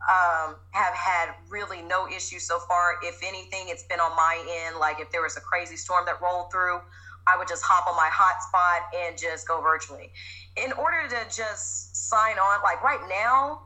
um, 0.10 0.56
have 0.72 0.94
had 0.94 1.30
really 1.50 1.82
no 1.82 2.08
issues 2.08 2.44
so 2.44 2.60
far. 2.60 2.96
If 3.02 3.22
anything, 3.24 3.70
it's 3.70 3.84
been 3.84 4.00
on 4.00 4.16
my 4.16 4.44
end. 4.66 4.78
Like 4.80 5.00
if 5.00 5.12
there 5.12 5.22
was 5.22 5.38
a 5.38 5.42
crazy 5.42 5.78
storm 5.78 6.06
that 6.06 6.22
rolled 6.22 6.52
through, 6.52 6.82
I 7.28 7.38
would 7.38 7.48
just 7.48 7.64
hop 7.64 7.88
on 7.88 7.96
my 7.96 8.10
hotspot 8.14 9.08
and 9.08 9.18
just 9.18 9.48
go 9.48 9.62
virtually. 9.62 10.12
In 10.58 10.72
order 10.74 11.08
to 11.10 11.26
just 11.36 11.96
sign 11.96 12.38
on, 12.38 12.62
like 12.64 12.84
right 12.84 13.02
now, 13.10 13.62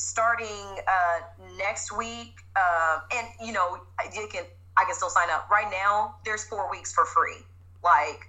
starting 0.00 0.80
uh, 0.88 1.20
next 1.58 1.96
week, 1.96 2.40
uh, 2.56 3.00
and 3.14 3.28
you 3.44 3.52
know, 3.52 3.78
you 4.14 4.26
can 4.32 4.44
I 4.76 4.84
can 4.84 4.94
still 4.94 5.10
sign 5.10 5.28
up 5.30 5.50
right 5.50 5.70
now. 5.70 6.16
There's 6.24 6.44
four 6.44 6.70
weeks 6.70 6.92
for 6.92 7.04
free. 7.04 7.44
Like, 7.84 8.28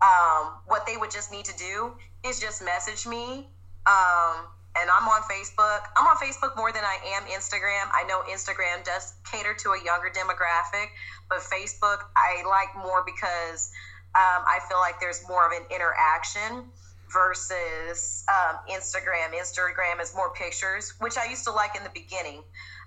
um, 0.00 0.54
what 0.66 0.86
they 0.86 0.96
would 0.96 1.10
just 1.10 1.30
need 1.30 1.44
to 1.44 1.56
do 1.56 1.92
is 2.24 2.40
just 2.40 2.64
message 2.64 3.06
me. 3.06 3.48
Um, 3.86 4.48
and 4.74 4.88
I'm 4.88 5.06
on 5.06 5.20
Facebook. 5.28 5.84
I'm 5.96 6.06
on 6.06 6.16
Facebook 6.16 6.56
more 6.56 6.72
than 6.72 6.82
I 6.82 6.96
am 7.14 7.24
Instagram. 7.24 7.92
I 7.92 8.04
know 8.08 8.22
Instagram 8.32 8.82
does 8.84 9.12
cater 9.30 9.52
to 9.52 9.70
a 9.72 9.84
younger 9.84 10.08
demographic, 10.08 10.88
but 11.28 11.40
Facebook 11.40 12.04
I 12.16 12.42
like 12.48 12.74
more 12.74 13.04
because 13.04 13.70
um, 14.14 14.44
I 14.48 14.60
feel 14.68 14.78
like 14.78 14.98
there's 14.98 15.28
more 15.28 15.44
of 15.44 15.52
an 15.52 15.66
interaction 15.70 16.64
versus 17.12 18.24
um, 18.28 18.58
Instagram. 18.70 19.34
Instagram 19.34 20.00
is 20.00 20.14
more 20.14 20.32
pictures, 20.32 20.94
which 20.98 21.16
I 21.16 21.28
used 21.28 21.44
to 21.44 21.50
like 21.52 21.76
in 21.76 21.84
the 21.84 21.90
beginning. 21.90 22.42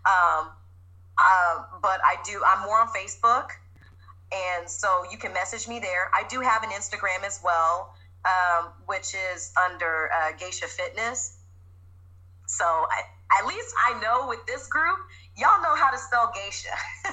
Um, 0.06 0.50
uh, 1.18 1.64
but 1.82 2.00
I 2.04 2.18
do, 2.26 2.42
I'm 2.46 2.64
more 2.66 2.80
on 2.80 2.88
Facebook. 2.88 3.50
And 4.34 4.70
so 4.70 5.04
you 5.12 5.18
can 5.18 5.34
message 5.34 5.68
me 5.68 5.80
there. 5.80 6.10
I 6.14 6.24
do 6.28 6.42
have 6.42 6.64
an 6.64 6.70
Instagram 6.70 7.24
as 7.26 7.40
well, 7.44 7.94
um, 8.26 8.70
which 8.86 9.16
is 9.34 9.54
under 9.64 10.10
uh, 10.14 10.32
Geisha 10.38 10.68
Fitness. 10.68 11.38
So 12.48 12.66
I, 12.66 13.02
at 13.40 13.48
least 13.48 13.74
I 13.86 14.00
know 14.02 14.28
with 14.28 14.46
this 14.46 14.68
group, 14.68 14.98
y'all 15.38 15.62
know 15.62 15.76
how 15.76 15.92
to 15.92 15.98
spell 15.98 16.32
geisha. 16.34 16.70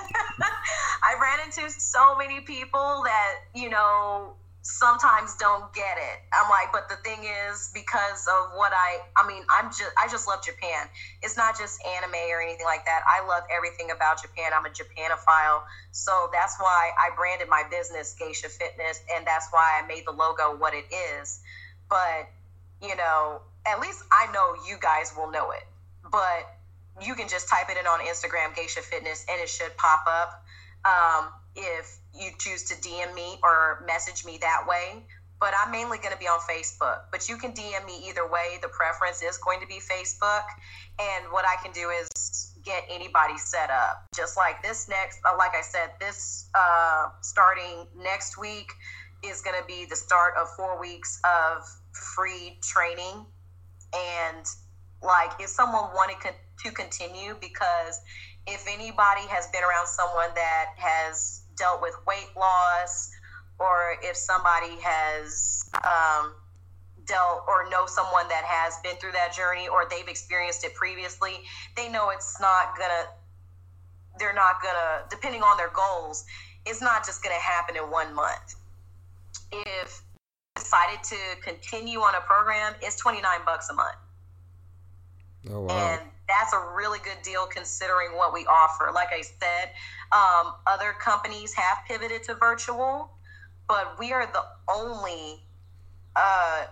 I 1.03 1.15
ran 1.21 1.47
into 1.47 1.71
so 1.71 2.17
many 2.17 2.41
people 2.41 3.03
that, 3.05 3.35
you 3.55 3.71
know, 3.71 4.35
sometimes 4.63 5.35
don't 5.37 5.73
get 5.75 5.99
it. 5.99 6.23
I'm 6.33 6.49
like, 6.49 6.71
but 6.71 6.89
the 6.89 6.97
thing 7.03 7.27
is, 7.27 7.71
because 7.75 8.27
of 8.31 8.55
what 8.55 8.73
I, 8.73 9.03
I 9.17 9.27
mean, 9.27 9.43
I'm 9.51 9.67
just, 9.67 9.91
I 9.99 10.07
just 10.09 10.29
love 10.29 10.43
Japan. 10.43 10.87
It's 11.21 11.37
not 11.37 11.59
just 11.59 11.83
anime 11.99 12.15
or 12.31 12.41
anything 12.41 12.65
like 12.65 12.85
that. 12.87 13.03
I 13.07 13.27
love 13.27 13.43
everything 13.51 13.91
about 13.91 14.23
Japan. 14.23 14.53
I'm 14.55 14.65
a 14.65 14.71
Japanophile. 14.71 15.63
So 15.91 16.31
that's 16.33 16.57
why 16.59 16.93
I 16.99 17.11
branded 17.17 17.49
my 17.49 17.65
business 17.71 18.15
Geisha 18.15 18.49
Fitness. 18.49 19.03
And 19.15 19.27
that's 19.27 19.49
why 19.51 19.83
I 19.83 19.87
made 19.87 20.05
the 20.07 20.13
logo 20.13 20.57
what 20.57 20.75
it 20.75 20.87
is. 21.19 21.41
But, 21.91 22.31
you 22.81 22.95
know, 22.97 23.43
at 23.67 23.81
least 23.81 24.05
I 24.13 24.31
know 24.33 24.55
you 24.69 24.77
guys 24.81 25.13
will 25.17 25.31
know 25.31 25.51
it. 25.51 25.67
But 26.11 26.47
you 27.03 27.15
can 27.15 27.27
just 27.27 27.49
type 27.49 27.67
it 27.69 27.77
in 27.79 27.87
on 27.87 28.01
Instagram, 28.01 28.55
Geisha 28.55 28.81
Fitness, 28.81 29.27
and 29.29 29.41
it 29.41 29.49
should 29.49 29.77
pop 29.77 30.05
up. 30.07 30.45
Um, 30.85 31.33
if 31.57 31.99
you 32.15 32.31
choose 32.39 32.65
to 32.65 32.75
DM 32.77 33.15
me 33.15 33.39
or 33.43 33.85
message 33.87 34.25
me 34.25 34.39
that 34.41 34.65
way. 34.67 35.05
But 35.41 35.55
I'm 35.61 35.73
mainly 35.73 35.99
going 35.99 36.13
to 36.13 36.19
be 36.19 36.27
on 36.27 36.39
Facebook. 36.49 37.01
But 37.11 37.29
you 37.29 37.37
can 37.37 37.53
DM 37.53 37.85
me 37.85 38.09
either 38.09 38.29
way. 38.29 38.59
The 38.63 38.69
preference 38.69 39.23
is 39.23 39.39
going 39.39 39.61
to 39.61 39.67
be 39.67 39.81
Facebook. 39.81 40.45
And 41.01 41.25
what 41.33 41.45
I 41.45 41.61
can 41.63 41.73
do 41.73 41.91
is 41.91 42.53
get 42.65 42.85
anybody 42.89 43.37
set 43.39 43.71
up. 43.71 44.07
Just 44.15 44.37
like 44.37 44.63
this 44.63 44.89
next, 44.89 45.19
uh, 45.29 45.37
like 45.37 45.55
I 45.55 45.63
said, 45.63 45.91
this 45.99 46.49
uh, 46.55 47.09
starting 47.23 47.89
next 47.97 48.39
week 48.39 48.73
is 49.25 49.41
going 49.43 49.57
to 49.61 49.67
be 49.67 49.85
the 49.85 49.97
start 49.97 50.35
of 50.41 50.49
four 50.57 50.81
weeks 50.81 51.21
of 51.25 51.65
free 52.15 52.59
training. 52.63 53.27
And 53.95 54.47
like, 55.03 55.33
if 55.41 55.49
someone 55.49 55.91
wanted 55.95 56.17
to 56.65 56.71
continue, 56.71 57.37
because 57.41 58.01
if 58.47 58.67
anybody 58.69 59.23
has 59.29 59.49
been 59.49 59.63
around 59.63 59.87
someone 59.87 60.31
that 60.35 60.67
has 60.77 61.42
dealt 61.63 61.81
with 61.81 61.95
weight 62.09 62.31
loss 62.37 63.13
or 63.61 63.95
if 64.03 64.17
somebody 64.17 64.75
has 64.83 65.65
um, 65.85 66.35
dealt 67.07 67.45
or 67.47 67.71
know 67.71 67.87
someone 67.87 68.27
that 68.29 68.43
has 68.45 68.75
been 68.83 68.97
through 68.97 69.13
that 69.13 69.33
journey 69.33 69.69
or 69.69 69.87
they've 69.89 70.09
experienced 70.09 70.65
it 70.65 70.75
previously, 70.75 71.35
they 71.77 71.89
know 71.89 72.11
it's 72.11 72.41
not 72.41 72.77
gonna, 72.77 73.07
they're 74.19 74.35
not 74.35 74.61
gonna, 74.61 75.05
depending 75.09 75.43
on 75.43 75.57
their 75.57 75.71
goals, 75.71 76.25
it's 76.67 76.83
not 76.83 77.07
just 77.07 77.23
gonna 77.23 77.35
happen 77.37 77.77
in 77.77 77.85
one 77.85 78.13
month. 78.13 78.57
If 79.53 80.03
decided 80.57 81.05
to 81.05 81.17
continue 81.45 82.01
on 82.01 82.17
a 82.17 82.21
program, 82.23 82.75
it's 82.83 82.97
29 82.97 83.23
bucks 83.47 83.69
a 83.71 83.75
month. 83.75 83.97
Oh, 85.49 85.61
wow. 85.61 85.71
And 85.71 86.03
that's 86.29 86.53
a 86.53 86.75
really 86.75 86.99
good 87.05 87.23
deal 87.23 87.47
considering 87.47 88.17
what 88.17 88.33
we 88.33 88.47
offer. 88.47 88.91
Like 88.93 89.09
I 89.13 89.23
said, 89.23 89.71
um, 90.13 90.55
other 90.67 90.93
companies 91.01 91.53
have 91.55 91.79
pivoted 91.89 92.23
to 92.25 92.35
virtual, 92.35 93.11
but 93.69 93.99
we 93.99 94.13
are 94.13 94.27
the 94.27 94.45
only 94.73 95.43
uh, 96.17 96.65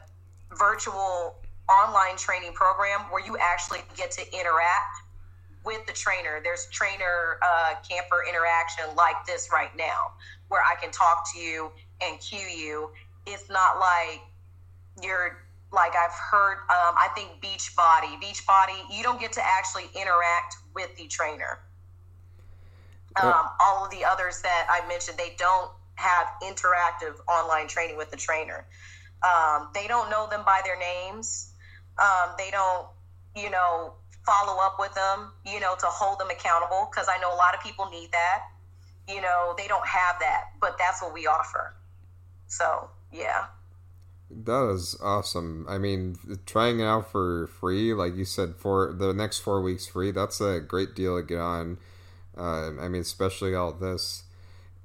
virtual 0.58 1.36
online 1.68 2.16
training 2.16 2.52
program 2.52 3.00
where 3.10 3.24
you 3.24 3.36
actually 3.38 3.80
get 3.96 4.10
to 4.10 4.22
interact 4.34 4.96
with 5.64 5.84
the 5.86 5.92
trainer. 5.92 6.40
There's 6.42 6.66
trainer 6.70 7.38
uh, 7.42 7.74
camper 7.88 8.24
interaction 8.28 8.84
like 8.96 9.24
this 9.26 9.48
right 9.52 9.74
now, 9.76 10.12
where 10.48 10.62
I 10.62 10.74
can 10.80 10.90
talk 10.90 11.24
to 11.34 11.40
you 11.40 11.70
and 12.02 12.20
cue 12.20 12.38
you. 12.38 12.90
It's 13.26 13.48
not 13.48 13.78
like 13.78 14.20
you're 15.02 15.44
like 15.72 15.92
I've 15.94 16.12
heard, 16.12 16.58
um, 16.68 16.94
I 16.98 17.08
think 17.14 17.40
Beachbody, 17.40 18.20
Beachbody, 18.20 18.82
you 18.90 19.02
don't 19.02 19.20
get 19.20 19.32
to 19.34 19.40
actually 19.44 19.84
interact 19.94 20.56
with 20.74 20.94
the 20.96 21.06
trainer. 21.06 21.60
Um, 23.16 23.48
all 23.60 23.84
of 23.84 23.90
the 23.90 24.04
others 24.04 24.40
that 24.42 24.66
I 24.70 24.86
mentioned, 24.86 25.18
they 25.18 25.34
don't 25.36 25.70
have 25.96 26.26
interactive 26.42 27.14
online 27.28 27.68
training 27.68 27.96
with 27.96 28.10
the 28.10 28.16
trainer. 28.16 28.66
Um, 29.22 29.68
they 29.74 29.86
don't 29.86 30.10
know 30.10 30.28
them 30.28 30.42
by 30.44 30.60
their 30.64 30.78
names. 30.78 31.52
Um, 31.98 32.34
they 32.38 32.50
don't, 32.50 32.86
you 33.36 33.50
know, 33.50 33.94
follow 34.24 34.60
up 34.60 34.76
with 34.78 34.94
them, 34.94 35.32
you 35.44 35.60
know, 35.60 35.74
to 35.78 35.86
hold 35.86 36.18
them 36.18 36.30
accountable 36.30 36.88
because 36.90 37.08
I 37.08 37.20
know 37.20 37.34
a 37.34 37.36
lot 37.36 37.54
of 37.54 37.60
people 37.62 37.88
need 37.90 38.10
that. 38.12 38.42
You 39.08 39.20
know, 39.20 39.54
they 39.58 39.66
don't 39.66 39.86
have 39.86 40.16
that, 40.20 40.44
but 40.60 40.76
that's 40.78 41.02
what 41.02 41.12
we 41.12 41.26
offer. 41.26 41.74
So, 42.46 42.88
yeah. 43.12 43.46
That 44.30 44.70
is 44.70 44.96
awesome. 45.02 45.66
I 45.68 45.78
mean, 45.78 46.16
trying 46.46 46.78
it 46.78 46.84
out 46.84 47.10
for 47.10 47.48
free, 47.48 47.92
like 47.92 48.14
you 48.14 48.24
said, 48.24 48.54
for 48.56 48.92
the 48.92 49.12
next 49.12 49.40
four 49.40 49.60
weeks 49.60 49.88
free, 49.88 50.12
that's 50.12 50.40
a 50.40 50.60
great 50.60 50.94
deal 50.94 51.16
to 51.16 51.26
get 51.26 51.40
on. 51.40 51.78
Uh, 52.36 52.70
I 52.80 52.88
mean, 52.88 53.02
especially 53.02 53.54
all 53.54 53.72
this. 53.72 54.24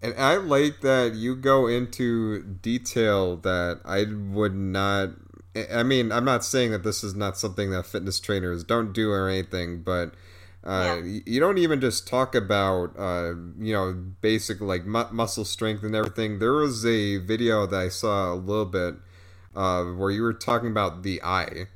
And 0.01 0.13
I 0.17 0.35
like 0.37 0.81
that 0.81 1.13
you 1.15 1.35
go 1.35 1.67
into 1.67 2.43
detail 2.43 3.37
that 3.37 3.81
I 3.85 4.05
would 4.33 4.55
not. 4.55 5.09
I 5.73 5.83
mean, 5.83 6.11
I'm 6.11 6.25
not 6.25 6.43
saying 6.43 6.71
that 6.71 6.83
this 6.83 7.03
is 7.03 7.15
not 7.15 7.37
something 7.37 7.71
that 7.71 7.85
fitness 7.85 8.19
trainers 8.19 8.63
don't 8.63 8.93
do 8.93 9.11
or 9.11 9.29
anything, 9.29 9.81
but 9.81 10.13
Uh, 10.65 10.99
yeah. 11.03 11.19
You 11.27 11.39
don't 11.39 11.59
even 11.59 11.79
just 11.79 12.07
talk 12.07 12.33
about, 12.33 12.97
uh, 12.97 13.35
you 13.59 13.71
know, 13.71 13.93
basic 14.21 14.59
like 14.61 14.83
mu- 14.85 15.11
muscle 15.11 15.45
strength 15.45 15.83
and 15.83 15.93
everything. 15.95 16.39
There 16.39 16.53
was 16.53 16.83
a 16.85 17.17
video 17.17 17.67
that 17.67 17.79
I 17.79 17.89
saw 17.89 18.33
a 18.33 18.35
little 18.35 18.65
bit 18.65 18.95
uh, 19.55 19.83
where 19.83 20.09
you 20.09 20.23
were 20.23 20.33
talking 20.33 20.69
about 20.71 21.03
the 21.03 21.21
eye. 21.21 21.67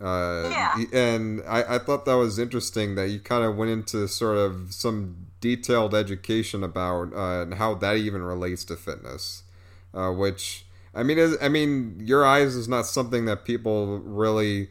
Uh, 0.00 0.48
yeah. 0.50 0.84
And 0.92 1.42
I, 1.46 1.74
I 1.74 1.78
thought 1.78 2.04
that 2.04 2.14
was 2.14 2.38
interesting 2.38 2.94
that 2.94 3.08
you 3.08 3.18
kind 3.18 3.44
of 3.44 3.56
went 3.56 3.70
into 3.70 4.06
sort 4.06 4.38
of 4.38 4.72
some 4.72 5.26
detailed 5.40 5.94
education 5.94 6.62
about 6.62 7.12
uh, 7.14 7.54
how 7.56 7.74
that 7.74 7.96
even 7.96 8.22
relates 8.22 8.64
to 8.66 8.76
fitness, 8.76 9.42
uh, 9.92 10.10
which 10.10 10.66
I 10.94 11.02
mean, 11.02 11.18
is, 11.18 11.36
I 11.40 11.48
mean, 11.48 12.00
your 12.00 12.24
eyes 12.24 12.54
is 12.54 12.68
not 12.68 12.86
something 12.86 13.24
that 13.26 13.44
people 13.44 13.98
really 13.98 14.68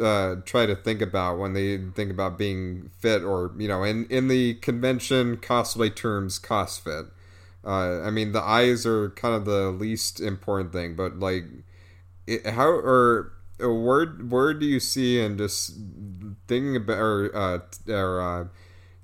uh, 0.00 0.36
try 0.44 0.66
to 0.66 0.74
think 0.74 1.00
about 1.00 1.38
when 1.38 1.52
they 1.52 1.78
think 1.78 2.10
about 2.10 2.38
being 2.38 2.90
fit, 3.00 3.22
or 3.22 3.52
you 3.58 3.68
know, 3.68 3.82
in 3.82 4.06
in 4.06 4.28
the 4.28 4.54
convention 4.54 5.36
cosplay 5.36 5.94
terms, 5.94 6.38
CosFit. 6.38 7.10
Uh, 7.64 8.00
I 8.02 8.10
mean, 8.10 8.32
the 8.32 8.42
eyes 8.42 8.84
are 8.86 9.10
kind 9.10 9.34
of 9.34 9.44
the 9.44 9.70
least 9.70 10.20
important 10.20 10.72
thing, 10.72 10.96
but 10.96 11.20
like, 11.20 11.44
it, 12.26 12.44
how 12.46 12.68
or 12.68 13.32
where 13.68 14.06
where 14.06 14.54
do 14.54 14.66
you 14.66 14.80
see 14.80 15.20
and 15.20 15.38
just 15.38 15.76
thinking 16.48 16.76
about 16.76 16.98
or 16.98 17.36
uh, 17.36 17.58
or 17.88 18.20
uh, 18.20 18.44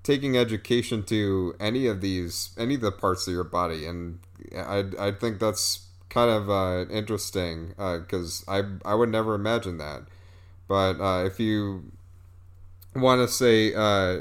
taking 0.03 0.37
education 0.37 1.03
to 1.05 1.55
any 1.61 1.87
of 1.87 2.01
these 2.01 2.51
any 2.59 2.75
of 2.75 2.81
the 2.81 2.93
parts 2.93 3.27
of 3.27 3.35
your 3.35 3.45
body 3.45 3.87
and 3.87 4.21
I 4.57 4.85
I 4.99 5.11
think 5.13 5.39
that's 5.39 5.87
kind 6.09 6.31
of 6.31 6.49
uh, 6.49 6.91
interesting 6.91 7.69
because 7.69 8.45
uh, 8.49 8.63
I 8.85 8.93
I 8.93 8.95
would 8.95 9.11
never 9.11 9.35
imagine 9.35 9.79
that. 9.79 10.03
But 10.67 11.01
uh, 11.01 11.25
if 11.25 11.41
you 11.41 11.93
want 12.95 13.21
to 13.21 13.29
say 13.29 13.73
uh, 13.75 14.21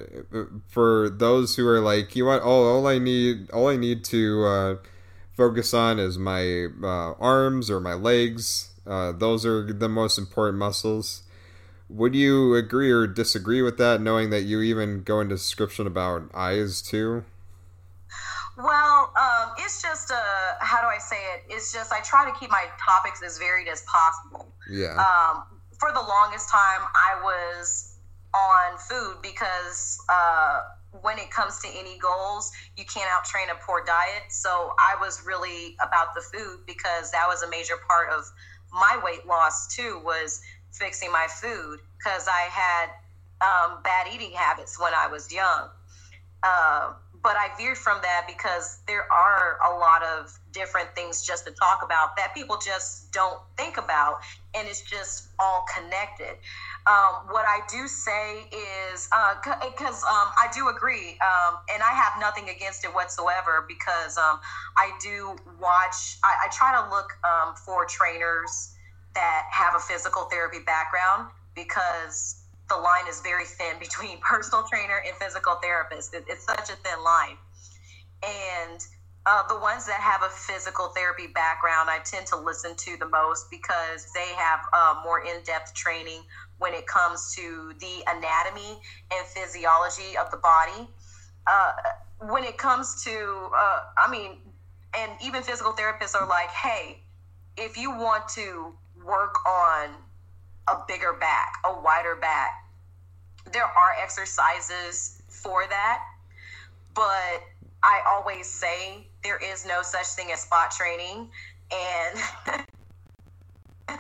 for 0.68 1.10
those 1.10 1.56
who 1.56 1.68
are 1.68 1.80
like 1.80 2.16
you 2.16 2.26
want 2.26 2.44
oh 2.44 2.76
all 2.76 2.88
I 2.88 3.00
need 3.00 3.50
all 3.52 3.68
I 3.68 3.76
need 3.78 4.04
to 4.06 4.46
uh, 4.46 4.76
focus 5.36 5.74
on 5.74 6.00
is 6.00 6.18
my 6.18 6.68
uh, 6.84 7.14
arms 7.20 7.70
or 7.70 7.80
my 7.80 7.94
legs. 7.94 8.72
Those 8.88 9.46
are 9.46 9.72
the 9.72 9.90
most 9.90 10.18
important 10.18 10.58
muscles. 10.58 11.24
Would 11.90 12.16
you 12.16 12.56
agree 12.56 12.92
or 12.92 13.08
disagree 13.08 13.62
with 13.62 13.78
that, 13.78 14.02
knowing 14.02 14.30
that 14.32 14.42
you 14.42 14.62
even 14.62 15.04
go 15.04 15.22
into 15.22 15.36
description 15.36 15.88
about 15.88 16.30
eyes 16.34 16.82
too? 16.82 17.24
Well, 18.58 19.14
um, 19.16 19.54
it's 19.60 19.82
just 19.82 20.12
uh, 20.12 20.16
how 20.60 20.82
do 20.82 20.88
I 20.88 20.98
say 20.98 21.18
it? 21.36 21.44
It's 21.50 21.72
just 21.72 21.94
I 21.94 22.02
try 22.02 22.30
to 22.30 22.38
keep 22.38 22.50
my 22.50 22.66
topics 22.84 23.22
as 23.24 23.38
varied 23.38 23.68
as 23.68 23.84
possible. 23.84 24.52
Yeah. 24.70 24.96
Um, 24.98 25.44
for 25.80 25.92
the 25.92 26.02
longest 26.02 26.50
time, 26.50 26.82
I 26.96 27.22
was 27.22 27.98
on 28.34 28.78
food 28.78 29.18
because 29.22 29.98
uh, 30.10 30.62
when 31.02 31.20
it 31.20 31.30
comes 31.30 31.60
to 31.60 31.68
any 31.70 32.00
goals, 32.00 32.52
you 32.76 32.86
can't 32.86 33.10
outtrain 33.10 33.52
a 33.52 33.58
poor 33.64 33.84
diet. 33.86 34.24
So 34.30 34.74
I 34.80 34.96
was 35.00 35.24
really 35.26 35.76
about 35.84 36.16
the 36.16 36.22
food 36.22 36.60
because 36.66 37.12
that 37.12 37.28
was 37.28 37.44
a 37.44 37.50
major 37.50 37.76
part 37.88 38.10
of 38.10 38.26
my 38.72 39.00
weight 39.04 39.26
loss 39.26 39.74
too. 39.76 40.02
Was 40.04 40.42
fixing 40.72 41.12
my 41.12 41.28
food 41.30 41.80
because 41.98 42.28
I 42.28 42.48
had 42.52 42.90
um, 43.42 43.82
bad 43.84 44.08
eating 44.14 44.32
habits 44.32 44.80
when 44.80 44.94
I 44.94 45.08
was 45.08 45.32
young. 45.32 45.70
Uh, 46.44 46.94
but 47.28 47.36
I 47.36 47.50
veered 47.58 47.78
from 47.78 48.00
that 48.04 48.24
because 48.26 48.80
there 48.88 49.04
are 49.12 49.60
a 49.68 49.78
lot 49.78 50.02
of 50.02 50.40
different 50.54 50.96
things 50.96 51.28
just 51.28 51.46
to 51.46 51.52
talk 51.52 51.84
about 51.84 52.16
that 52.16 52.34
people 52.34 52.56
just 52.56 53.12
don't 53.12 53.42
think 53.58 53.76
about, 53.76 54.20
and 54.56 54.66
it's 54.66 54.82
just 54.82 55.28
all 55.38 55.66
connected. 55.76 56.40
Um, 56.88 57.28
what 57.28 57.44
I 57.46 57.60
do 57.70 57.86
say 57.90 58.48
is 58.48 59.10
because 59.62 60.06
uh, 60.06 60.08
um, 60.08 60.32
I 60.40 60.48
do 60.56 60.70
agree, 60.70 61.20
um, 61.20 61.60
and 61.68 61.84
I 61.84 61.92
have 61.92 62.14
nothing 62.18 62.48
against 62.48 62.86
it 62.86 62.96
whatsoever 62.96 63.66
because 63.68 64.18
um, 64.18 64.40
I 64.78 64.92
do 65.04 65.36
watch. 65.60 66.20
I, 66.24 66.46
I 66.46 66.50
try 66.54 66.80
to 66.80 66.90
look 66.90 67.12
um, 67.28 67.56
for 67.58 67.84
trainers 67.84 68.74
that 69.16 69.44
have 69.52 69.76
a 69.76 69.80
physical 69.80 70.30
therapy 70.32 70.60
background 70.66 71.28
because 71.56 72.47
the 72.70 72.76
line 72.76 73.08
is 73.10 73.22
very 73.22 73.46
thin 73.46 73.80
between 73.80 74.20
personal 74.22 74.64
trainer 74.64 75.02
and 75.06 75.16
physical 75.18 75.56
therapist. 75.62 76.14
It, 76.14 76.26
it's 76.28 76.46
such 76.46 76.70
a 76.70 76.76
thin 76.84 77.04
line. 77.04 77.38
And 78.24 78.82
uh, 79.26 79.46
the 79.48 79.60
ones 79.60 79.86
that 79.86 80.00
have 80.00 80.24
a 80.24 80.30
physical 80.30 80.88
therapy 80.96 81.28
background, 81.28 81.90
I 81.90 82.00
tend 82.06 82.28
to 82.28 82.38
listen 82.38 82.76
to 82.78 82.98
the 82.98 83.08
most 83.08 83.52
because 83.52 84.08
they 84.14 84.34
have 84.38 84.62
uh, 84.72 85.02
more 85.04 85.20
in 85.20 85.44
depth 85.44 85.74
training 85.74 86.22
when 86.60 86.74
it 86.74 86.88
comes 86.88 87.36
to 87.36 87.74
the 87.80 88.04
anatomy 88.08 88.80
and 89.12 89.28
physiology 89.28 90.18
of 90.18 90.32
the 90.32 90.38
body. 90.38 90.90
Uh, 91.46 91.74
when 92.22 92.44
it 92.44 92.58
comes 92.58 93.04
to, 93.04 93.50
uh, 93.56 93.80
I 93.98 94.10
mean, 94.10 94.38
and 94.98 95.12
even 95.22 95.44
physical 95.44 95.74
therapists 95.74 96.16
are 96.16 96.28
like, 96.28 96.50
hey, 96.50 97.04
if 97.58 97.78
you 97.78 97.92
want 97.92 98.28
to 98.30 98.74
work 99.06 99.36
on 99.46 99.90
a 100.68 100.78
bigger 100.88 101.14
back, 101.14 101.54
a 101.66 101.82
wider 101.82 102.16
back. 102.16 102.52
There 103.52 103.64
are 103.64 103.96
exercises 104.02 105.22
for 105.30 105.66
that, 105.70 106.00
but 106.94 107.44
I 107.84 108.02
always 108.10 108.48
say 108.48 109.08
there 109.24 109.38
is 109.38 109.66
no 109.66 109.82
such 109.82 110.08
thing 110.08 110.32
as 110.32 110.42
spot 110.42 110.72
training. 110.72 111.30
And 111.72 112.20
um, 113.90 113.98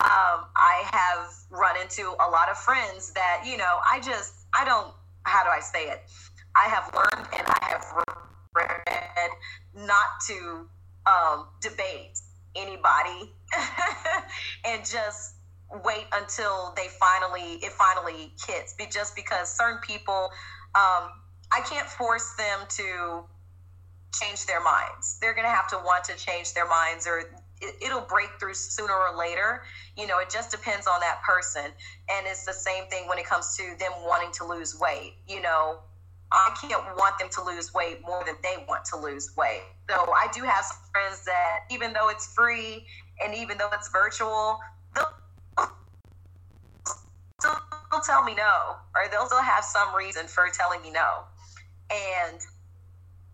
I 0.00 0.82
have 0.92 1.32
run 1.50 1.80
into 1.80 2.14
a 2.20 2.28
lot 2.30 2.48
of 2.50 2.56
friends 2.58 3.12
that, 3.12 3.44
you 3.46 3.56
know, 3.56 3.78
I 3.90 4.00
just, 4.00 4.46
I 4.58 4.64
don't, 4.64 4.92
how 5.24 5.44
do 5.44 5.50
I 5.50 5.60
say 5.60 5.84
it? 5.84 6.02
I 6.54 6.68
have 6.68 6.90
learned 6.94 7.28
and 7.32 7.46
I 7.46 7.66
have 7.68 7.84
read 8.54 9.30
not 9.74 10.20
to 10.26 10.68
um, 11.06 11.46
debate 11.60 12.18
anybody 12.54 13.32
and 14.64 14.84
just 14.84 15.36
wait 15.84 16.06
until 16.12 16.72
they 16.76 16.88
finally 17.00 17.58
it 17.62 17.72
finally 17.72 18.32
hits 18.46 18.74
be 18.74 18.86
just 18.86 19.16
because 19.16 19.50
certain 19.50 19.80
people 19.80 20.30
um, 20.74 21.10
i 21.52 21.60
can't 21.64 21.88
force 21.88 22.34
them 22.36 22.60
to 22.68 23.24
change 24.12 24.46
their 24.46 24.62
minds. 24.62 25.18
They're 25.20 25.34
going 25.34 25.46
to 25.46 25.52
have 25.52 25.68
to 25.68 25.76
want 25.76 26.04
to 26.04 26.16
change 26.16 26.52
their 26.54 26.68
minds 26.68 27.06
or 27.06 27.20
it, 27.60 27.74
it'll 27.80 28.02
break 28.02 28.28
through 28.38 28.54
sooner 28.54 28.92
or 28.94 29.16
later. 29.16 29.62
You 29.96 30.06
know 30.06 30.18
it 30.18 30.30
just 30.30 30.50
depends 30.50 30.86
on 30.86 31.00
that 31.00 31.22
person. 31.22 31.64
And 32.10 32.26
it's 32.26 32.44
the 32.44 32.52
same 32.52 32.84
thing 32.86 33.08
when 33.08 33.18
it 33.18 33.24
comes 33.24 33.56
to 33.56 33.74
them 33.78 33.92
wanting 34.04 34.32
to 34.32 34.46
lose 34.46 34.78
weight. 34.78 35.14
You 35.26 35.40
know 35.40 35.78
I 36.30 36.56
can't 36.60 36.82
want 36.96 37.18
them 37.18 37.28
to 37.30 37.44
lose 37.44 37.74
weight 37.74 38.00
more 38.06 38.22
than 38.24 38.36
they 38.42 38.64
want 38.66 38.84
to 38.86 38.96
lose 38.96 39.34
weight. 39.36 39.62
So 39.90 39.96
I 39.96 40.28
do 40.32 40.42
have 40.42 40.64
some 40.64 40.78
friends 40.90 41.24
that 41.26 41.60
even 41.70 41.92
though 41.92 42.08
it's 42.08 42.32
free 42.32 42.86
and 43.22 43.34
even 43.34 43.58
though 43.58 43.68
it's 43.72 43.90
virtual, 43.90 44.58
they'll 47.90 48.00
tell 48.00 48.22
me 48.22 48.34
no, 48.34 48.76
or 48.94 49.08
they'll 49.10 49.26
still 49.26 49.42
have 49.42 49.64
some 49.64 49.94
reason 49.94 50.26
for 50.26 50.48
telling 50.52 50.82
me 50.82 50.90
no. 50.90 51.24
And 51.90 52.40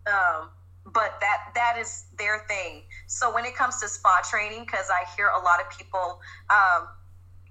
um, 0.07 0.49
but 0.85 1.19
that 1.21 1.51
that 1.55 1.77
is 1.79 2.05
their 2.17 2.45
thing. 2.47 2.83
So 3.07 3.33
when 3.33 3.45
it 3.45 3.55
comes 3.55 3.79
to 3.81 3.87
spot 3.87 4.23
training, 4.23 4.65
because 4.65 4.89
I 4.89 5.05
hear 5.15 5.27
a 5.27 5.39
lot 5.41 5.59
of 5.59 5.69
people, 5.77 6.19
um, 6.49 6.87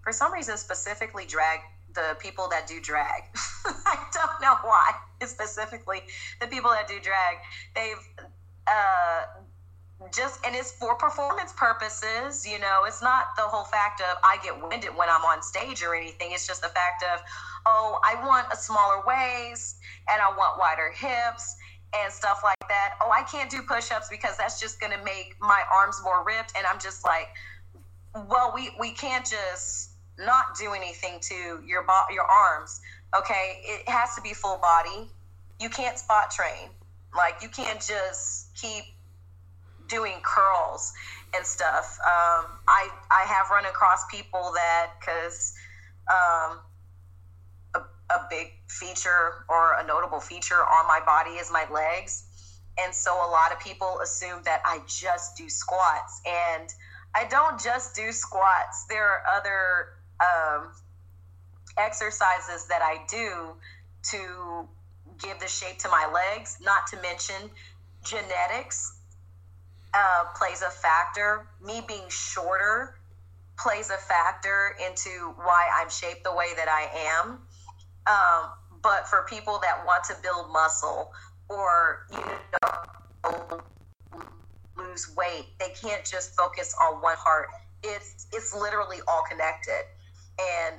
for 0.02 0.12
some 0.12 0.32
reason, 0.32 0.56
specifically 0.56 1.24
drag 1.24 1.60
the 1.94 2.16
people 2.20 2.48
that 2.50 2.66
do 2.66 2.80
drag. 2.80 3.22
I 3.64 3.96
don't 4.12 4.40
know 4.40 4.56
why 4.62 4.92
specifically 5.26 6.02
the 6.40 6.46
people 6.46 6.70
that 6.70 6.86
do 6.86 7.00
drag. 7.00 7.38
They've 7.74 8.24
uh, 8.66 9.22
just 10.14 10.44
and 10.46 10.54
it's 10.54 10.72
for 10.72 10.94
performance 10.94 11.52
purposes 11.56 12.46
you 12.46 12.58
know 12.58 12.84
it's 12.86 13.02
not 13.02 13.34
the 13.36 13.42
whole 13.42 13.64
fact 13.64 14.00
of 14.00 14.16
i 14.22 14.38
get 14.44 14.54
winded 14.68 14.90
when 14.96 15.08
i'm 15.08 15.22
on 15.22 15.42
stage 15.42 15.82
or 15.82 15.94
anything. 15.94 16.30
It's 16.32 16.46
just 16.46 16.62
the 16.62 16.68
fact 16.68 17.04
of 17.12 17.20
oh 17.66 17.98
i 18.04 18.14
want 18.24 18.46
a 18.52 18.56
smaller 18.56 19.02
waist 19.06 19.78
and 20.10 20.22
i 20.22 20.28
want 20.36 20.58
wider 20.58 20.92
hips 20.94 21.56
and 21.96 22.12
stuff 22.12 22.42
like 22.44 22.68
that. 22.68 22.94
Oh 23.00 23.10
i 23.10 23.22
can't 23.22 23.50
do 23.50 23.62
push-ups 23.62 24.08
because 24.08 24.36
that's 24.36 24.60
just 24.60 24.80
going 24.80 24.92
to 24.92 25.02
make 25.04 25.34
my 25.40 25.62
arms 25.74 26.00
more 26.04 26.24
ripped. 26.24 26.52
And 26.56 26.66
i'm 26.66 26.78
just 26.78 27.04
like 27.04 27.28
well 28.28 28.52
we 28.54 28.70
we 28.78 28.92
can't 28.92 29.26
just 29.26 29.90
not 30.18 30.56
do 30.58 30.72
anything 30.72 31.18
to 31.22 31.60
your 31.66 31.82
bo- 31.82 32.12
your 32.12 32.24
arms 32.24 32.80
okay? 33.16 33.60
It 33.62 33.88
has 33.88 34.14
to 34.14 34.20
be 34.20 34.34
full 34.34 34.58
body. 34.58 35.10
You 35.60 35.68
can't 35.68 35.98
spot 35.98 36.30
train. 36.30 36.70
Like 37.16 37.42
you 37.42 37.48
can't 37.48 37.80
just 37.80 38.54
keep 38.54 38.84
doing 39.88 40.20
curls 40.22 40.92
and 41.34 41.44
stuff. 41.44 41.98
Um, 42.04 42.46
I 42.68 42.88
I 43.10 43.24
have 43.26 43.50
run 43.50 43.66
across 43.66 44.06
people 44.10 44.52
that 44.54 44.92
because 44.98 45.54
um, 46.10 46.60
a, 47.74 47.80
a 48.14 48.26
big 48.30 48.52
feature 48.68 49.44
or 49.48 49.74
a 49.78 49.86
notable 49.86 50.20
feature 50.20 50.62
on 50.62 50.86
my 50.86 51.00
body 51.04 51.32
is 51.32 51.50
my 51.50 51.66
legs, 51.72 52.24
and 52.78 52.94
so 52.94 53.12
a 53.12 53.30
lot 53.30 53.52
of 53.52 53.58
people 53.60 54.00
assume 54.02 54.42
that 54.44 54.62
I 54.64 54.80
just 54.86 55.36
do 55.36 55.48
squats, 55.48 56.20
and 56.26 56.72
I 57.14 57.24
don't 57.24 57.60
just 57.60 57.94
do 57.94 58.12
squats. 58.12 58.86
There 58.88 59.04
are 59.04 59.22
other 59.34 59.88
um, 60.20 60.72
exercises 61.76 62.66
that 62.68 62.82
I 62.82 63.04
do 63.08 63.54
to 64.10 64.68
give 65.18 65.40
the 65.40 65.48
shape 65.48 65.78
to 65.80 65.88
my 65.88 66.08
legs, 66.12 66.58
not 66.62 66.86
to 66.88 67.00
mention 67.02 67.50
genetics 68.04 68.97
uh, 69.98 70.24
plays 70.36 70.62
a 70.62 70.70
factor. 70.70 71.48
Me 71.64 71.82
being 71.86 72.08
shorter 72.08 72.94
plays 73.58 73.90
a 73.90 73.96
factor 73.96 74.76
into 74.86 75.34
why 75.36 75.68
I'm 75.74 75.90
shaped 75.90 76.22
the 76.22 76.32
way 76.32 76.46
that 76.56 76.68
I 76.68 76.86
am. 77.20 77.38
Um, 78.06 78.50
but 78.80 79.08
for 79.08 79.26
people 79.28 79.58
that 79.62 79.84
want 79.84 80.04
to 80.04 80.14
build 80.22 80.52
muscle 80.52 81.12
or 81.48 82.06
you 82.12 82.20
know 82.20 83.60
lose 84.76 85.12
weight, 85.16 85.46
they 85.58 85.70
can't 85.70 86.04
just 86.04 86.36
focus 86.36 86.74
on 86.80 87.02
one 87.02 87.16
part. 87.16 87.48
It's 87.82 88.28
it's 88.32 88.54
literally 88.54 88.98
all 89.08 89.24
connected, 89.28 89.82
and 90.40 90.76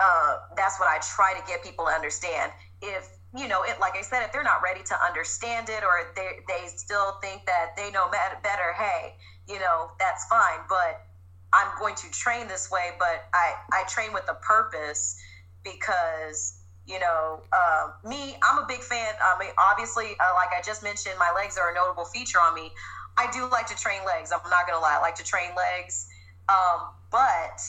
uh, 0.00 0.38
that's 0.56 0.80
what 0.80 0.88
I 0.88 0.98
try 0.98 1.38
to 1.38 1.46
get 1.46 1.62
people 1.62 1.84
to 1.84 1.92
understand. 1.92 2.50
If 2.82 3.17
you 3.36 3.46
know, 3.46 3.62
it 3.62 3.78
like 3.80 3.94
I 3.96 4.02
said, 4.02 4.24
if 4.24 4.32
they're 4.32 4.42
not 4.42 4.62
ready 4.62 4.82
to 4.84 5.04
understand 5.04 5.68
it 5.68 5.84
or 5.84 6.12
they 6.16 6.40
they 6.48 6.66
still 6.68 7.12
think 7.20 7.44
that 7.46 7.76
they 7.76 7.90
know 7.90 8.08
better, 8.10 8.72
hey, 8.76 9.14
you 9.46 9.58
know, 9.58 9.90
that's 9.98 10.24
fine. 10.26 10.60
But 10.68 11.04
I'm 11.52 11.68
going 11.78 11.94
to 11.96 12.10
train 12.10 12.48
this 12.48 12.70
way, 12.70 12.90
but 12.98 13.26
I 13.34 13.54
I 13.72 13.84
train 13.88 14.12
with 14.12 14.28
a 14.30 14.34
purpose 14.34 15.20
because 15.62 16.54
you 16.86 16.98
know, 16.98 17.42
uh, 17.52 17.88
me, 18.02 18.38
I'm 18.42 18.64
a 18.64 18.66
big 18.66 18.80
fan. 18.80 19.12
I 19.20 19.38
mean, 19.38 19.50
obviously, 19.58 20.16
uh, 20.20 20.32
like 20.34 20.48
I 20.58 20.62
just 20.64 20.82
mentioned, 20.82 21.16
my 21.18 21.30
legs 21.36 21.58
are 21.58 21.70
a 21.70 21.74
notable 21.74 22.06
feature 22.06 22.38
on 22.40 22.54
me. 22.54 22.72
I 23.18 23.30
do 23.30 23.46
like 23.50 23.66
to 23.66 23.76
train 23.76 24.00
legs. 24.06 24.32
I'm 24.32 24.40
not 24.48 24.66
gonna 24.66 24.80
lie, 24.80 24.96
I 24.96 25.00
like 25.00 25.16
to 25.16 25.24
train 25.24 25.50
legs. 25.54 26.08
Um, 26.48 26.88
but 27.10 27.60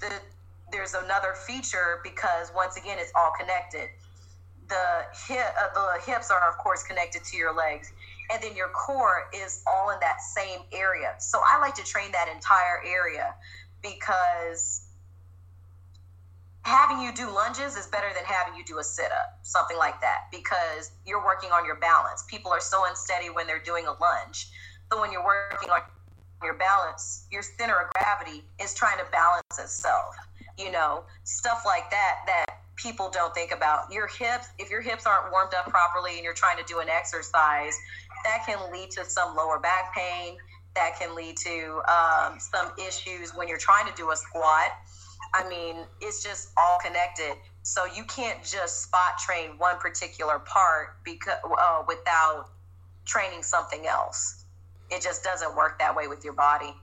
the 0.00 0.10
there's 0.72 0.94
another 0.94 1.34
feature 1.46 2.00
because 2.02 2.50
once 2.56 2.76
again, 2.76 2.98
it's 2.98 3.12
all 3.14 3.30
connected 3.38 3.88
the 4.68 5.04
hip, 5.28 5.46
uh, 5.60 5.68
the 5.74 6.10
hips 6.10 6.30
are 6.30 6.48
of 6.48 6.58
course 6.58 6.82
connected 6.82 7.24
to 7.24 7.36
your 7.36 7.54
legs, 7.54 7.92
and 8.32 8.42
then 8.42 8.56
your 8.56 8.68
core 8.68 9.28
is 9.34 9.62
all 9.66 9.90
in 9.90 10.00
that 10.00 10.20
same 10.20 10.60
area. 10.72 11.14
So 11.18 11.40
I 11.44 11.58
like 11.60 11.74
to 11.76 11.84
train 11.84 12.12
that 12.12 12.28
entire 12.32 12.82
area 12.86 13.34
because 13.82 14.82
having 16.62 17.00
you 17.00 17.12
do 17.12 17.30
lunges 17.32 17.76
is 17.76 17.86
better 17.86 18.08
than 18.14 18.24
having 18.24 18.58
you 18.58 18.64
do 18.64 18.78
a 18.78 18.84
sit 18.84 19.12
up, 19.12 19.38
something 19.42 19.78
like 19.78 20.00
that, 20.00 20.26
because 20.32 20.90
you're 21.06 21.24
working 21.24 21.50
on 21.50 21.64
your 21.64 21.76
balance. 21.76 22.24
People 22.28 22.50
are 22.50 22.60
so 22.60 22.82
unsteady 22.88 23.30
when 23.30 23.46
they're 23.46 23.62
doing 23.62 23.86
a 23.86 23.92
lunge. 24.02 24.50
So 24.92 25.00
when 25.00 25.12
you're 25.12 25.24
working 25.24 25.70
on 25.70 25.82
your 26.42 26.54
balance, 26.54 27.26
your 27.30 27.42
center 27.42 27.80
of 27.80 27.90
gravity 27.94 28.44
is 28.60 28.74
trying 28.74 28.98
to 28.98 29.04
balance 29.12 29.58
itself. 29.58 30.16
You 30.58 30.72
know, 30.72 31.04
stuff 31.24 31.62
like 31.66 31.90
that 31.90 32.16
that 32.26 32.46
people 32.76 33.10
don't 33.10 33.34
think 33.34 33.52
about. 33.52 33.92
Your 33.92 34.06
hips 34.06 34.48
if 34.58 34.70
your 34.70 34.80
hips 34.80 35.06
aren't 35.06 35.32
warmed 35.32 35.54
up 35.54 35.66
properly 35.66 36.14
and 36.16 36.24
you're 36.24 36.34
trying 36.34 36.58
to 36.58 36.64
do 36.64 36.78
an 36.80 36.88
exercise 36.88 37.74
that 38.24 38.44
can 38.46 38.72
lead 38.72 38.90
to 38.92 39.04
some 39.04 39.34
lower 39.36 39.58
back 39.58 39.94
pain. 39.94 40.36
That 40.74 40.98
can 41.00 41.14
lead 41.14 41.38
to 41.38 41.80
um, 41.88 42.38
some 42.38 42.70
issues 42.78 43.34
when 43.34 43.48
you're 43.48 43.56
trying 43.56 43.86
to 43.86 43.94
do 43.94 44.10
a 44.10 44.16
squat. 44.16 44.70
I 45.34 45.48
mean 45.48 45.84
it's 46.00 46.22
just 46.22 46.50
all 46.56 46.78
connected. 46.78 47.36
So 47.62 47.84
you 47.84 48.04
can't 48.04 48.44
just 48.44 48.82
spot 48.82 49.18
train 49.18 49.58
one 49.58 49.78
particular 49.78 50.38
part 50.38 51.02
because 51.04 51.38
uh, 51.44 51.82
without 51.88 52.50
training 53.04 53.42
something 53.42 53.86
else. 53.86 54.44
It 54.88 55.02
just 55.02 55.24
doesn't 55.24 55.56
work 55.56 55.80
that 55.80 55.96
way 55.96 56.06
with 56.06 56.22
your 56.22 56.34
body 56.34 56.74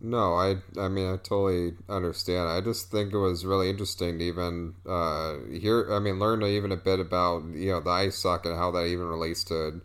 no, 0.00 0.34
I 0.34 0.56
I 0.78 0.88
mean 0.88 1.12
I 1.12 1.16
totally 1.16 1.74
understand. 1.88 2.48
I 2.48 2.60
just 2.60 2.90
think 2.90 3.12
it 3.12 3.18
was 3.18 3.44
really 3.44 3.68
interesting 3.68 4.18
to 4.18 4.24
even 4.24 4.74
uh, 4.86 5.36
hear. 5.50 5.92
I 5.92 5.98
mean, 5.98 6.18
learn 6.18 6.42
even 6.42 6.72
a 6.72 6.76
bit 6.76 7.00
about 7.00 7.44
you 7.52 7.70
know 7.72 7.80
the 7.80 7.90
ice 7.90 8.18
socket 8.18 8.52
and 8.52 8.58
how 8.58 8.70
that 8.72 8.86
even 8.86 9.06
relates 9.06 9.44
to 9.44 9.80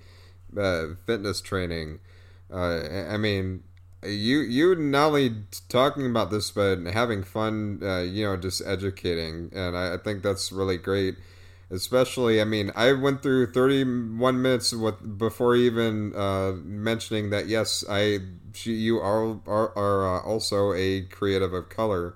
uh, 0.58 0.86
fitness 1.06 1.42
training. 1.42 2.00
Uh, 2.52 2.82
I 3.10 3.18
mean, 3.18 3.64
you 4.04 4.40
you 4.40 4.76
not 4.76 5.08
only 5.08 5.36
talking 5.70 6.06
about 6.08 6.32
this 6.32 6.52
but 6.52 6.80
having 6.86 7.24
fun. 7.24 7.80
Uh, 7.84 8.02
you 8.02 8.26
know, 8.26 8.38
just 8.38 8.62
educating, 8.66 9.52
and 9.54 9.78
I, 9.78 9.96
I 9.96 9.98
think 9.98 10.24
that's 10.24 10.52
really 10.52 10.78
great 10.78 11.16
especially 11.70 12.40
i 12.40 12.44
mean 12.44 12.72
i 12.76 12.92
went 12.94 13.24
through 13.24 13.52
31 13.52 14.42
minutes 14.42 14.74
with 14.74 15.18
before 15.18 15.56
even 15.56 16.16
uh, 16.16 16.54
mentioning 16.64 17.30
that 17.30 17.48
yes 17.48 17.84
i 17.90 18.20
you 18.64 19.00
are 19.00 19.40
are, 19.48 19.78
are 19.78 20.18
uh, 20.18 20.22
also 20.22 20.74
a 20.74 21.02
creative 21.04 21.54
of 21.54 21.70
color 21.70 22.16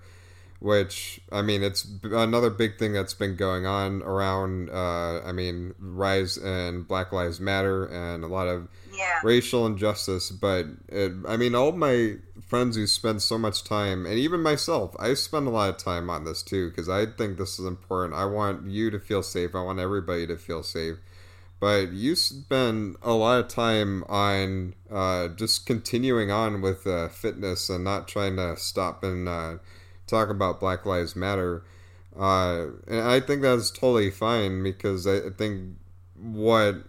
which 0.60 1.22
i 1.32 1.42
mean 1.42 1.64
it's 1.64 1.88
another 2.04 2.50
big 2.50 2.78
thing 2.78 2.94
that's 2.94 3.14
been 3.14 3.36
going 3.36 3.66
on 3.66 4.02
around 4.04 4.70
uh, 4.70 5.22
i 5.22 5.32
mean 5.32 5.74
rise 5.80 6.38
and 6.38 6.88
black 6.88 7.12
lives 7.12 7.40
matter 7.40 7.86
and 7.86 8.24
a 8.24 8.28
lot 8.28 8.48
of 8.48 8.68
yeah. 8.94 9.20
racial 9.24 9.66
injustice 9.66 10.32
but 10.32 10.66
it, 10.90 11.14
i 11.28 11.38
mean 11.38 11.56
all 11.56 11.72
my 11.72 12.16
friends 12.50 12.76
who 12.76 12.88
spend 12.88 13.22
so 13.22 13.38
much 13.38 13.64
time, 13.64 14.08
and 14.08 14.16
even 14.16 14.42
myself, 14.42 14.96
I 15.00 15.14
spend 15.14 15.48
a 15.48 15.52
lot 15.52 15.70
of 15.70 15.78
time 15.78 16.10
on 16.10 16.26
this 16.26 16.42
too 16.42 16.70
because 16.70 16.90
I 16.90 17.06
think 17.06 17.38
this 17.38 17.60
is 17.60 17.66
important. 17.66 18.20
I 18.20 18.26
want 18.26 18.68
you 18.68 18.90
to 18.90 19.00
feel 19.00 19.22
safe. 19.22 19.54
I 19.54 19.62
want 19.62 19.80
everybody 19.80 20.26
to 20.28 20.36
feel 20.36 20.64
safe. 20.64 20.98
But 21.60 21.92
you 21.92 22.16
spend 22.16 22.96
a 23.04 23.12
lot 23.12 23.40
of 23.40 23.50
time 23.50 24.04
on 24.10 24.74
uh, 24.90 25.28
just 25.30 25.66
continuing 25.66 26.32
on 26.32 26.62
with 26.62 26.88
uh, 26.88 27.10
fitness 27.10 27.70
and 27.70 27.84
not 27.84 28.08
trying 28.08 28.38
to 28.38 28.58
stop 28.58 29.04
and 29.04 29.30
uh, 29.30 29.56
talk 30.10 30.30
about 30.30 30.60
Black 30.60 30.86
Lives 30.86 31.16
Matter. 31.16 31.64
Uh, 32.18 32.68
and 32.88 33.02
I 33.02 33.20
think 33.20 33.42
that's 33.42 33.72
totally 33.72 34.10
fine 34.10 34.64
because 34.64 35.08
I 35.08 35.30
think 35.38 35.76
what 36.16 36.84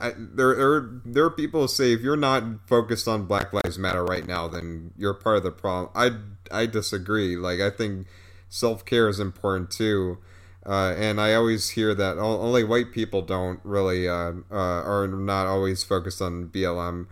I, 0.00 0.12
there, 0.16 0.54
there, 0.54 0.90
there 1.04 1.24
are 1.24 1.30
people 1.30 1.62
who 1.62 1.68
say 1.68 1.92
if 1.92 2.00
you're 2.00 2.16
not 2.16 2.68
focused 2.68 3.08
on 3.08 3.26
Black 3.26 3.52
Lives 3.52 3.78
Matter 3.78 4.04
right 4.04 4.26
now, 4.26 4.46
then 4.46 4.92
you're 4.96 5.14
part 5.14 5.38
of 5.38 5.42
the 5.42 5.50
problem. 5.50 5.90
I, 5.94 6.56
I 6.56 6.66
disagree. 6.66 7.36
Like 7.36 7.60
I 7.60 7.70
think 7.70 8.06
self 8.48 8.84
care 8.84 9.08
is 9.08 9.18
important 9.18 9.70
too, 9.70 10.18
uh, 10.64 10.94
and 10.96 11.20
I 11.20 11.34
always 11.34 11.70
hear 11.70 11.94
that 11.94 12.18
only 12.18 12.62
white 12.62 12.92
people 12.92 13.22
don't 13.22 13.58
really 13.64 14.08
uh, 14.08 14.32
uh, 14.50 14.54
are 14.54 15.08
not 15.08 15.46
always 15.46 15.82
focused 15.82 16.22
on 16.22 16.48
BLM. 16.48 17.06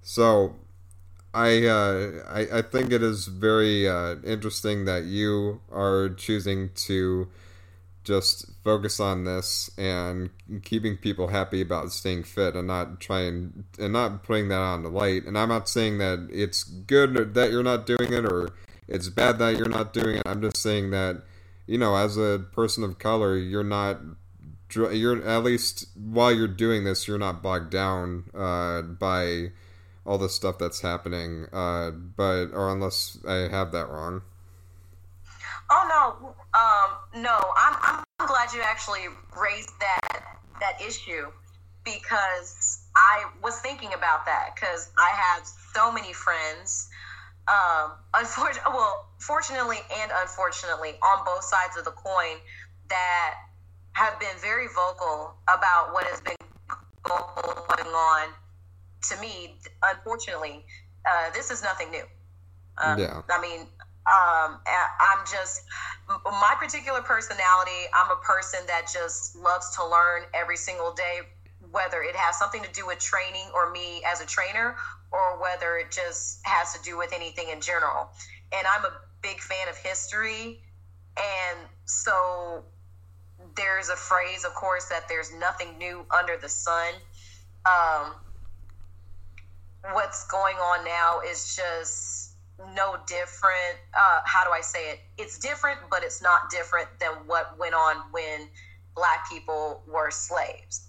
So 0.00 0.56
I, 1.34 1.66
uh, 1.66 2.10
I, 2.28 2.58
I 2.58 2.62
think 2.62 2.92
it 2.92 3.02
is 3.02 3.26
very 3.26 3.88
uh, 3.88 4.16
interesting 4.24 4.84
that 4.84 5.04
you 5.04 5.60
are 5.70 6.10
choosing 6.10 6.70
to 6.86 7.28
just 8.04 8.50
focus 8.64 8.98
on 8.98 9.24
this 9.24 9.70
and 9.78 10.30
keeping 10.64 10.96
people 10.96 11.28
happy 11.28 11.60
about 11.60 11.92
staying 11.92 12.24
fit 12.24 12.54
and 12.54 12.66
not 12.66 13.00
trying 13.00 13.64
and 13.78 13.92
not 13.92 14.24
putting 14.24 14.48
that 14.48 14.58
on 14.58 14.82
the 14.82 14.88
light. 14.88 15.24
And 15.24 15.38
I'm 15.38 15.48
not 15.48 15.68
saying 15.68 15.98
that 15.98 16.28
it's 16.30 16.64
good 16.64 17.34
that 17.34 17.50
you're 17.50 17.62
not 17.62 17.86
doing 17.86 18.12
it 18.12 18.24
or 18.24 18.50
it's 18.88 19.08
bad 19.08 19.38
that 19.38 19.56
you're 19.56 19.68
not 19.68 19.92
doing 19.92 20.16
it. 20.16 20.22
I'm 20.26 20.42
just 20.42 20.56
saying 20.56 20.90
that 20.90 21.22
you 21.66 21.78
know, 21.78 21.96
as 21.96 22.16
a 22.16 22.44
person 22.52 22.84
of 22.84 22.98
color, 22.98 23.36
you're 23.36 23.64
not 23.64 24.00
you're 24.74 25.22
at 25.26 25.44
least 25.44 25.86
while 25.94 26.32
you're 26.32 26.48
doing 26.48 26.84
this, 26.84 27.06
you're 27.06 27.18
not 27.18 27.42
bogged 27.42 27.70
down 27.70 28.24
uh, 28.34 28.82
by 28.82 29.52
all 30.04 30.18
the 30.18 30.28
stuff 30.28 30.58
that's 30.58 30.80
happening. 30.80 31.46
Uh, 31.52 31.90
but 31.90 32.46
or 32.52 32.70
unless 32.70 33.18
I 33.26 33.48
have 33.48 33.72
that 33.72 33.88
wrong. 33.88 34.22
Oh 35.70 35.86
no, 35.88 36.34
um, 36.58 37.22
no. 37.22 37.38
I'm 37.56 38.04
I'm 38.18 38.26
glad 38.26 38.52
you 38.52 38.60
actually 38.62 39.06
raised 39.36 39.70
that 39.80 40.38
that 40.60 40.80
issue 40.80 41.26
because 41.84 42.84
I 42.94 43.24
was 43.42 43.58
thinking 43.60 43.94
about 43.94 44.24
that 44.26 44.54
because 44.54 44.90
I 44.98 45.10
have 45.14 45.46
so 45.74 45.90
many 45.90 46.12
friends. 46.12 46.88
Um, 47.48 47.92
unfortunately, 48.14 48.72
well, 48.72 49.08
fortunately 49.18 49.78
and 50.00 50.12
unfortunately, 50.14 50.90
on 51.02 51.24
both 51.24 51.44
sides 51.44 51.76
of 51.76 51.84
the 51.84 51.90
coin, 51.90 52.36
that 52.88 53.34
have 53.94 54.18
been 54.20 54.36
very 54.40 54.66
vocal 54.68 55.34
about 55.48 55.92
what 55.92 56.04
has 56.06 56.20
been 56.20 56.36
going 57.02 57.88
on. 57.88 58.28
To 59.10 59.20
me, 59.20 59.56
unfortunately, 59.82 60.64
uh, 61.04 61.30
this 61.34 61.50
is 61.50 61.62
nothing 61.62 61.90
new. 61.90 62.04
Um, 62.78 62.98
yeah. 62.98 63.22
I 63.28 63.40
mean, 63.40 63.60
um, 64.06 64.58
I'm 64.66 65.26
just 65.30 65.62
my 66.08 66.54
particular 66.58 67.02
personality. 67.02 67.86
I'm 67.94 68.10
a 68.10 68.20
person 68.22 68.60
that 68.66 68.88
just 68.92 69.36
loves 69.36 69.74
to 69.76 69.86
learn 69.86 70.22
every 70.34 70.56
single 70.56 70.92
day, 70.92 71.20
whether 71.70 72.02
it 72.02 72.16
has 72.16 72.38
something 72.38 72.62
to 72.62 72.72
do 72.72 72.86
with 72.86 72.98
training 72.98 73.46
or 73.54 73.70
me 73.70 74.02
as 74.06 74.20
a 74.20 74.26
trainer, 74.26 74.76
or 75.12 75.40
whether 75.40 75.76
it 75.76 75.90
just 75.90 76.40
has 76.44 76.72
to 76.74 76.82
do 76.82 76.96
with 76.96 77.12
anything 77.12 77.48
in 77.50 77.60
general. 77.60 78.10
And 78.52 78.66
I'm 78.66 78.84
a 78.84 78.92
big 79.22 79.40
fan 79.40 79.68
of 79.68 79.76
history, 79.76 80.62
and 81.16 81.58
so 81.84 82.64
there's 83.56 83.88
a 83.88 83.96
phrase, 83.96 84.44
of 84.44 84.54
course, 84.54 84.86
that 84.86 85.08
there's 85.08 85.32
nothing 85.34 85.78
new 85.78 86.04
under 86.16 86.36
the 86.36 86.48
sun. 86.48 86.94
Um, 87.66 88.14
what's 89.90 90.26
going 90.28 90.56
on 90.56 90.84
now 90.84 91.20
is 91.28 91.56
just 91.56 92.36
no 92.74 92.96
different. 93.06 93.78
Uh, 93.94 94.20
how 94.24 94.44
do 94.44 94.50
I 94.50 94.60
say 94.60 94.90
it? 94.90 95.00
It's 95.18 95.38
different, 95.38 95.78
but 95.90 96.02
it's 96.04 96.22
not 96.22 96.50
different 96.50 96.88
than 97.00 97.12
what 97.26 97.58
went 97.58 97.74
on 97.74 97.96
when 98.12 98.48
black 98.94 99.28
people 99.28 99.82
were 99.86 100.10
slaves. 100.10 100.88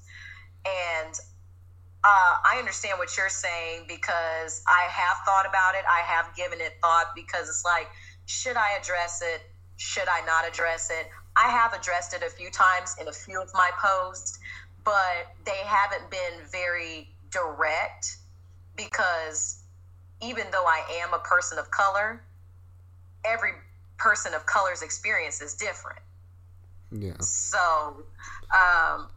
And 0.65 1.13
uh, 2.03 2.37
I 2.45 2.57
understand 2.59 2.99
what 2.99 3.15
you're 3.17 3.29
saying 3.29 3.85
because 3.87 4.61
I 4.67 4.87
have 4.89 5.17
thought 5.25 5.45
about 5.47 5.75
it. 5.75 5.83
I 5.89 6.01
have 6.01 6.35
given 6.35 6.59
it 6.61 6.73
thought 6.81 7.07
because 7.15 7.49
it's 7.49 7.63
like, 7.65 7.87
should 8.25 8.57
I 8.57 8.77
address 8.79 9.21
it? 9.21 9.41
Should 9.77 10.07
I 10.07 10.23
not 10.25 10.47
address 10.47 10.89
it? 10.91 11.07
I 11.35 11.49
have 11.49 11.73
addressed 11.73 12.13
it 12.13 12.21
a 12.21 12.29
few 12.29 12.51
times 12.51 12.95
in 13.01 13.07
a 13.07 13.11
few 13.11 13.41
of 13.41 13.49
my 13.53 13.71
posts, 13.81 14.37
but 14.83 15.33
they 15.45 15.57
haven't 15.65 16.11
been 16.11 16.45
very 16.51 17.09
direct 17.31 18.17
because 18.75 19.63
even 20.21 20.45
though 20.51 20.65
I 20.65 20.81
am 21.03 21.13
a 21.13 21.19
person 21.19 21.57
of 21.57 21.69
color, 21.71 22.21
every 23.25 23.51
person 23.97 24.33
of 24.33 24.45
color's 24.45 24.81
experience 24.81 25.41
is 25.41 25.53
different. 25.53 25.99
Yeah. 26.91 27.19
So, 27.19 28.03
um, 28.53 29.09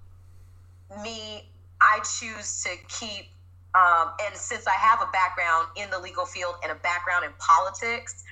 me, 1.02 1.48
I 1.80 2.00
choose 2.18 2.62
to 2.64 2.70
keep, 2.88 3.26
um, 3.74 4.12
and 4.24 4.34
since 4.34 4.66
I 4.66 4.74
have 4.74 5.00
a 5.02 5.10
background 5.12 5.68
in 5.76 5.90
the 5.90 5.98
legal 5.98 6.24
field 6.24 6.54
and 6.62 6.72
a 6.72 6.76
background 6.76 7.24
in 7.24 7.32
politics, 7.38 8.24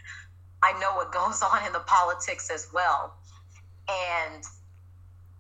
I 0.62 0.72
know 0.80 0.94
what 0.94 1.12
goes 1.12 1.42
on 1.42 1.66
in 1.66 1.72
the 1.72 1.80
politics 1.80 2.50
as 2.50 2.68
well. 2.72 3.14
And 3.88 4.44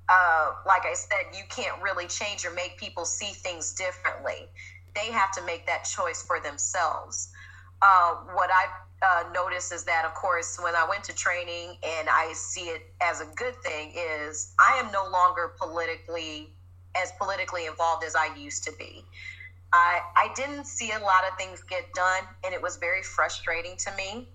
uh, 0.08 0.52
like 0.66 0.84
I 0.84 0.94
said, 0.94 1.34
you 1.36 1.44
can't 1.48 1.80
really 1.82 2.06
change 2.06 2.44
or 2.44 2.50
make 2.50 2.76
people 2.76 3.04
see 3.06 3.32
things 3.32 3.72
differently. 3.72 4.48
They 4.94 5.10
have 5.10 5.32
to 5.32 5.42
make 5.44 5.66
that 5.66 5.84
choice 5.84 6.22
for 6.22 6.40
themselves. 6.40 7.28
Uh, 7.82 8.14
what 8.34 8.50
I've 8.50 8.70
uh, 9.02 9.24
is 9.72 9.84
that, 9.84 10.04
of 10.04 10.14
course, 10.14 10.58
when 10.62 10.74
I 10.74 10.86
went 10.88 11.04
to 11.04 11.14
training 11.14 11.76
and 11.82 12.08
I 12.08 12.32
see 12.32 12.66
it 12.66 12.82
as 13.00 13.20
a 13.20 13.26
good 13.36 13.54
thing, 13.62 13.92
is 13.94 14.54
I 14.58 14.80
am 14.82 14.90
no 14.92 15.06
longer 15.10 15.52
politically 15.58 16.50
as 16.94 17.12
politically 17.18 17.66
involved 17.66 18.04
as 18.04 18.14
I 18.14 18.34
used 18.36 18.64
to 18.64 18.72
be. 18.72 19.04
I, 19.72 20.00
I 20.16 20.32
didn't 20.34 20.66
see 20.66 20.92
a 20.92 20.98
lot 20.98 21.24
of 21.30 21.36
things 21.36 21.62
get 21.62 21.92
done, 21.94 22.22
and 22.44 22.54
it 22.54 22.62
was 22.62 22.76
very 22.76 23.02
frustrating 23.02 23.76
to 23.78 23.90
me. 23.96 24.28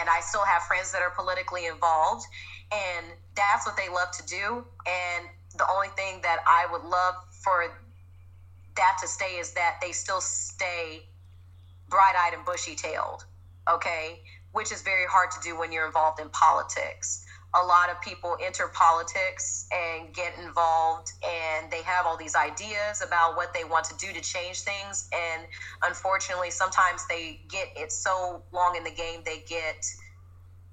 And 0.00 0.08
I 0.08 0.20
still 0.20 0.44
have 0.44 0.62
friends 0.62 0.92
that 0.92 1.02
are 1.02 1.10
politically 1.10 1.66
involved, 1.66 2.26
and 2.72 3.06
that's 3.34 3.66
what 3.66 3.76
they 3.76 3.88
love 3.88 4.10
to 4.12 4.26
do. 4.26 4.64
And 4.86 5.28
the 5.56 5.66
only 5.70 5.88
thing 5.88 6.20
that 6.22 6.38
I 6.46 6.66
would 6.72 6.82
love 6.82 7.14
for 7.44 7.62
that 8.78 8.96
to 9.02 9.08
stay 9.08 9.36
is 9.36 9.52
that 9.52 9.76
they 9.82 9.92
still 9.92 10.20
stay 10.20 11.02
bright 11.88 12.14
eyed 12.16 12.34
and 12.34 12.44
bushy 12.44 12.74
tailed, 12.74 13.24
okay? 13.70 14.22
Which 14.52 14.72
is 14.72 14.82
very 14.82 15.06
hard 15.06 15.30
to 15.32 15.40
do 15.40 15.58
when 15.58 15.72
you're 15.72 15.86
involved 15.86 16.20
in 16.20 16.28
politics. 16.30 17.24
A 17.54 17.64
lot 17.64 17.90
of 17.90 18.00
people 18.02 18.36
enter 18.44 18.68
politics 18.68 19.66
and 19.72 20.14
get 20.14 20.38
involved, 20.38 21.12
and 21.26 21.70
they 21.70 21.82
have 21.82 22.04
all 22.06 22.16
these 22.16 22.36
ideas 22.36 23.02
about 23.02 23.36
what 23.36 23.54
they 23.54 23.64
want 23.64 23.86
to 23.86 23.96
do 23.96 24.12
to 24.12 24.20
change 24.20 24.60
things. 24.60 25.08
And 25.12 25.46
unfortunately, 25.82 26.50
sometimes 26.50 27.06
they 27.08 27.40
get 27.48 27.68
it 27.74 27.90
so 27.90 28.42
long 28.52 28.76
in 28.76 28.84
the 28.84 28.90
game, 28.90 29.22
they 29.24 29.44
get 29.48 29.86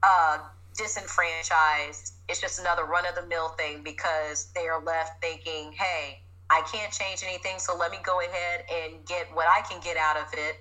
uh, 0.04 0.40
disenfranchised. 0.78 2.14
It's 2.28 2.42
just 2.42 2.60
another 2.60 2.84
run 2.84 3.06
of 3.06 3.16
the 3.16 3.26
mill 3.26 3.50
thing 3.50 3.82
because 3.82 4.52
they 4.54 4.68
are 4.68 4.84
left 4.84 5.22
thinking, 5.22 5.72
hey, 5.72 6.25
I 6.50 6.62
can't 6.72 6.92
change 6.92 7.24
anything, 7.24 7.58
so 7.58 7.76
let 7.76 7.92
me 7.92 7.98
go 8.04 8.20
ahead 8.22 8.66
and 8.72 9.06
get 9.06 9.28
what 9.34 9.48
I 9.48 9.62
can 9.68 9.82
get 9.82 9.98
out 9.98 10.18
of 10.18 10.28
it 10.34 10.58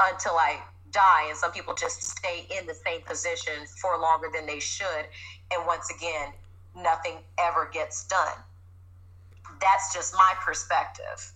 until 0.00 0.34
I 0.34 0.58
die. 0.90 1.26
And 1.28 1.36
some 1.36 1.52
people 1.52 1.74
just 1.74 2.02
stay 2.02 2.46
in 2.58 2.66
the 2.66 2.74
same 2.74 3.02
position 3.02 3.54
for 3.80 3.98
longer 3.98 4.28
than 4.32 4.46
they 4.46 4.58
should. 4.58 5.06
And 5.52 5.66
once 5.66 5.90
again, 5.94 6.32
nothing 6.76 7.18
ever 7.38 7.70
gets 7.72 8.06
done. 8.06 8.38
That's 9.60 9.94
just 9.94 10.14
my 10.14 10.34
perspective. 10.40 11.32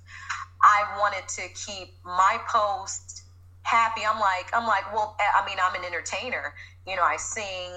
I 0.62 0.98
wanted 0.98 1.28
to 1.28 1.42
keep 1.54 1.94
my 2.04 2.38
post 2.48 3.24
happy. 3.62 4.02
I'm 4.08 4.20
like, 4.20 4.48
I'm 4.52 4.66
like, 4.66 4.92
well, 4.92 5.16
I 5.20 5.44
mean, 5.46 5.58
I'm 5.62 5.74
an 5.74 5.84
entertainer. 5.84 6.54
You 6.86 6.96
know, 6.96 7.02
I 7.02 7.16
sing, 7.16 7.70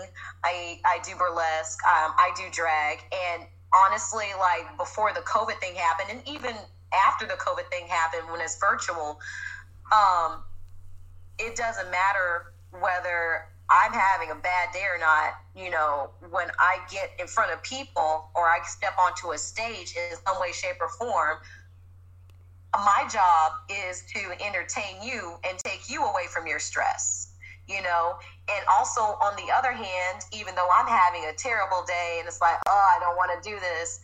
I 0.44 0.80
I 0.86 1.00
do 1.04 1.16
burlesque, 1.16 1.80
um, 1.88 2.14
I 2.18 2.32
do 2.36 2.44
drag, 2.52 3.00
and 3.12 3.44
honestly, 3.74 4.28
like 4.40 4.78
before 4.78 5.14
the 5.14 5.22
COVID 5.22 5.60
thing 5.60 5.76
happened, 5.76 6.10
and 6.12 6.28
even 6.28 6.56
after 6.94 7.26
the 7.26 7.34
COVID 7.34 7.70
thing 7.70 7.88
happened, 7.88 8.32
when 8.32 8.42
it's 8.42 8.58
virtual, 8.60 9.20
um, 9.92 10.44
it 11.40 11.56
doesn't 11.56 11.90
matter 11.92 12.54
whether 12.72 13.48
I'm 13.70 13.92
having 13.92 14.32
a 14.32 14.36
bad 14.36 14.72
day 14.74 14.84
or 14.92 14.98
not, 14.98 15.34
you 15.56 15.70
know, 15.70 16.10
when 16.30 16.48
I 16.58 16.80
get 16.90 17.12
in 17.20 17.28
front 17.28 17.52
of 17.52 17.62
people 17.64 18.30
or 18.34 18.44
I 18.44 18.60
step 18.66 18.94
onto 18.98 19.32
a 19.32 19.38
stage 19.38 19.94
in 19.96 20.18
some 20.26 20.40
way, 20.40 20.52
shape, 20.54 20.78
or 20.80 20.88
form, 20.90 21.38
my 22.74 23.08
job 23.12 23.54
is 23.70 24.04
to 24.14 24.46
entertain 24.46 25.02
you 25.02 25.36
and 25.48 25.58
take 25.60 25.90
you 25.90 26.06
away 26.06 26.28
from 26.34 26.48
your 26.48 26.60
stress, 26.60 27.34
you 27.68 27.82
know. 27.82 28.16
And 28.50 28.66
also, 28.72 29.02
on 29.02 29.36
the 29.36 29.52
other 29.54 29.72
hand, 29.72 30.24
even 30.32 30.56
though 30.56 30.68
I'm 30.72 30.88
having 30.88 31.26
a 31.30 31.36
terrible 31.36 31.84
day 31.86 32.18
and 32.20 32.28
it's 32.28 32.42
like, 32.42 32.58
oh, 32.68 32.88
I 32.96 33.00
don't 33.00 33.16
want 33.16 33.32
to 33.36 33.40
do 33.44 33.60
this, 33.60 34.00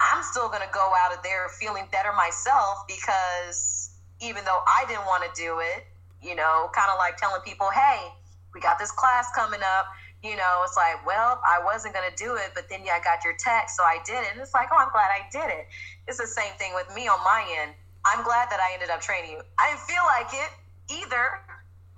I'm 0.00 0.22
still 0.22 0.48
going 0.48 0.62
to 0.62 0.72
go 0.72 0.92
out 1.04 1.16
of 1.16 1.22
there 1.22 1.48
feeling 1.60 1.84
better 1.90 2.12
myself 2.12 2.84
because 2.86 3.90
even 4.20 4.44
though 4.44 4.60
I 4.66 4.84
didn't 4.88 5.06
want 5.06 5.24
to 5.24 5.30
do 5.40 5.60
it, 5.60 5.86
you 6.22 6.34
know, 6.34 6.70
kind 6.74 6.90
of 6.90 6.98
like 6.98 7.16
telling 7.16 7.40
people, 7.42 7.68
hey, 7.70 8.12
we 8.54 8.60
got 8.60 8.78
this 8.78 8.90
class 8.90 9.28
coming 9.34 9.60
up. 9.64 9.86
You 10.22 10.36
know, 10.36 10.62
it's 10.62 10.76
like, 10.76 11.04
well, 11.04 11.42
I 11.42 11.58
wasn't 11.64 11.94
going 11.94 12.08
to 12.08 12.14
do 12.14 12.36
it, 12.36 12.52
but 12.54 12.70
then 12.70 12.86
yeah, 12.86 12.94
I 12.94 13.02
got 13.02 13.24
your 13.24 13.34
text, 13.38 13.76
so 13.76 13.82
I 13.82 13.98
did 14.06 14.22
it. 14.22 14.30
And 14.30 14.40
it's 14.40 14.54
like, 14.54 14.68
oh, 14.70 14.78
I'm 14.78 14.92
glad 14.94 15.10
I 15.10 15.26
did 15.32 15.50
it. 15.50 15.66
It's 16.06 16.18
the 16.18 16.30
same 16.30 16.54
thing 16.58 16.74
with 16.74 16.86
me 16.94 17.08
on 17.08 17.18
my 17.24 17.42
end. 17.58 17.74
I'm 18.04 18.22
glad 18.22 18.46
that 18.50 18.60
I 18.60 18.74
ended 18.74 18.90
up 18.90 19.00
training 19.00 19.32
you. 19.32 19.42
I 19.58 19.70
didn't 19.70 19.82
feel 19.82 20.02
like 20.06 20.30
it 20.30 20.50
either, 20.94 21.42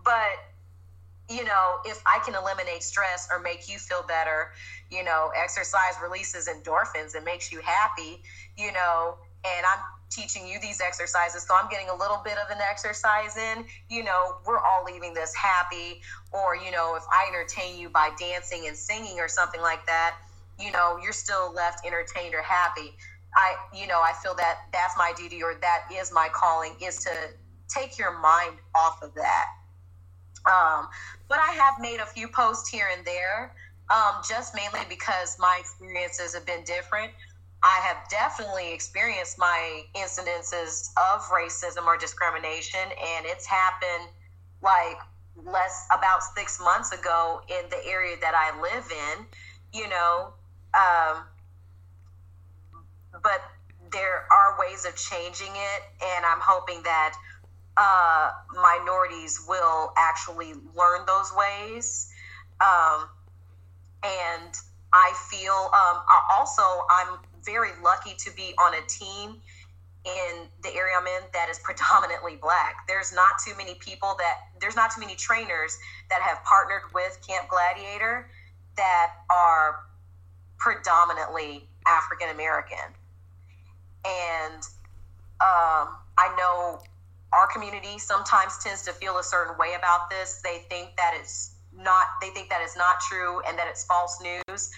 but 0.04 0.40
you 1.30 1.44
know, 1.44 1.78
if 1.84 2.02
I 2.06 2.20
can 2.24 2.34
eliminate 2.34 2.82
stress 2.82 3.28
or 3.30 3.38
make 3.40 3.68
you 3.68 3.78
feel 3.78 4.02
better, 4.02 4.48
you 4.90 5.04
know, 5.04 5.30
exercise 5.36 5.94
releases 6.02 6.48
endorphins 6.48 7.14
and 7.14 7.24
makes 7.24 7.52
you 7.52 7.60
happy, 7.62 8.20
you 8.56 8.72
know, 8.72 9.16
and 9.46 9.66
I'm 9.66 9.80
teaching 10.10 10.46
you 10.46 10.60
these 10.60 10.80
exercises. 10.80 11.44
So 11.48 11.54
I'm 11.56 11.68
getting 11.68 11.88
a 11.90 11.94
little 11.94 12.18
bit 12.24 12.38
of 12.38 12.50
an 12.50 12.58
exercise 12.60 13.36
in, 13.36 13.64
you 13.88 14.02
know, 14.04 14.34
we're 14.46 14.58
all 14.60 14.84
leaving 14.84 15.14
this 15.14 15.34
happy. 15.34 15.98
Or, 16.32 16.56
you 16.56 16.70
know, 16.70 16.94
if 16.96 17.04
I 17.12 17.26
entertain 17.28 17.76
you 17.78 17.90
by 17.90 18.10
dancing 18.18 18.66
and 18.68 18.76
singing 18.76 19.18
or 19.20 19.28
something 19.28 19.60
like 19.62 19.84
that, 19.86 20.12
you 20.58 20.70
know, 20.70 20.96
you're 21.02 21.12
still 21.12 21.52
left 21.52 21.80
entertained 21.86 22.34
or 22.34 22.42
happy. 22.42 22.94
I, 23.36 23.54
you 23.72 23.86
know, 23.86 24.00
I 24.02 24.12
feel 24.12 24.34
that 24.36 24.56
that's 24.72 24.96
my 24.96 25.12
duty 25.16 25.42
or 25.42 25.54
that 25.62 25.80
is 25.92 26.12
my 26.12 26.28
calling 26.32 26.76
is 26.80 26.96
to 26.98 27.10
take 27.68 27.98
your 27.98 28.12
mind 28.12 28.60
off 28.74 28.96
of 29.02 29.14
that. 29.14 29.46
Um, 30.46 30.88
but 31.28 31.38
I 31.38 31.52
have 31.52 31.80
made 31.80 32.00
a 32.00 32.06
few 32.06 32.28
posts 32.28 32.68
here 32.68 32.86
and 32.96 33.04
there, 33.06 33.54
um, 33.90 34.22
just 34.28 34.54
mainly 34.54 34.86
because 34.88 35.36
my 35.38 35.56
experiences 35.60 36.34
have 36.34 36.44
been 36.44 36.64
different. 36.64 37.12
I 37.62 37.80
have 37.82 38.08
definitely 38.10 38.74
experienced 38.74 39.38
my 39.38 39.84
incidences 39.96 40.90
of 40.98 41.22
racism 41.30 41.86
or 41.86 41.96
discrimination, 41.96 42.80
and 42.80 43.24
it's 43.24 43.46
happened 43.46 44.10
like 44.62 44.98
less 45.36 45.86
about 45.96 46.22
six 46.36 46.60
months 46.60 46.92
ago 46.92 47.40
in 47.48 47.68
the 47.70 47.84
area 47.86 48.16
that 48.20 48.34
I 48.34 48.60
live 48.60 48.90
in, 48.90 49.26
you 49.72 49.88
know. 49.88 50.34
Um, 50.74 51.24
but 53.22 53.40
there 53.90 54.26
are 54.30 54.58
ways 54.58 54.84
of 54.84 54.94
changing 54.96 55.52
it, 55.52 55.82
and 56.04 56.26
I'm 56.26 56.40
hoping 56.40 56.82
that 56.82 57.14
uh, 57.76 58.30
minorities 58.54 59.44
will 59.48 59.92
actually 59.96 60.54
learn 60.74 61.04
those 61.06 61.32
ways. 61.36 62.10
Um, 62.60 63.08
and 64.04 64.54
I 64.92 65.12
feel 65.30 65.70
um, 65.74 66.02
also 66.30 66.62
I'm 66.90 67.18
very 67.44 67.70
lucky 67.82 68.14
to 68.18 68.30
be 68.36 68.54
on 68.58 68.74
a 68.74 68.86
team 68.86 69.40
in 70.04 70.46
the 70.62 70.74
area 70.74 70.94
I'm 70.98 71.06
in 71.06 71.22
that 71.32 71.48
is 71.48 71.58
predominantly 71.64 72.36
black. 72.36 72.86
There's 72.86 73.12
not 73.12 73.32
too 73.44 73.52
many 73.56 73.74
people 73.74 74.14
that 74.18 74.36
there's 74.60 74.76
not 74.76 74.92
too 74.94 75.00
many 75.00 75.16
trainers 75.16 75.78
that 76.10 76.20
have 76.22 76.42
partnered 76.44 76.82
with 76.94 77.18
Camp 77.26 77.48
Gladiator 77.48 78.30
that 78.76 79.12
are 79.30 79.80
predominantly 80.58 81.68
African 81.86 82.28
American. 82.30 82.94
And 84.04 84.62
um, 85.40 85.96
I 86.18 86.34
know 86.38 86.80
our 87.36 87.46
community 87.52 87.98
sometimes 87.98 88.58
tends 88.62 88.82
to 88.82 88.92
feel 88.92 89.18
a 89.18 89.22
certain 89.22 89.56
way 89.58 89.74
about 89.76 90.10
this. 90.10 90.40
They 90.42 90.64
think 90.68 90.96
that 90.96 91.14
it's 91.18 91.56
not 91.76 92.06
they 92.22 92.30
think 92.30 92.48
that 92.50 92.60
it's 92.62 92.76
not 92.76 93.00
true 93.00 93.40
and 93.48 93.58
that 93.58 93.66
it's 93.68 93.84
false 93.84 94.22
news 94.22 94.70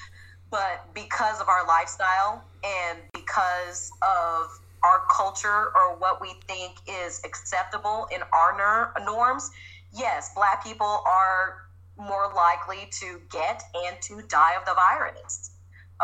but 0.51 0.87
because 0.95 1.41
of 1.41 1.49
our 1.49 1.67
lifestyle 1.67 2.43
and 2.65 2.99
because 3.13 3.91
of 4.03 4.47
our 4.85 5.03
culture 5.15 5.73
or 5.75 5.97
what 5.99 6.21
we 6.21 6.35
think 6.47 6.77
is 6.87 7.21
acceptable 7.25 8.07
in 8.15 8.21
our 8.33 8.93
norms, 9.05 9.51
yes, 9.93 10.31
black 10.35 10.63
people 10.63 11.03
are 11.07 11.69
more 11.99 12.33
likely 12.35 12.89
to 12.93 13.21
get 13.31 13.63
and 13.87 14.01
to 14.03 14.23
die 14.29 14.55
of 14.59 14.65
the 14.67 14.75
virus. 14.75 15.51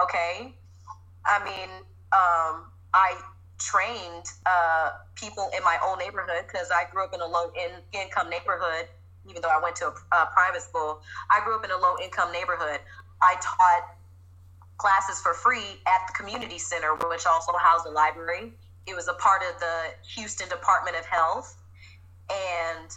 Okay, 0.03 0.55
I 1.27 1.45
mean, 1.45 1.69
um, 2.13 2.73
I 2.95 3.21
trained 3.65 4.27
uh, 4.47 4.91
people 5.15 5.51
in 5.57 5.63
my 5.63 5.79
own 5.87 5.99
neighborhood 5.99 6.45
because 6.47 6.69
I 6.71 6.91
grew 6.91 7.05
up 7.05 7.15
in 7.15 7.21
a 7.21 7.27
low 7.27 7.51
in- 7.55 7.83
income 7.93 8.31
neighborhood. 8.31 8.89
Even 9.29 9.41
though 9.41 9.51
I 9.51 9.61
went 9.63 9.77
to 9.77 9.87
a, 9.87 10.17
a 10.17 10.31
private 10.33 10.63
school, 10.63 11.01
I 11.31 11.45
grew 11.45 11.55
up 11.57 11.65
in 11.65 11.71
a 11.71 11.77
low 11.77 11.95
income 12.03 12.33
neighborhood. 12.33 12.81
I 13.21 13.37
taught 13.41 13.97
classes 14.79 15.21
for 15.21 15.33
free 15.33 15.81
at 15.87 16.07
the 16.09 16.13
community 16.15 16.59
center, 16.59 16.95
which 17.09 17.27
also 17.27 17.53
housed 17.57 17.87
a 17.87 17.91
library. 17.91 18.53
It 18.87 18.97
was 18.97 19.07
a 19.07 19.15
part 19.15 19.43
of 19.43 19.61
the 19.61 19.95
Houston 20.15 20.49
Department 20.49 20.97
of 20.97 21.05
Health, 21.07 21.57
and 22.29 22.91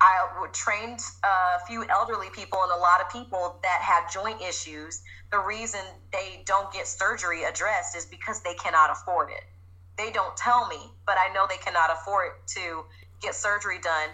I 0.00 0.46
trained 0.52 1.00
a 1.22 1.66
few 1.66 1.86
elderly 1.88 2.28
people 2.30 2.62
and 2.62 2.72
a 2.72 2.76
lot 2.76 3.00
of 3.00 3.10
people 3.10 3.58
that 3.62 3.80
have 3.82 4.12
joint 4.12 4.40
issues. 4.42 5.02
The 5.30 5.38
reason 5.38 5.80
they 6.12 6.42
don't 6.46 6.72
get 6.72 6.86
surgery 6.86 7.44
addressed 7.44 7.96
is 7.96 8.06
because 8.06 8.42
they 8.42 8.54
cannot 8.54 8.90
afford 8.90 9.30
it. 9.30 9.44
They 9.98 10.10
don't 10.10 10.36
tell 10.36 10.66
me, 10.68 10.92
but 11.06 11.16
I 11.18 11.32
know 11.32 11.46
they 11.48 11.56
cannot 11.56 11.90
afford 11.90 12.32
to 12.48 12.84
get 13.20 13.34
surgery 13.34 13.78
done 13.80 14.10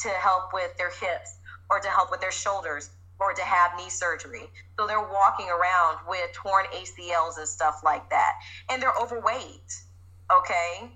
to 0.00 0.08
help 0.08 0.52
with 0.52 0.76
their 0.76 0.90
hips 0.90 1.38
or 1.70 1.80
to 1.80 1.88
help 1.88 2.10
with 2.10 2.20
their 2.20 2.32
shoulders 2.32 2.90
or 3.20 3.32
to 3.32 3.42
have 3.42 3.72
knee 3.76 3.88
surgery. 3.88 4.50
So 4.78 4.86
they're 4.86 5.00
walking 5.00 5.48
around 5.48 5.98
with 6.08 6.32
torn 6.32 6.66
ACLs 6.74 7.38
and 7.38 7.48
stuff 7.48 7.80
like 7.84 8.10
that. 8.10 8.32
And 8.70 8.82
they're 8.82 8.96
overweight. 9.00 9.72
Okay? 10.36 10.90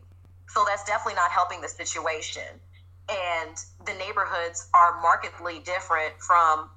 So 0.48 0.64
that's 0.66 0.84
definitely 0.84 1.14
not 1.14 1.30
helping 1.30 1.60
the 1.60 1.68
situation 1.68 2.60
and 3.08 3.56
the 3.86 3.94
neighborhoods 3.94 4.68
are 4.74 5.00
markedly 5.00 5.60
different 5.60 6.14
from 6.20 6.68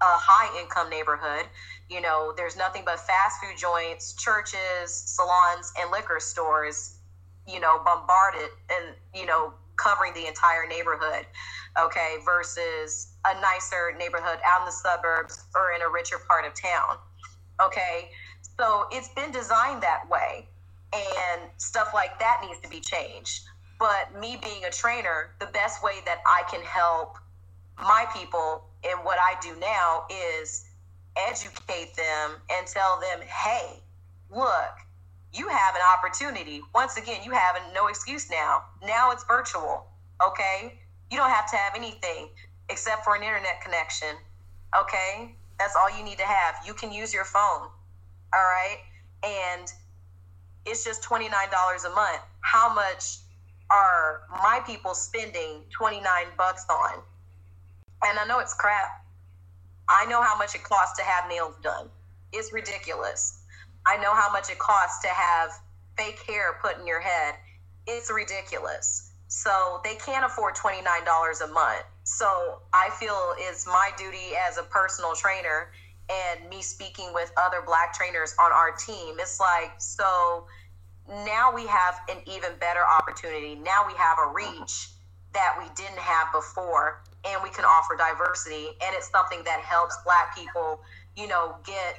a 0.00 0.16
high 0.16 0.60
income 0.60 0.88
neighborhood. 0.88 1.46
You 1.88 2.00
know, 2.00 2.32
there's 2.36 2.56
nothing 2.56 2.82
but 2.84 3.00
fast 3.00 3.42
food 3.42 3.58
joints, 3.58 4.14
churches, 4.14 4.94
salons, 4.94 5.72
and 5.78 5.90
liquor 5.90 6.20
stores, 6.20 6.96
you 7.46 7.60
know, 7.60 7.80
bombarded 7.84 8.50
and, 8.70 8.94
you 9.14 9.26
know, 9.26 9.54
covering 9.76 10.12
the 10.14 10.26
entire 10.26 10.66
neighborhood. 10.68 11.26
Okay, 11.80 12.16
versus 12.24 13.14
a 13.24 13.40
nicer 13.40 13.94
neighborhood 13.96 14.38
out 14.44 14.60
in 14.60 14.66
the 14.66 14.72
suburbs 14.72 15.44
or 15.54 15.72
in 15.72 15.82
a 15.82 15.88
richer 15.88 16.18
part 16.28 16.44
of 16.44 16.52
town. 16.54 16.96
Okay, 17.62 18.10
so 18.58 18.86
it's 18.90 19.08
been 19.10 19.30
designed 19.30 19.82
that 19.82 20.08
way, 20.10 20.48
and 20.92 21.42
stuff 21.58 21.92
like 21.94 22.18
that 22.18 22.42
needs 22.44 22.58
to 22.60 22.68
be 22.68 22.80
changed. 22.80 23.42
But 23.78 24.18
me 24.18 24.38
being 24.42 24.64
a 24.64 24.70
trainer, 24.70 25.30
the 25.38 25.46
best 25.46 25.82
way 25.82 26.00
that 26.06 26.18
I 26.26 26.42
can 26.50 26.60
help 26.62 27.16
my 27.78 28.04
people 28.14 28.64
in 28.82 28.98
what 28.98 29.18
I 29.18 29.38
do 29.40 29.54
now 29.60 30.04
is 30.10 30.66
educate 31.16 31.94
them 31.96 32.32
and 32.50 32.66
tell 32.66 33.00
them, 33.00 33.20
hey, 33.26 33.80
look, 34.30 34.74
you 35.32 35.48
have 35.48 35.74
an 35.74 35.82
opportunity. 35.96 36.60
Once 36.74 36.96
again, 36.96 37.22
you 37.24 37.30
have 37.32 37.56
no 37.74 37.86
excuse 37.86 38.30
now. 38.30 38.64
Now 38.84 39.12
it's 39.12 39.24
virtual, 39.24 39.86
okay? 40.26 40.78
You 41.10 41.18
don't 41.18 41.30
have 41.30 41.50
to 41.50 41.56
have 41.56 41.74
anything 41.74 42.28
except 42.68 43.04
for 43.04 43.14
an 43.16 43.22
internet 43.22 43.60
connection, 43.60 44.16
okay? 44.76 45.34
That's 45.58 45.74
all 45.76 45.96
you 45.96 46.04
need 46.04 46.18
to 46.18 46.24
have. 46.24 46.56
You 46.66 46.74
can 46.74 46.92
use 46.92 47.12
your 47.12 47.24
phone, 47.24 47.68
all 48.32 48.32
right? 48.32 48.78
And 49.22 49.70
it's 50.66 50.84
just 50.84 51.02
$29 51.02 51.28
a 51.30 51.94
month. 51.94 52.22
How 52.40 52.72
much 52.72 53.18
are 53.70 54.22
my 54.30 54.60
people 54.66 54.94
spending 54.94 55.62
29 55.70 56.02
bucks 56.36 56.64
on? 56.70 57.00
And 58.04 58.18
I 58.18 58.26
know 58.26 58.38
it's 58.38 58.54
crap. 58.54 59.04
I 59.88 60.06
know 60.06 60.22
how 60.22 60.36
much 60.38 60.54
it 60.54 60.62
costs 60.62 60.96
to 60.98 61.04
have 61.04 61.28
nails 61.28 61.54
done. 61.62 61.88
It's 62.32 62.52
ridiculous. 62.52 63.39
I 63.90 63.96
know 63.96 64.14
how 64.14 64.30
much 64.30 64.50
it 64.50 64.58
costs 64.60 65.02
to 65.02 65.08
have 65.08 65.50
fake 65.98 66.20
hair 66.20 66.58
put 66.62 66.78
in 66.78 66.86
your 66.86 67.00
head. 67.00 67.34
It's 67.88 68.08
ridiculous. 68.08 69.10
So 69.26 69.80
they 69.82 69.96
can't 69.96 70.24
afford 70.24 70.54
$29 70.54 70.84
a 71.42 71.46
month. 71.48 71.82
So 72.04 72.60
I 72.72 72.90
feel 73.00 73.34
it's 73.36 73.66
my 73.66 73.90
duty 73.98 74.36
as 74.48 74.58
a 74.58 74.62
personal 74.62 75.14
trainer 75.16 75.72
and 76.08 76.48
me 76.48 76.62
speaking 76.62 77.10
with 77.12 77.32
other 77.36 77.62
black 77.66 77.92
trainers 77.92 78.32
on 78.38 78.52
our 78.52 78.70
team. 78.70 79.16
It's 79.18 79.40
like, 79.40 79.72
so 79.78 80.46
now 81.08 81.52
we 81.52 81.66
have 81.66 81.98
an 82.08 82.18
even 82.26 82.52
better 82.60 82.82
opportunity. 82.86 83.56
Now 83.56 83.84
we 83.88 83.94
have 83.94 84.18
a 84.24 84.32
reach 84.32 84.90
that 85.32 85.56
we 85.58 85.64
didn't 85.74 85.98
have 85.98 86.28
before, 86.32 87.02
and 87.24 87.42
we 87.42 87.50
can 87.50 87.64
offer 87.64 87.96
diversity. 87.96 88.68
And 88.82 88.94
it's 88.94 89.10
something 89.10 89.42
that 89.44 89.60
helps 89.60 89.96
Black 90.04 90.36
people, 90.36 90.80
you 91.16 91.26
know, 91.26 91.56
get 91.64 91.98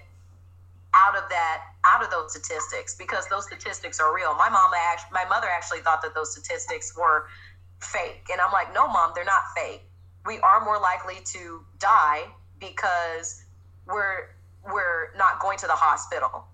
out 2.01 2.05
of 2.05 2.11
those 2.11 2.31
statistics 2.31 2.95
because 2.95 3.27
those 3.29 3.45
statistics 3.45 3.99
are 3.99 4.15
real. 4.15 4.33
My 4.35 4.49
mom 4.49 4.71
actually, 4.93 5.13
my 5.13 5.25
mother 5.25 5.47
actually 5.47 5.79
thought 5.79 6.01
that 6.01 6.15
those 6.15 6.31
statistics 6.31 6.97
were 6.97 7.27
fake, 7.79 8.27
and 8.31 8.41
I'm 8.41 8.51
like, 8.51 8.73
no, 8.73 8.87
mom, 8.87 9.11
they're 9.15 9.25
not 9.25 9.43
fake. 9.55 9.83
We 10.25 10.39
are 10.39 10.63
more 10.63 10.79
likely 10.79 11.17
to 11.33 11.63
die 11.79 12.23
because 12.59 13.43
we're 13.87 14.29
we're 14.65 15.15
not 15.17 15.39
going 15.39 15.57
to 15.59 15.67
the 15.67 15.73
hospital. 15.73 16.45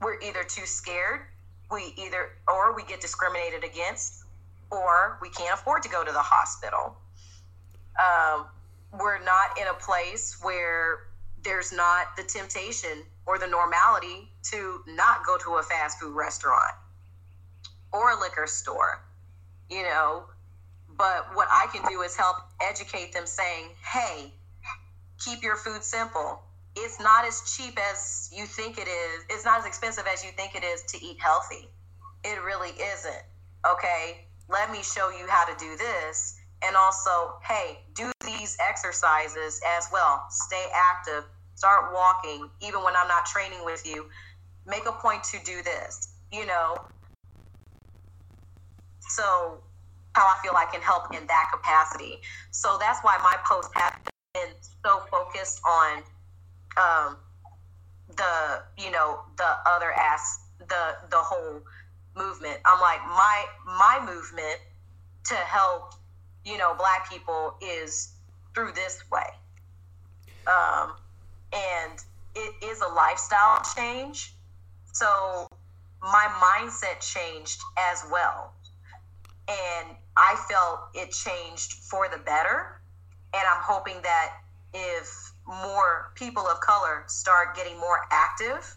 We're 0.00 0.20
either 0.20 0.44
too 0.44 0.66
scared 0.66 1.20
we 1.70 1.94
either 1.96 2.30
or 2.48 2.74
we 2.74 2.82
get 2.84 3.00
discriminated 3.00 3.64
against 3.64 4.24
or 4.70 5.18
we 5.22 5.30
can't 5.30 5.54
afford 5.54 5.82
to 5.82 5.88
go 5.88 6.04
to 6.04 6.12
the 6.12 6.22
hospital 6.22 6.96
um, 7.98 8.46
we're 8.98 9.22
not 9.22 9.58
in 9.60 9.66
a 9.68 9.74
place 9.74 10.38
where 10.42 11.08
there's 11.42 11.72
not 11.72 12.16
the 12.16 12.22
temptation 12.22 13.04
or 13.26 13.38
the 13.38 13.46
normality 13.46 14.29
to 14.42 14.82
not 14.86 15.24
go 15.26 15.36
to 15.38 15.56
a 15.56 15.62
fast 15.62 15.98
food 15.98 16.14
restaurant 16.14 16.74
or 17.92 18.10
a 18.10 18.20
liquor 18.20 18.46
store 18.46 19.02
you 19.68 19.82
know 19.82 20.24
but 20.96 21.26
what 21.34 21.48
i 21.50 21.66
can 21.72 21.82
do 21.90 22.02
is 22.02 22.16
help 22.16 22.36
educate 22.62 23.12
them 23.12 23.26
saying 23.26 23.68
hey 23.84 24.32
keep 25.18 25.42
your 25.42 25.56
food 25.56 25.82
simple 25.82 26.42
it's 26.76 27.00
not 27.00 27.26
as 27.26 27.42
cheap 27.56 27.78
as 27.90 28.30
you 28.32 28.46
think 28.46 28.78
it 28.78 28.88
is. 28.88 29.24
It's 29.28 29.44
not 29.44 29.58
as 29.58 29.66
expensive 29.66 30.06
as 30.06 30.24
you 30.24 30.30
think 30.32 30.54
it 30.54 30.64
is 30.64 30.82
to 30.84 31.04
eat 31.04 31.18
healthy. 31.20 31.68
It 32.24 32.42
really 32.42 32.70
isn't. 32.70 33.22
Okay, 33.66 34.26
let 34.48 34.70
me 34.70 34.82
show 34.82 35.10
you 35.10 35.26
how 35.28 35.44
to 35.44 35.58
do 35.58 35.76
this. 35.76 36.38
And 36.62 36.76
also, 36.76 37.38
hey, 37.42 37.80
do 37.94 38.10
these 38.24 38.56
exercises 38.60 39.60
as 39.78 39.88
well. 39.92 40.26
Stay 40.30 40.66
active, 40.74 41.24
start 41.54 41.92
walking, 41.92 42.48
even 42.60 42.82
when 42.82 42.94
I'm 42.96 43.08
not 43.08 43.26
training 43.26 43.64
with 43.64 43.86
you. 43.86 44.06
Make 44.66 44.86
a 44.86 44.92
point 44.92 45.24
to 45.24 45.38
do 45.44 45.62
this, 45.62 46.14
you 46.32 46.46
know. 46.46 46.76
So, 49.08 49.58
how 50.14 50.22
I 50.22 50.36
feel 50.42 50.52
I 50.56 50.66
can 50.70 50.82
help 50.82 51.14
in 51.14 51.26
that 51.26 51.50
capacity. 51.52 52.18
So, 52.50 52.76
that's 52.80 53.00
why 53.02 53.18
my 53.22 53.36
posts 53.48 53.72
have 53.74 53.94
been 54.34 54.54
so 54.84 55.00
focused 55.10 55.60
on 55.66 56.02
um, 56.76 57.16
the 58.16 58.62
you 58.78 58.90
know 58.90 59.20
the 59.36 59.50
other 59.66 59.92
ass 59.92 60.40
the 60.58 60.96
the 61.10 61.16
whole 61.16 61.60
movement. 62.16 62.58
I'm 62.64 62.80
like 62.80 63.00
my 63.06 63.44
my 63.66 64.00
movement 64.04 64.60
to 65.26 65.34
help 65.34 65.94
you 66.44 66.58
know 66.58 66.74
black 66.74 67.10
people 67.10 67.54
is 67.60 68.14
through 68.54 68.72
this 68.72 69.02
way, 69.10 69.26
um, 70.46 70.94
and 71.52 71.98
it 72.34 72.64
is 72.64 72.80
a 72.80 72.92
lifestyle 72.94 73.62
change. 73.76 74.34
So 74.92 75.46
my 76.02 76.26
mindset 76.40 77.00
changed 77.00 77.60
as 77.78 78.04
well, 78.10 78.54
and 79.48 79.96
I 80.16 80.36
felt 80.50 80.80
it 80.94 81.10
changed 81.12 81.74
for 81.74 82.08
the 82.08 82.18
better. 82.18 82.80
And 83.32 83.42
I'm 83.48 83.62
hoping 83.62 84.02
that 84.02 84.32
if 84.74 85.32
more 85.46 86.12
people 86.14 86.46
of 86.46 86.60
color 86.60 87.04
start 87.06 87.56
getting 87.56 87.78
more 87.78 88.00
active 88.10 88.76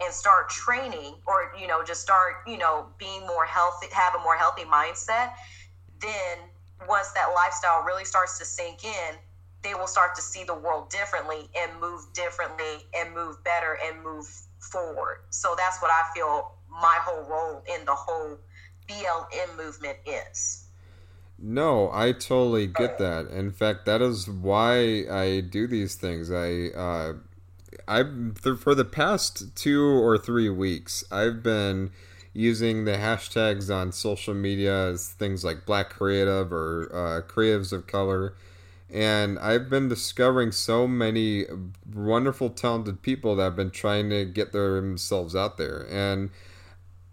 and 0.00 0.12
start 0.12 0.48
training 0.48 1.14
or 1.26 1.52
you 1.58 1.66
know 1.66 1.84
just 1.84 2.00
start 2.00 2.36
you 2.46 2.58
know 2.58 2.86
being 2.98 3.20
more 3.26 3.44
healthy 3.44 3.86
have 3.92 4.14
a 4.14 4.18
more 4.22 4.36
healthy 4.36 4.64
mindset 4.64 5.32
then 6.00 6.38
once 6.88 7.12
that 7.12 7.28
lifestyle 7.34 7.82
really 7.84 8.04
starts 8.04 8.38
to 8.38 8.44
sink 8.44 8.84
in 8.84 9.14
they 9.62 9.74
will 9.74 9.86
start 9.86 10.14
to 10.14 10.22
see 10.22 10.44
the 10.44 10.54
world 10.54 10.90
differently 10.90 11.48
and 11.56 11.80
move 11.80 12.00
differently 12.12 12.84
and 12.96 13.14
move 13.14 13.42
better 13.44 13.78
and 13.86 14.02
move 14.02 14.26
forward 14.70 15.20
so 15.30 15.54
that's 15.56 15.80
what 15.80 15.90
i 15.90 16.02
feel 16.14 16.52
my 16.70 16.98
whole 17.00 17.24
role 17.28 17.62
in 17.76 17.84
the 17.84 17.94
whole 17.94 18.38
blm 18.88 19.56
movement 19.56 19.98
is 20.06 20.64
no, 21.38 21.90
I 21.92 22.12
totally 22.12 22.66
get 22.66 22.98
that. 22.98 23.26
In 23.26 23.50
fact, 23.50 23.86
that 23.86 24.00
is 24.00 24.28
why 24.28 25.04
I 25.10 25.40
do 25.40 25.66
these 25.66 25.96
things. 25.96 26.30
I, 26.30 26.68
uh, 26.68 27.14
I 27.88 28.04
for 28.56 28.74
the 28.74 28.84
past 28.84 29.54
two 29.56 29.82
or 29.82 30.16
three 30.16 30.48
weeks, 30.48 31.04
I've 31.10 31.42
been 31.42 31.90
using 32.32 32.84
the 32.84 32.92
hashtags 32.92 33.74
on 33.74 33.92
social 33.92 34.34
media 34.34 34.90
as 34.90 35.08
things 35.08 35.44
like 35.44 35.66
Black 35.66 35.90
Creative 35.90 36.52
or 36.52 36.88
uh, 36.92 37.20
Creatives 37.30 37.72
of 37.72 37.86
Color, 37.86 38.34
And 38.94 39.40
I've 39.40 39.68
been 39.68 39.88
discovering 39.88 40.52
so 40.52 40.86
many 40.86 41.46
wonderful, 41.92 42.48
talented 42.50 43.02
people 43.02 43.34
that 43.36 43.42
have 43.42 43.56
been 43.56 43.72
trying 43.72 44.08
to 44.10 44.24
get 44.24 44.52
themselves 44.52 45.34
out 45.34 45.58
there. 45.58 45.84
And 45.90 46.30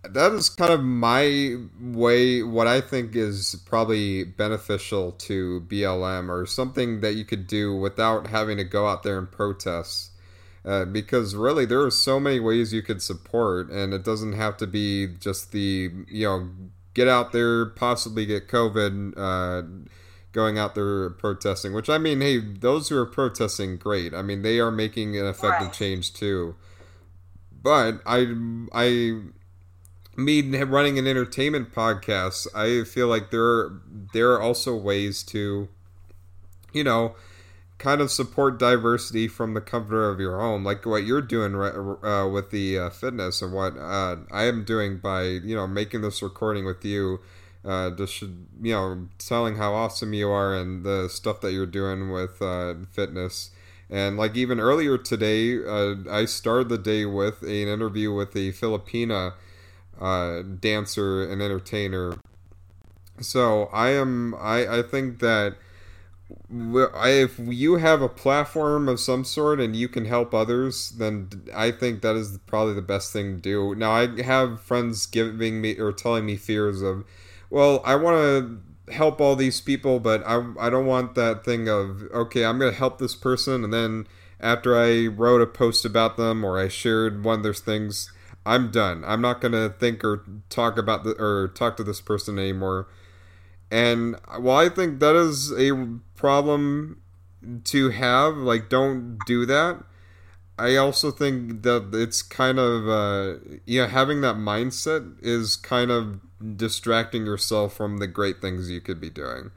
that 0.08 0.32
is 0.34 0.50
kind 0.50 0.72
of 0.72 0.84
my 0.84 1.58
way, 1.82 2.44
what 2.44 2.68
I 2.68 2.82
think 2.82 3.16
is 3.16 3.60
probably 3.66 4.24
beneficial 4.24 5.14
to 5.14 5.62
BLM 5.68 6.30
or 6.30 6.46
something 6.46 7.02
that 7.02 7.16
you 7.16 7.26
could 7.26 7.48
do 7.48 7.76
without 7.76 8.28
having 8.28 8.58
to 8.58 8.64
go 8.64 8.88
out 8.88 9.02
there 9.02 9.18
and 9.18 9.32
protest. 9.32 10.12
Uh, 10.64 10.86
because 10.86 11.34
really, 11.34 11.66
there 11.66 11.82
are 11.82 11.90
so 11.90 12.20
many 12.20 12.40
ways 12.40 12.72
you 12.72 12.84
could 12.84 13.02
support, 13.02 13.72
and 13.72 13.96
it 13.96 14.04
doesn't 14.04 14.34
have 14.34 14.56
to 14.58 14.68
be 14.68 15.08
just 15.20 15.52
the, 15.52 15.90
you 16.08 16.28
know, 16.28 16.50
get 16.94 17.08
out 17.08 17.32
there, 17.32 17.66
possibly 17.66 18.28
get 18.28 18.48
COVID, 18.48 19.14
uh, 19.18 19.64
going 20.32 20.58
out 20.58 20.76
there 20.76 21.10
protesting. 21.12 21.74
Which 21.74 21.90
I 21.90 21.98
mean, 21.98 22.22
hey, 22.22 22.40
those 22.40 22.90
who 22.90 22.98
are 22.98 23.06
protesting, 23.06 23.78
great. 23.78 24.14
I 24.14 24.22
mean, 24.22 24.42
they 24.42 24.60
are 24.60 24.72
making 24.72 25.18
an 25.18 25.26
effective 25.26 25.68
right. 25.68 25.74
change 25.74 26.14
too. 26.14 26.56
But 27.64 28.02
I, 28.06 28.28
I, 28.74 29.22
me 30.16 30.42
running 30.64 30.98
an 30.98 31.08
entertainment 31.08 31.74
podcast, 31.74 32.48
I 32.56 32.84
feel 32.86 33.08
like 33.08 33.30
there, 33.32 33.44
are, 33.44 33.82
there 34.14 34.32
are 34.32 34.42
also 34.42 34.76
ways 34.76 35.22
to, 35.24 35.70
you 36.74 36.84
know, 36.84 37.16
kind 37.82 38.00
of 38.00 38.12
support 38.12 38.60
diversity 38.60 39.28
from 39.28 39.56
the 39.56 39.60
comfort 39.60 40.04
of 40.12 40.20
your 40.20 40.40
home, 40.40 40.64
like 40.64 40.86
what 40.86 41.04
you're 41.04 41.22
doing 41.22 41.56
uh, 41.56 42.30
with 42.32 42.52
the 42.52 42.78
uh, 42.78 42.90
fitness 42.92 43.42
and 43.42 43.52
what 43.52 43.76
uh, 43.76 44.18
I 44.32 44.44
am 44.44 44.64
doing 44.64 45.00
by 45.00 45.24
you 45.24 45.56
know 45.56 45.66
making 45.66 46.02
this 46.02 46.22
recording 46.22 46.64
with 46.64 46.86
you. 46.86 47.20
Uh, 47.64 47.92
just 47.92 48.22
you 48.22 48.74
know, 48.74 49.08
telling 49.18 49.56
how 49.56 49.74
awesome 49.74 50.14
you 50.14 50.30
are 50.30 50.56
and 50.56 50.84
the 50.84 51.08
stuff 51.08 51.42
that 51.42 51.54
you're 51.54 51.66
doing 51.66 52.10
with 52.10 52.42
uh, 52.42 52.74
fitness. 52.92 53.52
And 53.90 54.18
like 54.18 54.36
even 54.36 54.60
earlier 54.60 54.98
today, 54.98 55.64
uh, 55.64 55.96
I 56.10 56.26
started 56.26 56.70
the 56.70 56.78
day 56.78 57.06
with 57.06 57.44
an 57.44 57.68
interview 57.68 58.14
with 58.14 58.36
a 58.36 58.52
Filipina 58.52 59.34
dancer 60.60 61.24
and 61.30 61.42
entertainer. 61.42 62.18
So 63.20 63.66
I 63.66 63.90
am 63.90 64.34
I 64.36 64.80
I 64.80 64.82
think 64.82 65.20
that 65.20 65.56
if 66.50 67.40
you 67.40 67.76
have 67.76 68.02
a 68.02 68.10
platform 68.10 68.88
of 68.88 69.00
some 69.00 69.24
sort 69.24 69.60
and 69.60 69.76
you 69.76 69.88
can 69.88 70.06
help 70.06 70.34
others, 70.34 70.92
then 70.92 71.30
I 71.54 71.72
think 71.72 72.02
that 72.02 72.16
is 72.16 72.40
probably 72.48 72.74
the 72.74 72.82
best 72.82 73.12
thing 73.12 73.36
to 73.36 73.42
do. 73.42 73.76
Now, 73.76 73.92
I 73.92 74.22
have 74.22 74.62
friends 74.62 75.06
giving 75.06 75.62
me 75.62 75.78
or 75.78 75.92
telling 75.92 76.26
me 76.26 76.38
fears 76.38 76.82
of, 76.82 77.04
well, 77.52 77.82
I 77.86 77.96
want 77.96 78.18
to 78.88 78.94
help 78.94 79.22
all 79.22 79.36
these 79.36 79.62
people, 79.62 80.00
but 80.00 80.26
I, 80.26 80.44
I 80.60 80.70
don't 80.72 80.88
want 80.88 81.14
that 81.14 81.46
thing 81.46 81.70
of, 81.70 82.02
okay, 82.14 82.44
I'm 82.44 82.58
going 82.58 82.72
to 82.72 82.78
help 82.78 82.98
this 82.98 83.16
person, 83.16 83.64
and 83.64 83.72
then 83.72 84.08
after 84.40 84.76
I 84.76 85.06
wrote 85.06 85.42
a 85.42 85.46
post 85.46 85.86
about 85.86 86.18
them 86.18 86.44
or 86.44 86.60
I 86.60 86.68
shared 86.68 87.24
one 87.24 87.40
of 87.40 87.44
their 87.44 87.54
things, 87.54 88.12
I'm 88.44 88.72
done. 88.72 89.04
I'm 89.06 89.22
not 89.22 89.40
going 89.40 89.52
to 89.52 89.70
think 89.70 90.04
or 90.04 90.26
talk 90.50 90.78
about 90.80 91.04
the, 91.04 91.12
or 91.12 91.50
talk 91.50 91.78
to 91.78 91.84
this 91.84 92.02
person 92.02 92.40
anymore 92.40 92.88
and 93.72 94.18
while 94.38 94.58
I 94.58 94.68
think 94.68 95.00
that 95.00 95.16
is 95.16 95.54
a 95.58 95.72
problem 96.16 97.02
to 97.64 97.90
have, 97.90 98.36
like, 98.36 98.70
don't 98.70 99.18
do 99.26 99.46
that. 99.46 99.82
I 100.60 100.76
also 100.76 101.10
think 101.10 101.64
that 101.64 101.90
it's 101.94 102.22
kind 102.22 102.60
of, 102.60 102.90
uh, 102.90 103.40
yeah, 103.66 103.88
having 103.88 104.22
that 104.22 104.36
mindset 104.36 105.16
is 105.22 105.56
kind 105.56 105.90
of 105.90 106.20
distracting 106.56 107.26
yourself 107.26 107.74
from 107.74 107.98
the 107.98 108.08
great 108.08 108.42
things 108.42 108.70
you 108.70 108.82
could 108.82 109.00
be 109.00 109.10
doing. 109.10 109.52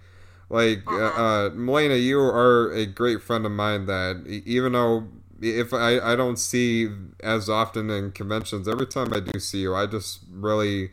Like, 0.51 0.83
uh, 0.87 0.95
uh-huh. 0.95 1.23
uh, 1.23 1.51
Melanie, 1.51 1.97
you 1.97 2.21
are 2.21 2.71
a 2.73 2.87
great 2.87 3.23
friend 3.23 3.47
of 3.47 3.53
mine 3.53 3.87
that 3.87 4.25
even 4.27 4.73
though 4.73 5.09
if 5.41 5.73
I, 5.73 5.99
I 5.99 6.17
don't 6.17 6.39
see 6.39 6.89
as 7.23 7.49
often 7.49 7.91
in 7.91 8.13
conventions, 8.13 8.69
every 8.69 8.87
time 8.87 9.13
I 9.13 9.21
do 9.21 9.39
see 9.39 9.61
you, 9.61 9.75
I 9.75 9.87
just 9.87 10.21
really 10.31 10.91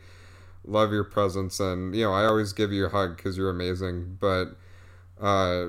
love 0.64 0.92
your 0.92 1.04
presence, 1.04 1.60
and 1.60 1.94
you 1.94 2.04
know 2.04 2.12
I 2.12 2.24
always 2.24 2.52
give 2.52 2.72
you 2.72 2.86
a 2.86 2.88
hug 2.88 3.16
because 3.16 3.36
you're 3.36 3.50
amazing. 3.50 4.18
But 4.20 4.56
uh, 5.20 5.68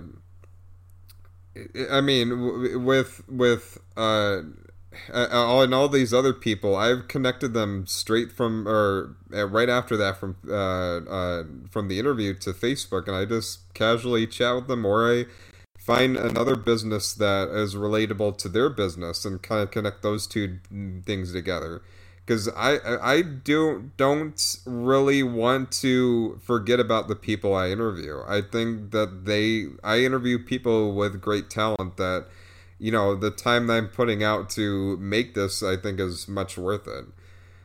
I 1.91 2.01
mean, 2.01 2.83
with 2.83 3.21
with 3.27 3.77
uh, 3.95 4.41
all 5.13 5.61
and 5.61 5.73
all 5.73 5.89
these 5.89 6.13
other 6.13 6.33
people, 6.33 6.75
I've 6.75 7.07
connected 7.07 7.53
them 7.53 7.85
straight 7.87 8.31
from 8.31 8.67
or 8.67 9.15
uh, 9.33 9.47
right 9.47 9.69
after 9.69 9.97
that 9.97 10.17
from 10.17 10.37
uh, 10.47 10.53
uh, 10.53 11.43
from 11.69 11.87
the 11.87 11.99
interview 11.99 12.33
to 12.35 12.53
Facebook, 12.53 13.07
and 13.07 13.15
I 13.15 13.25
just 13.25 13.73
casually 13.73 14.27
chat 14.27 14.55
with 14.55 14.67
them, 14.67 14.85
or 14.85 15.11
I 15.11 15.25
find 15.77 16.15
another 16.15 16.55
business 16.55 17.13
that 17.13 17.49
is 17.49 17.75
relatable 17.75 18.37
to 18.37 18.49
their 18.49 18.69
business 18.69 19.25
and 19.25 19.41
kind 19.41 19.61
of 19.61 19.71
connect 19.71 20.01
those 20.01 20.27
two 20.27 20.59
things 21.05 21.33
together 21.33 21.81
because 22.25 22.47
I 22.55 22.79
I 23.01 23.21
do 23.21 23.91
don't 23.97 24.57
really 24.65 25.23
want 25.23 25.71
to 25.73 26.39
forget 26.43 26.79
about 26.79 27.07
the 27.07 27.15
people 27.15 27.53
I 27.55 27.69
interview. 27.69 28.21
I 28.27 28.41
think 28.41 28.91
that 28.91 29.25
they 29.25 29.67
I 29.83 29.99
interview 29.99 30.39
people 30.39 30.93
with 30.93 31.21
great 31.21 31.49
talent 31.49 31.97
that 31.97 32.27
you 32.83 32.91
know 32.91 33.15
the 33.15 33.31
time 33.31 33.67
that 33.67 33.75
I'm 33.75 33.87
putting 33.87 34.23
out 34.23 34.49
to 34.51 34.97
make 34.97 35.35
this 35.35 35.63
I 35.63 35.77
think 35.77 36.01
is 36.01 36.27
much 36.27 36.57
worth 36.57 36.85
it. 36.85 37.05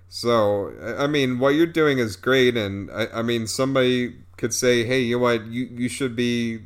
So 0.09 0.73
I 0.97 1.09
mean, 1.09 1.41
what 1.41 1.51
you're 1.57 1.67
doing 1.67 1.99
is 1.99 2.15
great, 2.15 2.57
and 2.57 2.89
I, 2.93 3.09
I 3.15 3.23
mean 3.23 3.49
somebody 3.49 4.15
could 4.37 4.55
say, 4.55 4.85
hey, 4.85 5.01
you 5.01 5.17
know 5.17 5.23
what, 5.25 5.47
you 5.47 5.65
you 5.73 5.89
should 5.89 6.15
be 6.15 6.61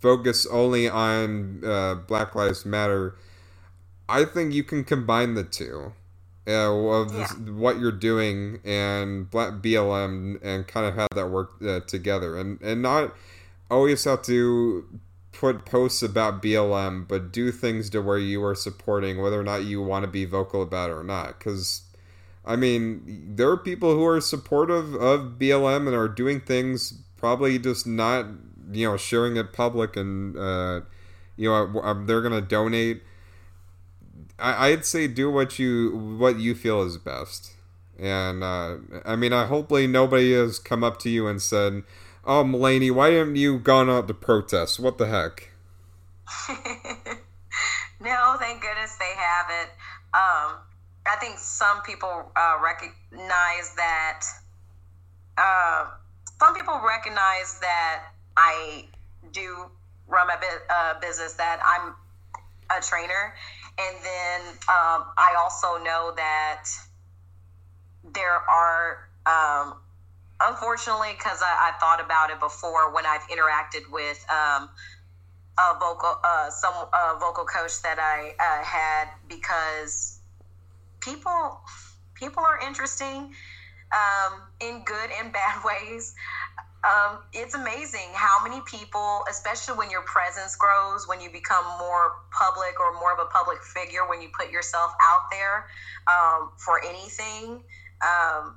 focused 0.00 0.46
only 0.50 0.88
on 0.88 1.62
uh, 1.62 1.96
Black 1.96 2.34
Lives 2.34 2.64
Matter. 2.64 3.16
I 4.08 4.24
think 4.24 4.54
you 4.54 4.64
can 4.64 4.82
combine 4.82 5.34
the 5.34 5.44
two 5.44 5.92
uh, 6.48 6.72
of 6.72 7.14
yeah. 7.14 7.28
what 7.52 7.78
you're 7.78 7.92
doing 7.92 8.60
and 8.64 9.30
BLM 9.30 10.40
and 10.42 10.66
kind 10.66 10.86
of 10.86 10.94
have 10.94 11.08
that 11.14 11.28
work 11.28 11.52
uh, 11.62 11.80
together 11.80 12.38
and 12.38 12.60
and 12.62 12.80
not 12.80 13.14
always 13.70 14.04
have 14.04 14.22
to 14.22 14.88
put 15.32 15.64
posts 15.64 16.02
about 16.02 16.42
BLM 16.42 17.06
but 17.08 17.32
do 17.32 17.50
things 17.50 17.90
to 17.90 18.00
where 18.00 18.18
you 18.18 18.44
are 18.44 18.54
supporting 18.54 19.20
whether 19.20 19.40
or 19.40 19.44
not 19.44 19.64
you 19.64 19.82
want 19.82 20.04
to 20.04 20.10
be 20.10 20.24
vocal 20.24 20.62
about 20.62 20.90
it 20.90 20.94
or 20.94 21.04
not 21.04 21.40
cuz 21.40 21.82
I 22.44 22.56
mean 22.56 23.34
there 23.34 23.48
are 23.48 23.56
people 23.56 23.94
who 23.94 24.06
are 24.06 24.20
supportive 24.20 24.94
of 24.94 25.38
BLM 25.38 25.86
and 25.86 25.96
are 25.96 26.08
doing 26.08 26.40
things 26.40 26.94
probably 27.16 27.58
just 27.58 27.86
not 27.86 28.26
you 28.70 28.88
know 28.88 28.96
sharing 28.96 29.36
it 29.36 29.52
public 29.52 29.96
and 29.96 30.36
uh, 30.36 30.80
you 31.36 31.48
know 31.48 32.04
they're 32.06 32.20
going 32.20 32.32
to 32.32 32.46
donate 32.46 33.02
I, 34.42 34.70
would 34.70 34.84
say 34.84 35.06
do 35.06 35.30
what 35.30 35.58
you 35.58 36.16
what 36.18 36.38
you 36.38 36.54
feel 36.54 36.82
is 36.82 36.98
best. 36.98 37.52
And 37.98 38.42
uh, 38.42 38.78
I 39.04 39.16
mean, 39.16 39.32
I 39.32 39.46
hopefully 39.46 39.86
nobody 39.86 40.32
has 40.32 40.58
come 40.58 40.82
up 40.82 40.98
to 41.00 41.10
you 41.10 41.28
and 41.28 41.40
said, 41.40 41.84
"Oh, 42.24 42.44
Melanie, 42.44 42.90
why 42.90 43.10
haven't 43.10 43.36
you 43.36 43.58
gone 43.58 43.90
out 43.90 44.08
to 44.08 44.14
protest? 44.14 44.80
What 44.80 44.98
the 44.98 45.06
heck?" 45.06 45.50
no, 48.00 48.36
thank 48.38 48.62
goodness 48.62 48.96
they 48.96 49.12
haven't. 49.16 49.70
Um, 50.14 50.58
I 51.06 51.16
think 51.20 51.38
some 51.38 51.82
people 51.82 52.30
uh, 52.36 52.58
recognize 52.62 53.74
that. 53.76 54.22
Uh, 55.36 55.86
some 56.38 56.54
people 56.54 56.80
recognize 56.84 57.58
that 57.60 58.04
I 58.36 58.86
do 59.32 59.70
run 60.08 60.26
my 60.26 60.36
uh, 60.70 61.00
business. 61.00 61.34
That 61.34 61.60
I'm 61.64 61.94
a 62.76 62.82
trainer, 62.82 63.34
and 63.78 63.96
then 64.02 64.40
um, 64.68 65.06
I 65.16 65.34
also 65.38 65.82
know 65.82 66.12
that 66.16 66.64
there 68.14 68.34
are, 68.34 69.08
um, 69.26 69.76
unfortunately, 70.48 71.14
because 71.16 71.40
I, 71.42 71.70
I, 71.70 71.78
thought 71.78 72.00
about 72.00 72.30
it 72.30 72.40
before 72.40 72.92
when 72.92 73.06
I've 73.06 73.26
interacted 73.28 73.90
with 73.90 74.24
um, 74.30 74.70
a 75.58 75.78
vocal, 75.78 76.18
uh, 76.24 76.50
some 76.50 76.74
vocal 77.20 77.44
coach 77.44 77.82
that 77.82 77.98
I 77.98 78.34
uh, 78.38 78.64
had, 78.64 79.08
because 79.28 80.20
people 81.00 81.60
people 82.14 82.42
are 82.44 82.58
interesting 82.66 83.32
um, 83.92 84.42
in 84.60 84.84
good 84.84 85.10
and 85.20 85.32
bad 85.40 85.62
ways. 85.64 86.14
Um, 86.82 87.20
it's 87.32 87.54
amazing 87.54 88.10
how 88.12 88.42
many 88.42 88.60
people, 88.66 89.22
especially 89.30 89.78
when 89.78 89.88
your 89.88 90.02
presence 90.02 90.56
grows, 90.56 91.06
when 91.06 91.20
you 91.20 91.30
become 91.30 91.64
more 91.78 92.16
public 92.32 92.80
or 92.80 92.92
more 92.98 93.12
of 93.12 93.20
a 93.20 93.30
public 93.30 93.62
figure, 93.62 94.08
when 94.08 94.20
you 94.20 94.30
put 94.36 94.50
yourself 94.50 94.90
out 95.00 95.30
there 95.30 95.68
um, 96.10 96.50
for 96.58 96.84
anything, 96.84 97.62
um, 98.02 98.56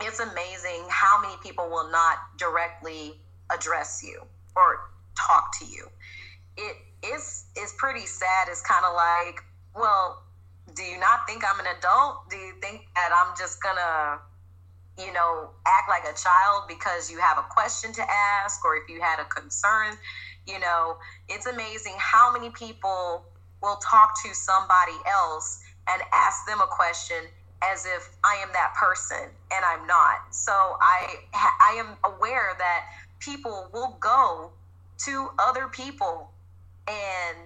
it's 0.00 0.20
amazing 0.20 0.84
how 0.88 1.20
many 1.20 1.34
people 1.42 1.68
will 1.68 1.90
not 1.90 2.18
directly 2.38 3.20
address 3.50 4.02
you 4.04 4.22
or 4.54 4.90
talk 5.16 5.58
to 5.58 5.66
you. 5.66 5.88
It 6.56 6.76
is 7.02 7.46
is 7.56 7.74
pretty 7.78 8.06
sad. 8.06 8.48
It's 8.48 8.62
kind 8.62 8.84
of 8.84 8.94
like, 8.94 9.42
well, 9.74 10.22
do 10.74 10.82
you 10.82 10.98
not 10.98 11.26
think 11.26 11.42
I'm 11.44 11.60
an 11.60 11.66
adult? 11.78 12.28
Do 12.30 12.36
you 12.36 12.54
think 12.60 12.86
that 12.94 13.10
I'm 13.14 13.36
just 13.36 13.62
gonna 13.62 14.20
you 14.98 15.12
know, 15.12 15.50
act 15.66 15.88
like 15.88 16.04
a 16.04 16.16
child 16.16 16.64
because 16.68 17.10
you 17.10 17.18
have 17.18 17.38
a 17.38 17.44
question 17.50 17.92
to 17.92 18.02
ask 18.10 18.64
or 18.64 18.76
if 18.76 18.88
you 18.88 19.00
had 19.00 19.20
a 19.20 19.24
concern, 19.26 19.96
You 20.46 20.60
know, 20.60 20.96
it's 21.28 21.46
amazing 21.46 21.94
how 21.98 22.32
many 22.32 22.50
people 22.50 23.24
will 23.62 23.76
talk 23.76 24.14
to 24.24 24.34
somebody 24.34 24.96
else 25.10 25.60
and 25.88 26.00
ask 26.12 26.46
them 26.46 26.60
a 26.60 26.66
question 26.66 27.16
as 27.62 27.86
if 27.86 28.16
I 28.24 28.36
am 28.42 28.48
that 28.52 28.74
person 28.74 29.30
and 29.52 29.64
I'm 29.64 29.86
not. 29.86 30.34
So 30.34 30.52
I 30.52 31.16
I 31.34 31.76
am 31.78 31.96
aware 32.04 32.54
that 32.58 32.84
people 33.20 33.68
will 33.72 33.96
go 34.00 34.50
to 35.04 35.28
other 35.38 35.68
people 35.68 36.30
and 36.88 37.36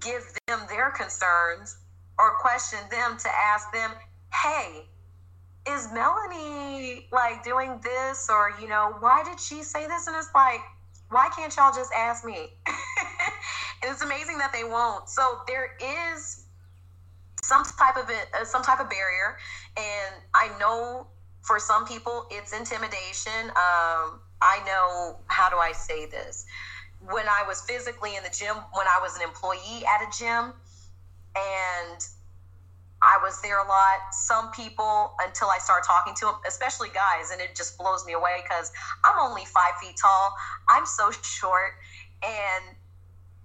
give 0.00 0.22
them 0.46 0.60
their 0.68 0.90
concerns 0.90 1.76
or 2.18 2.36
question 2.36 2.78
them 2.90 3.18
to 3.18 3.28
ask 3.28 3.70
them, 3.72 3.90
"Hey, 4.32 4.88
is 5.66 5.90
Melanie 5.92 7.08
like 7.12 7.42
doing 7.44 7.80
this 7.82 8.28
or 8.30 8.52
you 8.60 8.68
know, 8.68 8.96
why 9.00 9.22
did 9.24 9.40
she 9.40 9.62
say 9.62 9.86
this?" 9.86 10.06
And 10.06 10.16
it's 10.16 10.34
like, 10.34 10.60
"Why 11.10 11.28
can't 11.30 11.54
y'all 11.56 11.74
just 11.74 11.92
ask 11.92 12.24
me?" 12.24 12.52
and 12.66 13.92
it's 13.92 14.02
amazing 14.02 14.38
that 14.38 14.52
they 14.52 14.64
won't. 14.64 15.08
So 15.08 15.40
there 15.48 15.76
is 15.80 16.43
some 17.44 17.64
type 17.64 17.96
of 17.96 18.08
it, 18.10 18.28
uh, 18.38 18.44
some 18.44 18.62
type 18.62 18.80
of 18.80 18.88
barrier, 18.88 19.36
and 19.76 20.14
I 20.34 20.56
know 20.58 21.06
for 21.42 21.58
some 21.58 21.86
people 21.86 22.26
it's 22.30 22.52
intimidation. 22.52 23.50
Um, 23.50 24.20
I 24.40 24.62
know 24.66 25.18
how 25.26 25.50
do 25.50 25.56
I 25.56 25.72
say 25.72 26.06
this? 26.06 26.46
When 27.00 27.26
I 27.28 27.44
was 27.46 27.60
physically 27.62 28.16
in 28.16 28.22
the 28.22 28.30
gym, 28.30 28.56
when 28.72 28.86
I 28.86 28.98
was 29.00 29.16
an 29.16 29.22
employee 29.22 29.84
at 29.84 30.00
a 30.02 30.10
gym, 30.18 30.52
and 31.36 32.00
I 33.02 33.18
was 33.22 33.40
there 33.42 33.62
a 33.62 33.68
lot. 33.68 34.12
Some 34.12 34.50
people, 34.52 35.14
until 35.20 35.48
I 35.48 35.58
start 35.58 35.84
talking 35.84 36.14
to 36.14 36.26
them, 36.26 36.34
especially 36.46 36.88
guys, 36.88 37.30
and 37.30 37.40
it 37.40 37.54
just 37.54 37.76
blows 37.76 38.06
me 38.06 38.14
away 38.14 38.42
because 38.42 38.72
I'm 39.04 39.18
only 39.18 39.44
five 39.44 39.76
feet 39.82 39.96
tall. 40.00 40.34
I'm 40.68 40.86
so 40.86 41.10
short. 41.22 41.72
And 42.22 42.76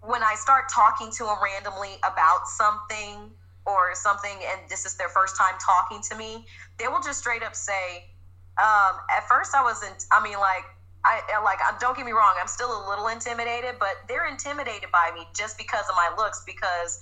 when 0.02 0.24
I 0.24 0.36
start 0.36 0.72
talking 0.74 1.12
to 1.12 1.26
them 1.26 1.38
randomly 1.44 1.98
about 2.04 2.48
something, 2.48 3.32
or 3.70 3.96
something 3.96 4.38
and 4.52 4.70
this 4.70 4.86
is 4.86 4.96
their 4.96 5.10
first 5.10 5.36
time 5.38 5.56
talking 5.60 6.02
to 6.10 6.16
me, 6.16 6.46
they 6.78 6.88
will 6.88 7.02
just 7.02 7.20
straight 7.20 7.44
up 7.44 7.56
say, 7.56 8.06
um, 8.58 8.98
at 9.16 9.28
first 9.28 9.56
I 9.56 9.64
wasn't, 9.64 10.06
I 10.12 10.22
mean, 10.24 10.40
like, 10.40 10.66
I 11.06 11.22
like, 11.44 11.60
don't 11.80 11.96
get 11.96 12.06
me 12.06 12.12
wrong, 12.12 12.36
I'm 12.40 12.48
still 12.48 12.70
a 12.70 12.82
little 12.90 13.08
intimidated, 13.08 13.76
but 13.80 13.96
they're 14.08 14.28
intimidated 14.28 14.92
by 14.92 15.12
me 15.14 15.26
just 15.36 15.58
because 15.58 15.88
of 15.88 15.96
my 15.96 16.12
looks, 16.18 16.44
because 16.46 17.00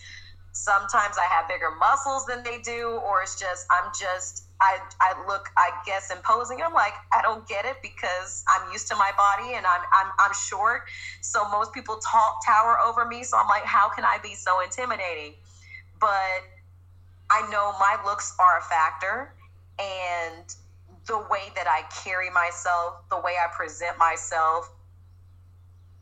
sometimes 0.51 1.17
I 1.17 1.25
have 1.33 1.47
bigger 1.47 1.71
muscles 1.79 2.25
than 2.25 2.43
they 2.43 2.59
do, 2.59 2.99
or 3.05 3.21
it's 3.21 3.39
just, 3.39 3.65
I'm 3.69 3.91
just, 3.97 4.45
I, 4.59 4.79
I 4.99 5.13
look, 5.27 5.49
I 5.57 5.69
guess, 5.85 6.11
imposing. 6.11 6.61
I'm 6.61 6.73
like, 6.73 6.93
I 7.13 7.21
don't 7.21 7.47
get 7.47 7.65
it 7.65 7.77
because 7.81 8.43
I'm 8.49 8.71
used 8.71 8.87
to 8.87 8.95
my 8.95 9.11
body 9.15 9.53
and 9.53 9.65
I'm, 9.65 9.81
I'm, 9.93 10.11
I'm 10.19 10.33
short. 10.33 10.81
So 11.21 11.47
most 11.49 11.73
people 11.73 11.97
talk, 11.97 12.43
tower 12.45 12.77
over 12.83 13.05
me. 13.05 13.23
So 13.23 13.37
I'm 13.37 13.47
like, 13.47 13.65
how 13.65 13.89
can 13.89 14.03
I 14.03 14.17
be 14.21 14.33
so 14.33 14.61
intimidating? 14.61 15.35
But 15.99 16.41
I 17.29 17.47
know 17.49 17.73
my 17.79 17.97
looks 18.05 18.33
are 18.39 18.59
a 18.59 18.61
factor 18.61 19.33
and 19.79 20.55
the 21.07 21.17
way 21.29 21.51
that 21.55 21.67
I 21.67 21.83
carry 22.03 22.29
myself, 22.29 22.95
the 23.09 23.17
way 23.17 23.35
I 23.41 23.47
present 23.55 23.97
myself. 23.97 24.69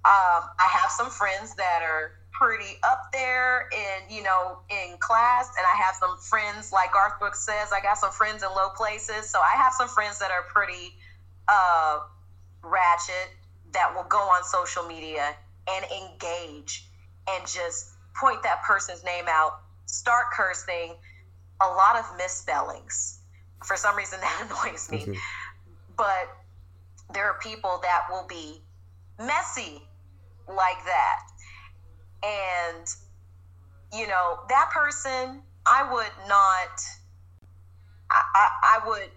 Um, 0.05 0.43
I 0.59 0.67
have 0.69 0.91
some 0.91 1.09
friends 1.09 1.55
that 1.55 1.81
are 1.83 2.13
pretty 2.37 2.77
up 2.83 3.11
there 3.13 3.69
in 3.71 4.13
you 4.13 4.21
know 4.21 4.59
in 4.69 4.97
class 4.99 5.47
and 5.57 5.65
i 5.65 5.81
have 5.81 5.95
some 5.95 6.17
friends 6.17 6.71
like 6.73 6.91
garth 6.91 7.17
brooks 7.17 7.39
says 7.45 7.71
i 7.71 7.79
got 7.79 7.97
some 7.97 8.11
friends 8.11 8.43
in 8.43 8.49
low 8.49 8.69
places 8.75 9.29
so 9.29 9.39
i 9.39 9.55
have 9.55 9.71
some 9.71 9.87
friends 9.87 10.19
that 10.19 10.31
are 10.31 10.41
pretty 10.53 10.93
uh, 11.47 11.99
ratchet 12.61 13.29
that 13.71 13.93
will 13.95 14.03
go 14.09 14.17
on 14.17 14.43
social 14.43 14.83
media 14.83 15.33
and 15.69 15.85
engage 15.85 16.87
and 17.29 17.47
just 17.47 17.91
point 18.19 18.43
that 18.43 18.61
person's 18.63 19.03
name 19.03 19.25
out 19.29 19.61
start 19.85 20.25
cursing 20.35 20.95
a 21.61 21.67
lot 21.67 21.95
of 21.97 22.05
misspellings. 22.17 23.19
For 23.65 23.75
some 23.75 23.95
reason, 23.95 24.19
that 24.21 24.47
annoys 24.49 24.91
me. 24.91 24.99
Mm-hmm. 24.99 25.13
But 25.97 26.35
there 27.13 27.25
are 27.25 27.39
people 27.39 27.79
that 27.83 28.05
will 28.09 28.25
be 28.27 28.61
messy 29.19 29.81
like 30.47 30.83
that. 30.85 31.19
And, 32.23 32.87
you 33.93 34.07
know, 34.07 34.39
that 34.49 34.71
person, 34.71 35.41
I 35.65 35.91
would 35.91 36.27
not, 36.27 36.81
I, 38.11 38.21
I, 38.33 38.49
I 38.63 38.87
would 38.87 39.09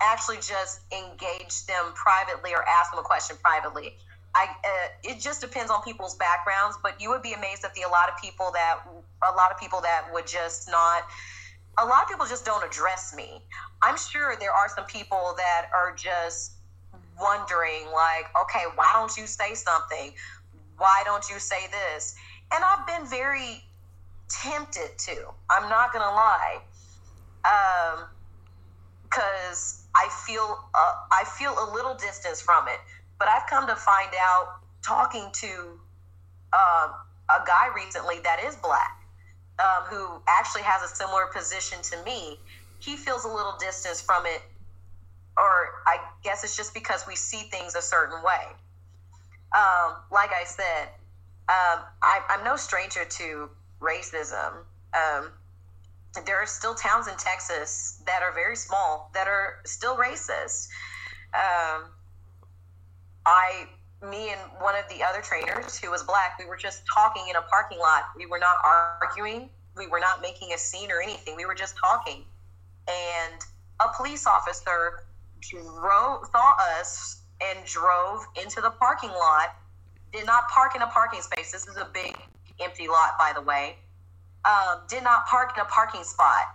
actually 0.00 0.36
just 0.36 0.80
engage 0.92 1.66
them 1.66 1.92
privately 1.94 2.52
or 2.52 2.64
ask 2.68 2.90
them 2.90 3.00
a 3.00 3.02
question 3.02 3.36
privately. 3.42 3.96
I, 4.34 4.44
uh, 4.44 4.88
it 5.04 5.20
just 5.20 5.40
depends 5.40 5.70
on 5.70 5.82
people's 5.82 6.14
backgrounds, 6.16 6.78
but 6.82 7.00
you 7.00 7.10
would 7.10 7.22
be 7.22 7.34
amazed 7.34 7.64
at 7.64 7.74
the 7.74 7.82
a 7.82 7.88
lot 7.88 8.08
of 8.08 8.16
people 8.16 8.50
that 8.52 8.80
a 8.86 9.34
lot 9.34 9.50
of 9.50 9.58
people 9.58 9.80
that 9.82 10.06
would 10.12 10.26
just 10.26 10.70
not 10.70 11.02
a 11.78 11.84
lot 11.84 12.02
of 12.02 12.08
people 12.08 12.26
just 12.26 12.44
don't 12.44 12.64
address 12.64 13.14
me. 13.16 13.42
I'm 13.82 13.96
sure 13.96 14.34
there 14.38 14.52
are 14.52 14.68
some 14.68 14.84
people 14.84 15.34
that 15.36 15.68
are 15.74 15.94
just 15.94 16.52
wondering, 17.20 17.86
like, 17.92 18.26
okay, 18.42 18.64
why 18.74 18.90
don't 18.92 19.16
you 19.16 19.26
say 19.26 19.54
something? 19.54 20.12
Why 20.76 21.02
don't 21.04 21.28
you 21.30 21.38
say 21.38 21.66
this? 21.70 22.14
And 22.52 22.62
I've 22.62 22.86
been 22.86 23.06
very 23.08 23.64
tempted 24.28 24.98
to. 24.98 25.28
I'm 25.50 25.68
not 25.68 25.92
gonna 25.92 26.04
lie, 26.04 26.60
because 29.04 29.84
um, 29.84 29.90
I 29.94 30.08
feel 30.26 30.58
uh, 30.74 30.94
I 31.10 31.24
feel 31.38 31.52
a 31.52 31.72
little 31.72 31.94
distance 31.94 32.40
from 32.40 32.68
it. 32.68 32.78
But 33.18 33.28
I've 33.28 33.46
come 33.48 33.66
to 33.68 33.76
find 33.76 34.10
out 34.20 34.60
talking 34.84 35.30
to 35.32 35.78
uh, 36.52 36.88
a 37.30 37.44
guy 37.46 37.68
recently 37.74 38.18
that 38.24 38.40
is 38.44 38.56
black 38.56 39.01
um, 39.58 39.84
who 39.84 40.20
actually 40.28 40.62
has 40.62 40.82
a 40.82 40.94
similar 40.94 41.26
position 41.26 41.78
to 41.82 42.02
me, 42.04 42.38
he 42.78 42.96
feels 42.96 43.24
a 43.24 43.28
little 43.28 43.54
distance 43.58 44.00
from 44.00 44.26
it, 44.26 44.42
or 45.36 45.70
I 45.86 45.98
guess 46.22 46.44
it's 46.44 46.56
just 46.56 46.74
because 46.74 47.06
we 47.06 47.16
see 47.16 47.42
things 47.42 47.74
a 47.74 47.82
certain 47.82 48.22
way. 48.22 48.46
Um, 49.56 49.96
like 50.10 50.30
I 50.32 50.44
said, 50.44 50.88
um, 51.48 51.84
I, 52.02 52.20
am 52.30 52.44
no 52.44 52.56
stranger 52.56 53.04
to 53.04 53.50
racism. 53.80 54.52
Um, 54.94 55.30
there 56.26 56.36
are 56.36 56.46
still 56.46 56.74
towns 56.74 57.08
in 57.08 57.16
Texas 57.16 58.02
that 58.06 58.22
are 58.22 58.32
very 58.32 58.56
small 58.56 59.10
that 59.14 59.28
are 59.28 59.60
still 59.64 59.96
racist. 59.96 60.68
Um, 61.34 61.84
I 63.24 63.66
me 64.02 64.30
and 64.30 64.40
one 64.58 64.74
of 64.74 64.88
the 64.88 65.02
other 65.02 65.20
trainers 65.20 65.78
who 65.78 65.90
was 65.90 66.02
black, 66.02 66.38
we 66.38 66.44
were 66.44 66.56
just 66.56 66.82
talking 66.92 67.24
in 67.30 67.36
a 67.36 67.42
parking 67.42 67.78
lot. 67.78 68.04
We 68.16 68.26
were 68.26 68.38
not 68.38 68.56
arguing. 68.64 69.48
We 69.76 69.86
were 69.86 70.00
not 70.00 70.20
making 70.20 70.52
a 70.52 70.58
scene 70.58 70.90
or 70.90 71.00
anything. 71.00 71.36
We 71.36 71.46
were 71.46 71.54
just 71.54 71.76
talking. 71.76 72.24
And 72.88 73.40
a 73.80 73.88
police 73.96 74.26
officer 74.26 75.04
drove, 75.40 76.26
saw 76.30 76.54
us 76.78 77.22
and 77.40 77.64
drove 77.64 78.26
into 78.42 78.60
the 78.60 78.70
parking 78.70 79.10
lot. 79.10 79.54
Did 80.12 80.26
not 80.26 80.48
park 80.48 80.76
in 80.76 80.82
a 80.82 80.86
parking 80.88 81.22
space. 81.22 81.52
This 81.52 81.66
is 81.66 81.76
a 81.76 81.88
big 81.92 82.16
empty 82.60 82.88
lot, 82.88 83.18
by 83.18 83.32
the 83.34 83.40
way. 83.40 83.76
Um, 84.44 84.82
did 84.88 85.04
not 85.04 85.26
park 85.26 85.52
in 85.56 85.62
a 85.62 85.66
parking 85.66 86.04
spot. 86.04 86.46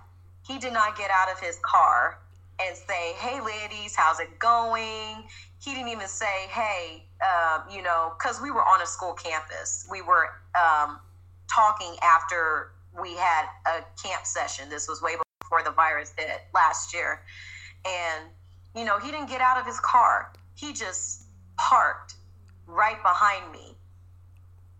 He 0.45 0.59
did 0.59 0.73
not 0.73 0.97
get 0.97 1.09
out 1.11 1.31
of 1.31 1.39
his 1.39 1.57
car 1.63 2.19
and 2.59 2.75
say, 2.75 3.13
"Hey, 3.13 3.41
ladies, 3.41 3.95
how's 3.95 4.19
it 4.19 4.39
going?" 4.39 5.27
He 5.59 5.73
didn't 5.73 5.89
even 5.89 6.07
say, 6.07 6.47
"Hey, 6.47 7.05
um, 7.21 7.63
you 7.69 7.81
know," 7.81 8.13
because 8.17 8.41
we 8.41 8.51
were 8.51 8.63
on 8.63 8.81
a 8.81 8.85
school 8.85 9.13
campus. 9.13 9.87
We 9.89 10.01
were 10.01 10.29
um, 10.55 10.99
talking 11.53 11.95
after 12.01 12.73
we 12.99 13.15
had 13.15 13.45
a 13.65 13.83
camp 14.01 14.25
session. 14.25 14.69
This 14.69 14.87
was 14.87 15.01
way 15.01 15.15
before 15.41 15.63
the 15.63 15.71
virus 15.71 16.13
hit 16.17 16.41
last 16.53 16.93
year, 16.93 17.23
and 17.85 18.25
you 18.75 18.85
know, 18.85 18.99
he 18.99 19.11
didn't 19.11 19.29
get 19.29 19.41
out 19.41 19.59
of 19.59 19.65
his 19.65 19.79
car. 19.79 20.31
He 20.55 20.73
just 20.73 21.23
parked 21.57 22.15
right 22.67 23.01
behind 23.01 23.51
me 23.51 23.75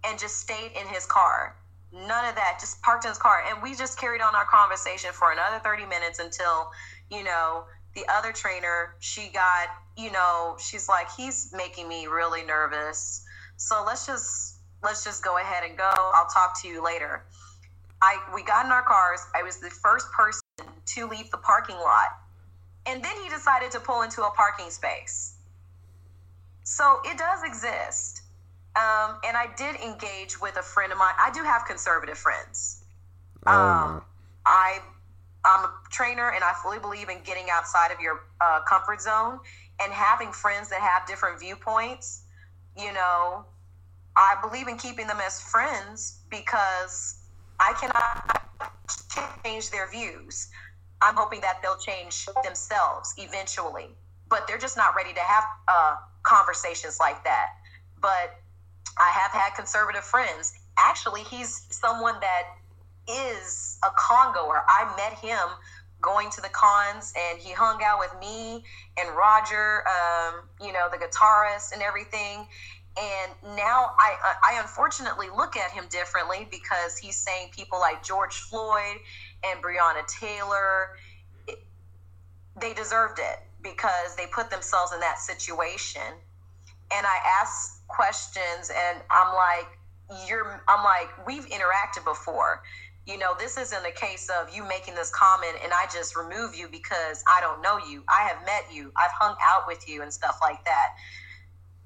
and 0.03 0.19
just 0.19 0.37
stayed 0.37 0.71
in 0.79 0.87
his 0.87 1.05
car. 1.05 1.55
None 1.91 2.25
of 2.25 2.35
that, 2.35 2.57
just 2.59 2.81
parked 2.81 3.05
in 3.05 3.09
his 3.09 3.17
car. 3.17 3.43
And 3.49 3.63
we 3.63 3.73
just 3.73 3.99
carried 3.99 4.21
on 4.21 4.35
our 4.35 4.45
conversation 4.45 5.11
for 5.13 5.31
another 5.31 5.59
30 5.59 5.85
minutes 5.85 6.19
until 6.19 6.69
you 7.09 7.23
know, 7.23 7.63
the 7.95 8.05
other 8.09 8.31
trainer, 8.31 8.95
she 8.99 9.29
got, 9.29 9.67
you 9.97 10.11
know, 10.11 10.55
she's 10.59 10.87
like, 10.87 11.07
he's 11.15 11.51
making 11.55 11.89
me 11.89 12.05
really 12.05 12.43
nervous. 12.43 13.25
So 13.57 13.83
let's 13.85 14.05
just 14.05 14.59
let's 14.83 15.03
just 15.03 15.23
go 15.23 15.37
ahead 15.37 15.63
and 15.67 15.77
go. 15.77 15.91
I'll 15.95 16.27
talk 16.27 16.61
to 16.61 16.67
you 16.67 16.83
later. 16.83 17.25
I 18.01 18.19
we 18.33 18.43
got 18.43 18.65
in 18.65 18.71
our 18.71 18.83
cars. 18.83 19.21
I 19.35 19.41
was 19.41 19.57
the 19.57 19.71
first 19.71 20.11
person 20.11 20.41
to 20.85 21.07
leave 21.07 21.31
the 21.31 21.37
parking 21.37 21.77
lot. 21.77 22.09
And 22.85 23.03
then 23.03 23.17
he 23.21 23.29
decided 23.29 23.71
to 23.71 23.79
pull 23.79 24.03
into 24.03 24.23
a 24.23 24.29
parking 24.29 24.69
space. 24.69 25.35
So 26.63 26.99
it 27.03 27.17
does 27.17 27.43
exist. 27.43 28.21
Um, 28.75 29.17
and 29.25 29.35
I 29.35 29.47
did 29.57 29.75
engage 29.77 30.39
with 30.39 30.57
a 30.57 30.61
friend 30.61 30.91
of 30.91 30.99
mine. 30.99 31.15
I 31.19 31.31
do 31.31 31.43
have 31.43 31.65
conservative 31.65 32.17
friends. 32.17 32.83
Oh. 33.47 33.51
Um, 33.51 34.01
I 34.45 34.79
I'm 35.43 35.65
a 35.65 35.73
trainer 35.89 36.31
and 36.31 36.43
I 36.43 36.53
fully 36.61 36.77
believe 36.77 37.09
in 37.09 37.17
getting 37.23 37.47
outside 37.51 37.91
of 37.91 37.99
your 37.99 38.25
uh, 38.41 38.59
comfort 38.67 39.01
zone 39.01 39.39
and 39.81 39.93
having 39.93 40.31
friends 40.31 40.69
that 40.69 40.81
have 40.81 41.07
different 41.07 41.39
viewpoints. 41.39 42.23
You 42.77 42.93
know, 42.93 43.45
I 44.15 44.35
believe 44.41 44.67
in 44.67 44.77
keeping 44.77 45.07
them 45.07 45.19
as 45.25 45.41
friends 45.41 46.19
because 46.29 47.19
I 47.59 47.73
cannot 47.79 48.41
change 49.43 49.69
their 49.71 49.89
views. 49.89 50.47
I'm 51.01 51.15
hoping 51.15 51.41
that 51.41 51.61
they'll 51.61 51.77
change 51.77 52.27
themselves 52.43 53.13
eventually, 53.17 53.89
but 54.29 54.47
they're 54.47 54.57
just 54.57 54.77
not 54.77 54.95
ready 54.95 55.13
to 55.13 55.19
have 55.19 55.43
uh, 55.67 55.95
conversations 56.23 56.97
like 56.99 57.23
that. 57.23 57.47
But 58.01 58.39
I 58.97 59.09
have 59.11 59.31
had 59.31 59.53
conservative 59.55 60.03
friends. 60.03 60.53
Actually, 60.77 61.23
he's 61.23 61.67
someone 61.69 62.15
that 62.21 62.43
is 63.07 63.77
a 63.83 63.89
congoer. 63.95 64.63
I 64.67 64.93
met 64.97 65.13
him 65.17 65.39
going 66.01 66.29
to 66.31 66.41
the 66.41 66.49
cons 66.49 67.13
and 67.17 67.39
he 67.39 67.51
hung 67.51 67.81
out 67.83 67.99
with 67.99 68.13
me 68.19 68.63
and 68.99 69.15
Roger, 69.15 69.83
um, 69.87 70.43
you 70.61 70.71
know, 70.71 70.87
the 70.91 70.97
guitarist 70.97 71.73
and 71.73 71.81
everything. 71.81 72.47
And 72.99 73.31
now 73.55 73.91
I, 73.99 74.35
I 74.43 74.59
unfortunately 74.59 75.27
look 75.35 75.55
at 75.55 75.71
him 75.71 75.85
differently 75.89 76.47
because 76.49 76.97
he's 76.97 77.15
saying 77.15 77.49
people 77.55 77.79
like 77.79 78.03
George 78.03 78.35
Floyd 78.41 78.97
and 79.43 79.61
Breonna 79.61 80.05
Taylor, 80.07 80.97
they 82.59 82.73
deserved 82.73 83.19
it 83.19 83.39
because 83.61 84.15
they 84.17 84.25
put 84.27 84.49
themselves 84.49 84.93
in 84.93 84.99
that 84.99 85.19
situation. 85.19 86.01
And 86.91 87.05
I 87.05 87.17
ask 87.41 87.85
questions 87.87 88.71
and 88.73 89.01
I'm 89.11 89.33
like, 89.35 89.67
you're, 90.27 90.63
I'm 90.67 90.83
like, 90.83 91.27
we've 91.27 91.45
interacted 91.47 92.03
before 92.05 92.63
you 93.07 93.17
know, 93.17 93.33
this 93.39 93.57
isn't 93.57 93.85
a 93.85 93.91
case 93.91 94.29
of 94.29 94.53
you 94.53 94.67
making 94.67 94.93
this 94.93 95.09
comment 95.09 95.55
and 95.63 95.71
I 95.71 95.85
just 95.91 96.17
remove 96.17 96.53
you 96.53 96.67
because 96.67 97.23
I 97.27 97.39
don't 97.39 97.61
know 97.61 97.77
you. 97.77 98.03
I 98.09 98.27
have 98.27 98.45
met 98.45 98.65
you, 98.71 98.91
I've 98.97 99.11
hung 99.17 99.35
out 99.47 99.65
with 99.65 99.87
you 99.87 100.01
and 100.01 100.11
stuff 100.11 100.39
like 100.41 100.63
that. 100.65 100.89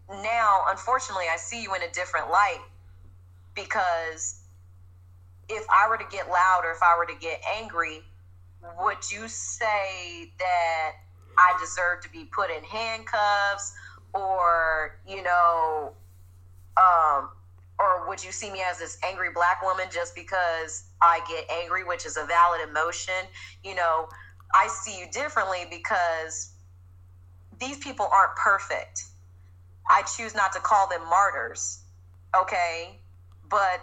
Now, 0.09 0.63
unfortunately, 0.69 1.25
I 1.31 1.37
see 1.37 1.61
you 1.61 1.75
in 1.75 1.83
a 1.83 1.91
different 1.91 2.31
light 2.31 2.61
because 3.55 4.41
if 5.47 5.63
I 5.69 5.87
were 5.87 5.97
to 5.97 6.07
get 6.11 6.27
loud 6.27 6.61
or 6.63 6.71
if 6.71 6.81
I 6.81 6.97
were 6.97 7.05
to 7.05 7.19
get 7.19 7.39
angry, 7.61 8.01
would 8.79 9.11
you 9.11 9.27
say 9.27 10.31
that 10.39 10.91
I 11.37 11.57
deserve 11.59 12.01
to 12.01 12.09
be 12.09 12.25
put 12.25 12.49
in 12.49 12.63
handcuffs 12.63 13.73
or, 14.13 14.99
you 15.07 15.21
know, 15.21 15.93
um, 16.77 17.29
or 17.81 18.07
would 18.07 18.23
you 18.23 18.31
see 18.31 18.51
me 18.51 18.61
as 18.69 18.77
this 18.77 18.97
angry 19.03 19.29
black 19.33 19.63
woman 19.63 19.87
just 19.91 20.13
because 20.15 20.83
I 21.01 21.21
get 21.27 21.49
angry, 21.49 21.83
which 21.83 22.05
is 22.05 22.17
a 22.17 22.25
valid 22.25 22.61
emotion? 22.69 23.13
You 23.63 23.75
know, 23.75 24.07
I 24.53 24.67
see 24.67 24.99
you 24.99 25.07
differently 25.11 25.65
because 25.69 26.51
these 27.59 27.77
people 27.79 28.07
aren't 28.11 28.35
perfect. 28.35 29.05
I 29.89 30.03
choose 30.03 30.35
not 30.35 30.53
to 30.53 30.59
call 30.59 30.87
them 30.89 31.01
martyrs, 31.09 31.79
okay? 32.39 32.99
But 33.49 33.81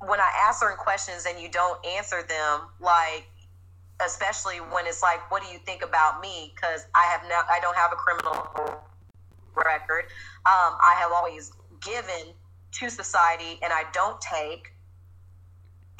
when 0.00 0.20
I 0.20 0.30
ask 0.46 0.60
certain 0.60 0.76
questions 0.78 1.26
and 1.28 1.40
you 1.40 1.48
don't 1.48 1.84
answer 1.84 2.22
them, 2.22 2.60
like, 2.80 3.26
especially 4.04 4.56
when 4.56 4.86
it's 4.86 5.02
like, 5.02 5.30
what 5.30 5.42
do 5.42 5.48
you 5.52 5.58
think 5.58 5.82
about 5.82 6.20
me? 6.20 6.52
Because 6.54 6.86
I 6.94 7.04
have 7.06 7.22
no, 7.28 7.40
I 7.50 7.58
don't 7.60 7.76
have 7.76 7.92
a 7.92 7.96
criminal 7.96 8.82
record. 9.54 10.04
Um, 10.46 10.78
I 10.80 10.94
have 10.98 11.12
always 11.12 11.52
given 11.80 12.34
to 12.72 12.90
society 12.90 13.58
and 13.62 13.72
I 13.72 13.84
don't 13.92 14.20
take. 14.20 14.72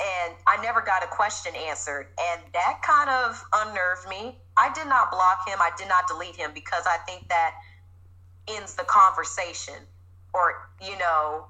And 0.01 0.35
I 0.47 0.61
never 0.63 0.81
got 0.81 1.05
a 1.05 1.07
question 1.07 1.55
answered. 1.55 2.09
And 2.19 2.43
that 2.55 2.81
kind 2.83 3.09
of 3.09 3.45
unnerved 3.53 4.09
me. 4.09 4.39
I 4.57 4.73
did 4.73 4.87
not 4.87 5.11
block 5.11 5.47
him, 5.47 5.59
I 5.61 5.71
did 5.77 5.89
not 5.89 6.07
delete 6.09 6.37
him 6.37 6.51
because 6.55 6.85
I 6.87 6.97
think 7.07 7.29
that 7.29 7.55
ends 8.49 8.75
the 8.75 8.85
conversation. 8.85 9.75
Or, 10.35 10.71
you 10.81 10.99
know, 10.99 11.47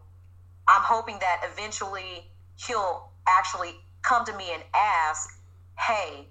I'm 0.68 0.82
hoping 0.82 1.18
that 1.20 1.42
eventually 1.50 2.26
he'll 2.56 3.10
actually 3.26 3.76
come 4.02 4.24
to 4.24 4.36
me 4.36 4.52
and 4.52 4.62
ask, 4.74 5.30
hey, 5.78 6.26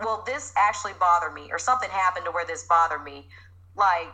will 0.00 0.22
this 0.26 0.52
actually 0.56 0.92
bother 0.98 1.30
me? 1.30 1.48
Or 1.50 1.58
something 1.58 1.90
happened 1.90 2.24
to 2.26 2.32
where 2.32 2.44
this 2.44 2.64
bothered 2.64 3.04
me. 3.04 3.28
Like, 3.76 4.12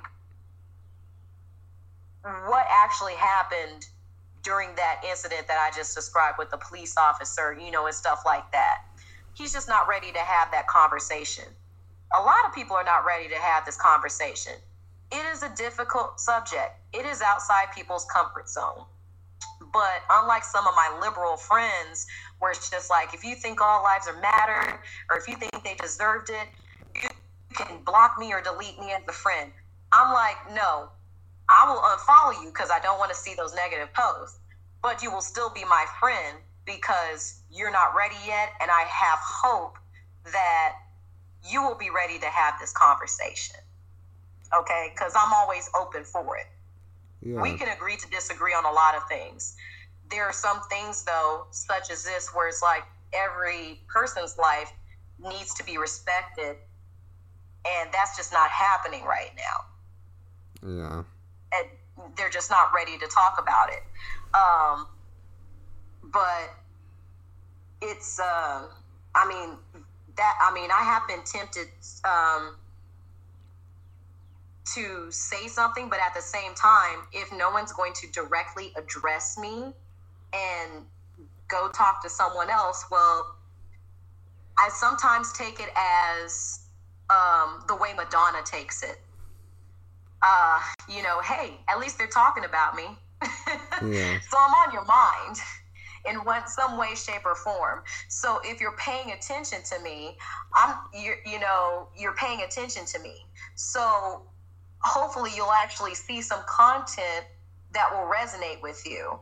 what 2.23 2.66
actually 2.68 3.14
happened 3.14 3.87
during 4.43 4.75
that 4.77 5.03
incident 5.09 5.47
that 5.49 5.59
I 5.59 5.75
just 5.77 5.95
described 5.95 6.39
with 6.39 6.51
the 6.51 6.57
police 6.57 6.97
officer, 6.97 7.57
you 7.59 7.71
know, 7.71 7.87
and 7.87 7.95
stuff 7.95 8.23
like 8.25 8.51
that. 8.53 8.85
He's 9.35 9.53
just 9.53 9.68
not 9.68 9.89
ready 9.89 10.12
to 10.12 10.18
have 10.18 10.51
that 10.53 10.66
conversation. 10.66 11.45
A 12.18 12.21
lot 12.21 12.45
of 12.47 12.55
people 12.55 12.77
are 12.77 12.85
not 12.85 13.05
ready 13.07 13.29
to 13.29 13.37
have 13.37 13.64
this 13.64 13.77
conversation. 13.77 14.55
It 15.12 15.25
is 15.33 15.43
a 15.43 15.55
difficult 15.57 16.21
subject, 16.21 16.79
it 16.93 17.05
is 17.05 17.21
outside 17.21 17.66
people's 17.75 18.07
comfort 18.07 18.49
zone. 18.49 18.85
But 19.73 20.03
unlike 20.11 20.45
some 20.45 20.66
of 20.66 20.75
my 20.75 20.99
liberal 21.01 21.37
friends, 21.37 22.07
where 22.39 22.51
it's 22.51 22.71
just 22.71 22.91
like, 22.91 23.14
if 23.14 23.25
you 23.25 23.35
think 23.35 23.61
all 23.61 23.83
lives 23.83 24.09
are 24.09 24.21
mattered, 24.21 24.79
or 25.11 25.18
if 25.18 25.29
you 25.29 25.37
think 25.37 25.53
they 25.62 25.75
deserved 25.75 26.31
it, 26.31 26.49
you 26.95 27.09
can 27.55 27.83
block 27.85 28.18
me 28.18 28.33
or 28.33 28.41
delete 28.41 28.79
me 28.79 28.93
as 28.93 29.03
a 29.09 29.12
friend. 29.12 29.53
I'm 29.93 30.12
like, 30.12 30.37
no, 30.55 30.89
I 31.51 31.66
will 31.68 31.80
unfollow 31.80 32.42
you 32.42 32.51
because 32.51 32.70
I 32.70 32.78
don't 32.78 32.98
want 32.98 33.11
to 33.11 33.16
see 33.16 33.34
those 33.34 33.55
negative 33.55 33.92
posts. 33.92 34.38
But 34.82 35.03
you 35.03 35.11
will 35.11 35.20
still 35.20 35.51
be 35.51 35.64
my 35.64 35.84
friend 35.98 36.38
because 36.64 37.40
you're 37.51 37.72
not 37.72 37.94
ready 37.96 38.16
yet. 38.24 38.51
And 38.61 38.70
I 38.70 38.82
have 38.82 39.18
hope 39.20 39.76
that 40.32 40.76
you 41.48 41.62
will 41.62 41.74
be 41.74 41.90
ready 41.90 42.18
to 42.18 42.26
have 42.26 42.55
this 42.61 42.72
conversation. 42.72 43.57
Okay? 44.57 44.92
Because 44.94 45.12
I'm 45.16 45.32
always 45.32 45.68
open 45.78 46.05
for 46.05 46.36
it. 46.36 46.46
Yeah. 47.22 47.42
We 47.42 47.57
can 47.59 47.68
agree 47.68 47.96
to 47.96 48.09
disagree 48.11 48.53
on 48.53 48.64
a 48.64 48.72
lot 48.72 48.94
of 48.94 49.07
things. 49.09 49.57
There 50.11 50.24
are 50.24 50.32
some 50.32 50.61
things, 50.70 51.05
though, 51.05 51.46
such 51.51 51.90
as 51.90 52.05
this, 52.05 52.30
where 52.34 52.48
it's 52.48 52.62
like 52.62 52.84
every 53.12 53.80
person's 53.88 54.38
life 54.38 54.72
needs 55.18 55.53
to 55.55 55.64
be 55.64 55.78
respected. 55.78 56.57
And 57.66 57.90
that's 57.92 58.16
just 58.16 58.32
not 58.32 58.51
happening 58.51 59.05
right 59.05 59.32
now. 59.36 60.68
Yeah 60.68 61.03
they're 62.16 62.30
just 62.30 62.51
not 62.51 62.70
ready 62.74 62.98
to 62.98 63.07
talk 63.07 63.36
about 63.40 63.68
it. 63.70 63.82
Um, 64.34 64.86
but 66.05 66.55
it's, 67.82 68.18
uh, 68.20 68.66
I 69.14 69.28
mean, 69.28 69.57
that, 70.16 70.34
I 70.40 70.53
mean, 70.53 70.70
I 70.70 70.82
have 70.82 71.07
been 71.09 71.22
tempted 71.24 71.68
um, 72.05 72.57
to 74.74 75.11
say 75.11 75.48
something, 75.48 75.88
but 75.88 75.98
at 76.01 76.14
the 76.14 76.22
same 76.22 76.55
time, 76.55 77.01
if 77.12 77.32
no 77.32 77.51
one's 77.51 77.72
going 77.72 77.92
to 77.94 78.07
directly 78.12 78.72
address 78.76 79.38
me 79.38 79.72
and 80.32 80.84
go 81.48 81.68
talk 81.70 82.03
to 82.03 82.09
someone 82.09 82.51
else, 82.51 82.84
well, 82.90 83.34
I 84.59 84.68
sometimes 84.72 85.32
take 85.32 85.59
it 85.61 85.70
as 85.74 86.61
um, 87.09 87.64
the 87.66 87.76
way 87.76 87.92
Madonna 87.94 88.42
takes 88.44 88.82
it 88.82 88.98
uh, 90.23 90.61
you 90.89 91.03
know, 91.03 91.21
hey, 91.21 91.55
at 91.68 91.79
least 91.79 91.99
they're 91.99 92.07
talking 92.07 92.45
about 92.45 92.75
me. 92.75 92.85
yeah. 93.23 94.21
So 94.21 94.37
I'm 94.39 94.55
on 94.68 94.73
your 94.73 94.85
mind 94.85 95.37
in 96.09 96.16
one 96.25 96.47
some 96.47 96.79
way, 96.79 96.95
shape, 96.95 97.25
or 97.25 97.35
form. 97.35 97.83
So 98.09 98.41
if 98.45 98.61
you're 98.61 98.77
paying 98.77 99.12
attention 99.12 99.59
to 99.64 99.79
me, 99.83 100.16
I'm 100.55 100.77
you 100.95 101.14
you 101.27 101.39
know 101.41 101.89
you're 101.97 102.14
paying 102.14 102.43
attention 102.43 102.85
to 102.87 102.99
me. 103.01 103.27
So 103.55 104.23
hopefully 104.81 105.31
you'll 105.35 105.53
actually 105.53 105.95
see 105.95 106.23
some 106.23 106.41
content 106.49 107.27
that 107.73 107.91
will 107.93 108.11
resonate 108.11 108.62
with 108.62 108.85
you. 108.87 109.18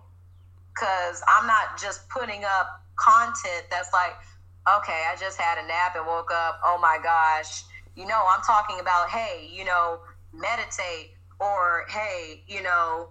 Cause 0.74 1.22
I'm 1.26 1.46
not 1.46 1.80
just 1.80 2.08
putting 2.08 2.44
up 2.44 2.82
content 2.96 3.64
that's 3.70 3.92
like, 3.92 4.12
okay, 4.78 5.04
I 5.10 5.16
just 5.18 5.40
had 5.40 5.58
a 5.62 5.66
nap 5.66 5.96
and 5.96 6.06
woke 6.06 6.30
up. 6.32 6.60
Oh 6.64 6.78
my 6.80 6.98
gosh. 7.02 7.64
You 7.96 8.06
know, 8.06 8.24
I'm 8.30 8.42
talking 8.42 8.78
about, 8.78 9.08
hey, 9.08 9.48
you 9.52 9.64
know, 9.64 9.98
meditate 10.32 11.12
or 11.40 11.84
hey 11.88 12.42
you 12.46 12.62
know 12.62 13.08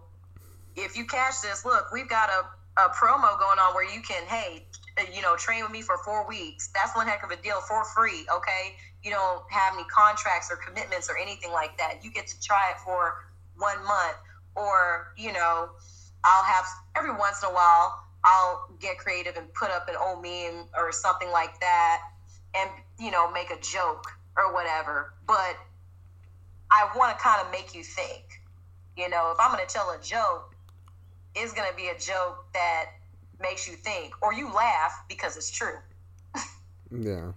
if 0.76 0.96
you 0.98 1.06
catch 1.06 1.42
this 1.42 1.66
look 1.66 1.92
we've 1.92 2.10
got 2.10 2.30
a, 2.30 2.82
a 2.82 2.90
promo 2.90 3.38
going 3.40 3.60
on 3.60 3.74
where 3.74 3.86
you 3.86 4.02
can 4.02 4.24
hey 4.28 4.64
you 5.14 5.22
know 5.22 5.36
train 5.36 5.62
with 5.62 5.72
me 5.72 5.82
for 5.82 5.98
four 6.04 6.28
weeks. 6.28 6.70
That's 6.74 6.96
one 6.96 7.08
heck 7.08 7.24
of 7.24 7.30
a 7.30 7.42
deal 7.42 7.62
for 7.62 7.84
free 7.86 8.26
okay? 8.36 8.76
You 9.04 9.12
don't 9.12 9.44
have 9.52 9.76
any 9.76 9.86
contracts 9.86 10.50
or 10.52 10.58
commitments 10.58 11.08
or 11.10 11.18
anything 11.18 11.52
like 11.52 11.78
that. 11.78 12.04
You 12.04 12.12
get 12.12 12.28
to 12.28 12.40
try 12.42 12.72
it 12.72 12.78
for 12.84 13.26
one 13.58 13.78
month. 13.84 14.18
Or 14.56 15.14
you 15.16 15.34
know 15.34 15.70
i'll 16.24 16.44
have 16.44 16.66
every 16.96 17.12
once 17.12 17.44
in 17.44 17.50
a 17.50 17.54
while 17.54 18.00
i'll 18.24 18.68
get 18.82 18.98
creative 18.98 19.38
and 19.38 19.54
put 19.54 19.70
up 19.70 19.88
an 19.88 19.94
old 20.04 20.24
meme 20.24 20.66
or 20.76 20.92
something 20.92 21.30
like 21.30 21.60
that 21.60 22.02
and 22.56 22.70
you 23.00 23.12
know 23.12 23.32
make 23.32 23.52
a 23.52 23.60
joke 23.62 24.06
or 24.38 24.54
whatever. 24.54 25.14
But 25.26 25.58
I 26.72 26.90
want 26.96 27.18
to 27.18 27.24
kind 27.24 27.46
of 27.46 27.52
make 27.52 27.74
you 27.76 27.84
think. 27.84 28.42
You 28.98 29.10
know, 29.10 29.32
if 29.32 29.38
I'm 29.40 29.52
going 29.52 29.66
to 29.66 29.72
tell 29.72 29.92
a 29.92 30.02
joke, 30.02 30.56
it's 31.36 31.54
going 31.54 31.70
to 31.70 31.76
be 31.76 31.88
a 31.88 31.98
joke 31.98 32.46
that 32.54 32.86
makes 33.40 33.68
you 33.68 33.76
think, 33.76 34.14
or 34.22 34.34
you 34.34 34.52
laugh 34.54 35.04
because 35.08 35.38
it's 35.38 35.52
true. 35.52 35.78
yeah. 36.92 37.32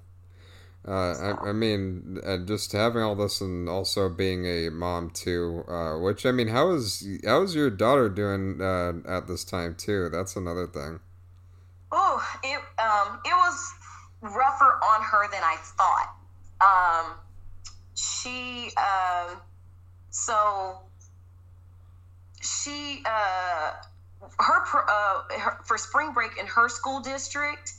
Uh, 0.89 1.37
I, 1.43 1.51
I, 1.51 1.53
mean, 1.53 2.19
uh, 2.25 2.39
just 2.39 2.73
having 2.73 3.03
all 3.03 3.15
this 3.15 3.43
and 3.43 3.69
also 3.69 4.09
being 4.09 4.47
a 4.47 4.71
mom 4.71 5.11
too. 5.11 5.63
Uh, 5.69 5.99
which 5.99 6.25
I 6.25 6.33
mean, 6.33 6.49
how 6.49 6.71
is 6.71 7.07
how 7.27 7.43
is 7.43 7.55
your 7.55 7.69
daughter 7.69 8.09
doing 8.09 8.63
uh, 8.63 8.95
at 9.07 9.27
this 9.27 9.45
time 9.45 9.75
too? 9.75 10.09
That's 10.09 10.37
another 10.37 10.67
thing. 10.67 11.01
Oh, 11.93 12.27
it 12.43 12.61
um, 12.83 13.21
it 13.27 13.35
was 13.35 13.75
rougher 14.23 14.81
on 14.83 15.03
her 15.03 15.31
than 15.31 15.43
I 15.43 15.57
thought. 15.61 16.17
Um, 16.63 17.17
she 18.01 18.73
um, 18.77 19.37
so 20.11 20.81
she 22.41 23.03
uh, 23.05 23.73
her, 24.39 24.91
uh, 24.91 25.23
her 25.39 25.59
for 25.65 25.77
spring 25.79 26.13
break 26.13 26.39
in 26.39 26.47
her 26.47 26.69
school 26.69 27.01
district 27.01 27.75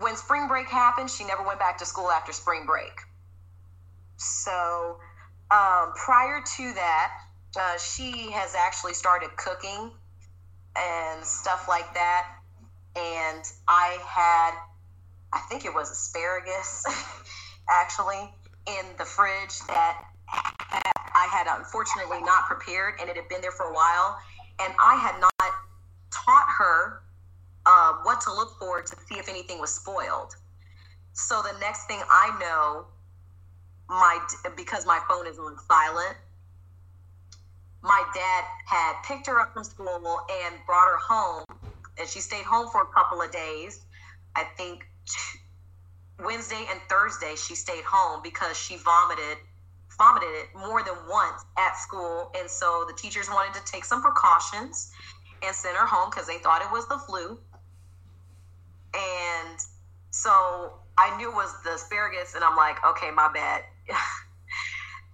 when 0.00 0.16
spring 0.16 0.48
break 0.48 0.68
happened, 0.68 1.10
she 1.10 1.24
never 1.24 1.42
went 1.42 1.58
back 1.58 1.78
to 1.78 1.86
school 1.86 2.10
after 2.10 2.32
spring 2.32 2.66
break. 2.66 2.92
So 4.16 4.98
um, 5.50 5.92
prior 5.94 6.40
to 6.56 6.72
that, 6.74 7.12
uh, 7.58 7.78
she 7.78 8.30
has 8.30 8.54
actually 8.54 8.94
started 8.94 9.36
cooking 9.36 9.90
and 10.76 11.24
stuff 11.24 11.66
like 11.68 11.92
that. 11.94 12.26
And 12.96 13.42
I 13.68 13.98
had, 14.06 14.54
I 15.32 15.40
think 15.48 15.64
it 15.64 15.74
was 15.74 15.90
asparagus 15.90 16.84
actually 17.70 18.32
in 18.66 18.84
the 18.98 19.04
fridge 19.04 19.58
that 19.68 20.04
I 20.32 21.28
had 21.30 21.46
unfortunately 21.58 22.20
not 22.22 22.46
prepared 22.46 22.94
and 23.00 23.08
it 23.10 23.16
had 23.16 23.28
been 23.28 23.40
there 23.40 23.52
for 23.52 23.66
a 23.66 23.74
while. 23.74 24.18
And 24.60 24.72
I 24.80 24.96
had 24.96 25.20
not 25.20 25.52
taught 26.10 26.48
her 26.58 27.02
uh, 27.66 27.94
what 28.02 28.20
to 28.22 28.32
look 28.32 28.58
for 28.58 28.82
to 28.82 28.96
see 29.06 29.18
if 29.18 29.28
anything 29.28 29.60
was 29.60 29.74
spoiled. 29.74 30.34
So 31.12 31.42
the 31.42 31.58
next 31.60 31.86
thing 31.86 32.00
I 32.10 32.36
know, 32.40 32.86
my 33.88 34.18
because 34.56 34.86
my 34.86 35.00
phone 35.08 35.26
is 35.26 35.38
on 35.38 35.56
silent, 35.58 36.16
my 37.82 38.04
dad 38.14 38.44
had 38.66 38.94
picked 39.04 39.26
her 39.26 39.40
up 39.40 39.52
from 39.52 39.64
school 39.64 40.20
and 40.30 40.54
brought 40.66 40.86
her 40.86 40.98
home, 40.98 41.44
and 41.98 42.08
she 42.08 42.20
stayed 42.20 42.44
home 42.44 42.68
for 42.70 42.82
a 42.82 42.86
couple 42.86 43.20
of 43.20 43.30
days. 43.32 43.84
I 44.34 44.44
think 44.56 44.86
Wednesday 46.20 46.66
and 46.70 46.80
Thursday 46.88 47.34
she 47.36 47.54
stayed 47.54 47.84
home 47.84 48.20
because 48.22 48.56
she 48.58 48.76
vomited 48.76 49.38
vomited 49.98 50.28
it 50.30 50.48
more 50.56 50.82
than 50.82 50.94
once 51.08 51.44
at 51.58 51.76
school, 51.76 52.30
and 52.38 52.48
so 52.48 52.84
the 52.88 52.94
teachers 52.94 53.28
wanted 53.28 53.54
to 53.54 53.64
take 53.70 53.84
some 53.84 54.02
precautions 54.02 54.90
and 55.44 55.54
send 55.54 55.76
her 55.76 55.86
home 55.86 56.10
because 56.10 56.26
they 56.26 56.38
thought 56.38 56.62
it 56.62 56.70
was 56.70 56.86
the 56.88 56.98
flu. 56.98 57.38
And 58.94 59.58
so 60.10 60.74
I 60.98 61.16
knew 61.16 61.30
it 61.30 61.34
was 61.34 61.54
the 61.64 61.74
asparagus, 61.74 62.34
and 62.34 62.44
I'm 62.44 62.56
like, 62.56 62.76
okay, 62.84 63.10
my 63.10 63.30
bad. 63.32 63.64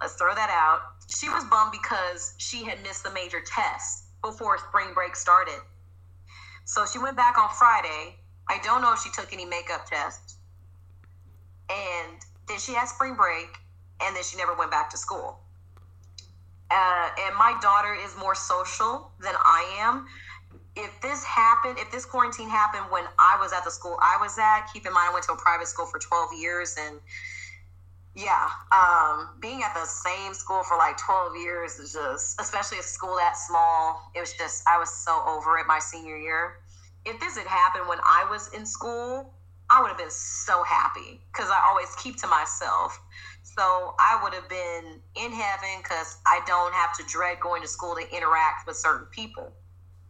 Let's 0.01 0.15
throw 0.15 0.35
that 0.35 0.51
out. 0.51 0.81
She 1.09 1.29
was 1.29 1.45
bummed 1.45 1.73
because 1.73 2.35
she 2.39 2.65
had 2.65 2.83
missed 2.83 3.03
the 3.03 3.13
major 3.13 3.41
test 3.45 4.05
before 4.23 4.59
spring 4.59 4.95
break 4.95 5.17
started. 5.17 5.61
So 6.65 6.85
she 6.87 6.99
went 6.99 7.17
back 7.17 7.39
on 7.39 7.49
Friday. 7.51 8.17
I 8.49 8.59
don't 8.63 8.83
know 8.83 8.93
if 8.93 9.01
she 9.01 9.11
took 9.11 9.33
any 9.33 9.45
makeup 9.45 9.87
tests. 9.87 10.38
And 11.71 12.19
then 12.47 12.59
she 12.59 12.73
had 12.73 12.87
spring 12.87 13.15
break, 13.15 13.49
and 14.03 14.17
then 14.17 14.23
she 14.23 14.37
never 14.37 14.55
went 14.55 14.71
back 14.71 14.91
to 14.91 14.97
school. 14.97 15.41
Uh, 16.71 17.09
and 17.27 17.35
my 17.37 17.59
daughter 17.63 17.95
is 17.95 18.15
more 18.17 18.35
social 18.35 19.11
than 19.21 19.35
I 19.37 19.79
am 19.81 20.07
if 20.79 21.01
this 21.01 21.25
happened, 21.25 21.77
if 21.79 21.91
this 21.91 22.05
quarantine 22.05 22.49
happened 22.49 22.85
when 22.91 23.05
I 23.19 23.37
was 23.41 23.53
at 23.53 23.65
the 23.65 23.71
school 23.71 23.99
I 24.01 24.17
was 24.21 24.39
at, 24.39 24.67
keep 24.73 24.87
in 24.87 24.93
mind 24.93 25.11
I 25.11 25.13
went 25.13 25.25
to 25.25 25.33
a 25.33 25.37
private 25.37 25.67
school 25.67 25.87
for 25.87 25.99
12 25.99 26.35
years 26.39 26.77
and 26.79 27.01
yeah, 28.15 28.49
um, 28.73 29.31
being 29.41 29.63
at 29.63 29.75
the 29.75 29.85
same 29.85 30.35
school 30.35 30.63
for 30.65 30.77
like 30.77 30.97
12 30.97 31.37
years 31.37 31.79
is 31.79 31.93
just, 31.93 32.41
especially 32.41 32.79
a 32.79 32.83
school 32.83 33.15
that 33.17 33.37
small, 33.37 34.11
it 34.15 34.21
was 34.21 34.33
just, 34.33 34.65
I 34.67 34.79
was 34.79 34.91
so 34.91 35.23
over 35.27 35.59
it 35.59 35.67
my 35.69 35.79
senior 35.79 36.17
year. 36.17 36.59
If 37.05 37.21
this 37.21 37.37
had 37.37 37.47
happened 37.47 37.89
when 37.89 37.99
I 38.05 38.27
was 38.29 38.53
in 38.53 38.67
school, 38.67 39.35
I 39.71 39.81
would 39.81 39.89
have 39.89 39.99
been 39.99 40.11
so 40.11 40.63
happy 40.63 41.21
because 41.33 41.51
I 41.51 41.61
always 41.69 41.95
keep 41.97 42.17
to 42.19 42.27
myself. 42.27 42.99
So 43.43 43.95
I 43.99 44.19
would 44.23 44.33
have 44.35 44.49
been 44.49 45.01
in 45.17 45.33
heaven 45.33 45.83
because 45.83 46.19
I 46.27 46.41
don't 46.47 46.73
have 46.73 46.97
to 46.99 47.05
dread 47.05 47.41
going 47.41 47.63
to 47.63 47.69
school 47.69 47.95
to 47.97 48.17
interact 48.17 48.67
with 48.67 48.77
certain 48.77 49.07
people. 49.07 49.53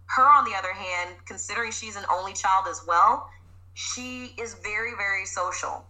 Her, 0.06 0.24
on 0.24 0.44
the 0.44 0.54
other 0.54 0.72
hand, 0.72 1.16
considering 1.26 1.72
she's 1.72 1.96
an 1.96 2.04
only 2.10 2.32
child 2.32 2.66
as 2.68 2.82
well, 2.86 3.28
she 3.74 4.34
is 4.38 4.54
very, 4.62 4.92
very 4.96 5.26
social. 5.26 5.84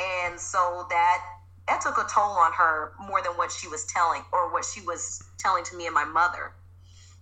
And 0.00 0.38
so 0.38 0.86
that 0.90 1.18
that 1.66 1.80
took 1.82 1.98
a 1.98 2.06
toll 2.12 2.32
on 2.32 2.52
her 2.52 2.92
more 2.98 3.22
than 3.22 3.32
what 3.32 3.52
she 3.52 3.68
was 3.68 3.84
telling 3.86 4.22
or 4.32 4.52
what 4.52 4.64
she 4.64 4.80
was 4.80 5.22
telling 5.38 5.64
to 5.64 5.76
me 5.76 5.86
and 5.86 5.94
my 5.94 6.04
mother. 6.04 6.52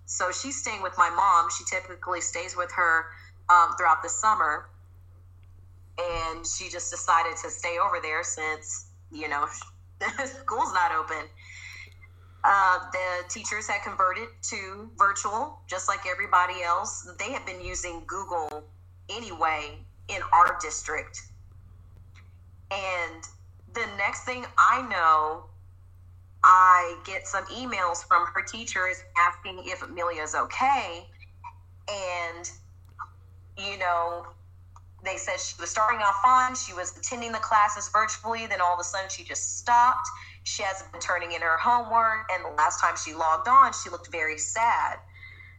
So 0.06 0.30
she's 0.30 0.60
staying 0.60 0.82
with 0.82 0.96
my 0.96 1.10
mom. 1.10 1.48
She 1.50 1.64
typically 1.64 2.20
stays 2.20 2.56
with 2.56 2.70
her 2.72 3.06
um, 3.50 3.74
throughout 3.76 4.02
the 4.04 4.08
summer. 4.08 4.68
And 5.98 6.46
she 6.46 6.68
just 6.68 6.90
decided 6.90 7.36
to 7.42 7.50
stay 7.50 7.78
over 7.78 7.98
there 8.02 8.22
since, 8.22 8.90
you 9.10 9.28
know, 9.28 9.46
school's 10.26 10.72
not 10.74 10.92
open. 10.92 11.28
Uh, 12.44 12.78
the 12.92 13.28
teachers 13.28 13.66
had 13.66 13.82
converted 13.82 14.28
to 14.40 14.88
virtual, 14.96 15.58
just 15.66 15.88
like 15.88 16.00
everybody 16.06 16.62
else. 16.62 17.10
They 17.18 17.32
had 17.32 17.44
been 17.44 17.60
using 17.60 18.02
Google 18.06 18.62
anyway 19.08 19.78
in 20.08 20.20
our 20.32 20.56
district. 20.60 21.20
And 22.70 23.24
the 23.74 23.86
next 23.96 24.24
thing 24.24 24.46
I 24.56 24.82
know, 24.82 25.46
I 26.44 26.98
get 27.04 27.26
some 27.26 27.44
emails 27.46 28.06
from 28.06 28.26
her 28.32 28.42
teachers 28.42 29.02
asking 29.16 29.62
if 29.64 29.82
Amelia's 29.82 30.34
okay. 30.34 31.06
And, 31.88 32.50
you 33.58 33.78
know, 33.78 34.26
they 35.06 35.16
said 35.16 35.38
she 35.38 35.54
was 35.60 35.70
starting 35.70 36.00
off 36.00 36.16
fine. 36.22 36.54
She 36.54 36.72
was 36.72 36.96
attending 36.96 37.32
the 37.32 37.38
classes 37.38 37.88
virtually. 37.88 38.46
Then 38.46 38.60
all 38.60 38.74
of 38.74 38.80
a 38.80 38.84
sudden, 38.84 39.08
she 39.08 39.24
just 39.24 39.58
stopped. 39.58 40.08
She 40.44 40.62
hasn't 40.62 40.90
been 40.92 41.00
turning 41.00 41.32
in 41.32 41.40
her 41.42 41.56
homework. 41.58 42.28
And 42.30 42.44
the 42.44 42.56
last 42.56 42.80
time 42.80 42.94
she 42.96 43.14
logged 43.14 43.48
on 43.48 43.72
she 43.72 43.90
looked 43.90 44.10
very 44.12 44.38
sad. 44.38 44.98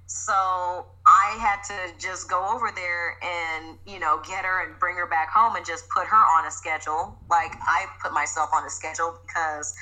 So 0.10 0.86
i 1.06 1.38
had 1.40 1.62
to 1.68 2.00
just 2.00 2.30
go 2.30 2.54
over 2.56 2.72
there 2.74 3.18
and 3.22 3.78
you 3.86 4.00
know 4.00 4.22
get 4.26 4.46
her 4.46 4.66
and 4.66 4.80
bring 4.80 4.96
her 4.96 5.06
back 5.06 5.30
home 5.30 5.58
and 5.58 5.66
just 5.66 5.90
put 5.90 6.08
her 6.08 6.16
on 6.16 6.46
a 6.46 6.52
schedule. 6.52 7.20
Like 7.30 7.52
i 7.62 7.86
put 8.02 8.14
myself 8.14 8.50
on 8.56 8.66
a 8.66 8.70
schedule 8.70 9.20
because 9.28 9.76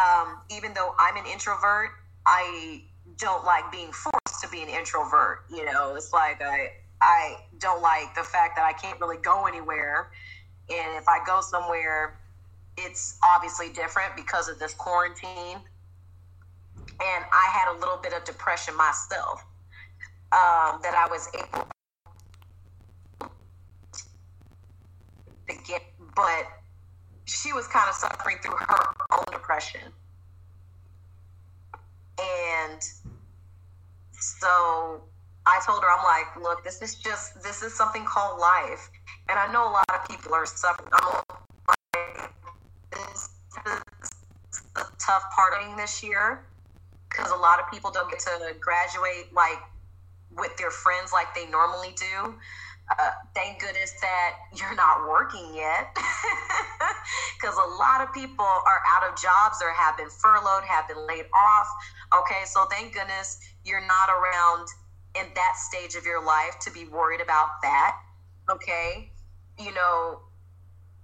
um, 0.00 0.40
even 0.50 0.74
though 0.74 0.94
i'm 0.98 1.16
an 1.16 1.26
introvert 1.30 1.90
i 2.26 2.82
don't 3.18 3.44
like 3.44 3.70
being 3.70 3.92
forced 3.92 4.42
to 4.42 4.48
be 4.48 4.62
an 4.62 4.68
introvert. 4.68 5.44
You 5.48 5.64
know 5.64 5.94
it's 5.94 6.12
like 6.12 6.42
i 6.42 6.70
i 7.02 7.36
don't 7.58 7.82
like 7.82 8.14
the 8.14 8.22
fact 8.22 8.56
that 8.56 8.64
i 8.64 8.72
can't 8.72 9.00
really 9.00 9.18
go 9.18 9.46
anywhere 9.46 10.10
and 10.70 10.96
if 10.96 11.08
i 11.08 11.18
go 11.26 11.40
somewhere 11.40 12.14
it's 12.76 13.18
obviously 13.34 13.70
different 13.72 14.16
because 14.16 14.48
of 14.48 14.58
this 14.58 14.74
quarantine. 14.74 15.58
And 16.78 17.24
I 17.32 17.48
had 17.52 17.74
a 17.74 17.78
little 17.78 17.98
bit 18.02 18.12
of 18.12 18.24
depression 18.24 18.76
myself 18.76 19.44
um, 20.32 20.80
that 20.82 20.94
I 20.94 21.08
was 21.10 21.28
able 21.34 21.66
to 25.48 25.54
get, 25.66 25.82
but 26.14 26.46
she 27.24 27.52
was 27.52 27.66
kind 27.66 27.88
of 27.88 27.94
suffering 27.94 28.38
through 28.42 28.56
her 28.56 28.86
own 29.12 29.24
depression. 29.32 29.80
And 32.18 32.80
so 34.12 35.02
I 35.46 35.60
told 35.66 35.82
her, 35.82 35.88
I'm 35.90 36.04
like, 36.04 36.42
look, 36.42 36.64
this 36.64 36.82
is 36.82 36.94
just, 36.94 37.42
this 37.42 37.62
is 37.62 37.74
something 37.74 38.04
called 38.04 38.38
life. 38.38 38.90
And 39.28 39.38
I 39.38 39.50
know 39.52 39.68
a 39.68 39.72
lot 39.72 39.90
of 39.92 40.08
people 40.08 40.34
are 40.34 40.46
suffering. 40.46 40.88
I'm 40.92 41.22
is 42.92 43.30
the 44.74 44.84
tough 44.98 45.22
parting 45.34 45.76
this 45.76 46.02
year 46.02 46.44
because 47.08 47.30
a 47.30 47.36
lot 47.36 47.60
of 47.60 47.70
people 47.70 47.90
don't 47.90 48.10
get 48.10 48.20
to 48.20 48.54
graduate 48.60 49.32
like 49.32 49.58
with 50.36 50.56
their 50.56 50.70
friends 50.70 51.12
like 51.12 51.34
they 51.34 51.46
normally 51.46 51.94
do. 51.96 52.34
Uh, 52.90 53.10
thank 53.34 53.60
goodness 53.60 53.92
that 54.00 54.36
you're 54.54 54.74
not 54.74 55.08
working 55.08 55.54
yet 55.54 55.94
because 57.40 57.56
a 57.56 57.76
lot 57.78 58.00
of 58.02 58.12
people 58.12 58.44
are 58.44 58.82
out 58.90 59.08
of 59.08 59.16
jobs 59.20 59.62
or 59.62 59.70
have 59.70 59.96
been 59.96 60.10
furloughed, 60.10 60.64
have 60.64 60.86
been 60.88 61.06
laid 61.06 61.24
off. 61.34 61.68
Okay, 62.20 62.42
so 62.44 62.66
thank 62.70 62.92
goodness 62.92 63.38
you're 63.64 63.86
not 63.86 64.10
around 64.10 64.68
in 65.14 65.26
that 65.34 65.56
stage 65.56 65.94
of 65.94 66.04
your 66.04 66.24
life 66.24 66.58
to 66.60 66.70
be 66.70 66.86
worried 66.86 67.20
about 67.20 67.60
that. 67.62 67.98
Okay, 68.50 69.10
you 69.58 69.72
know, 69.74 70.20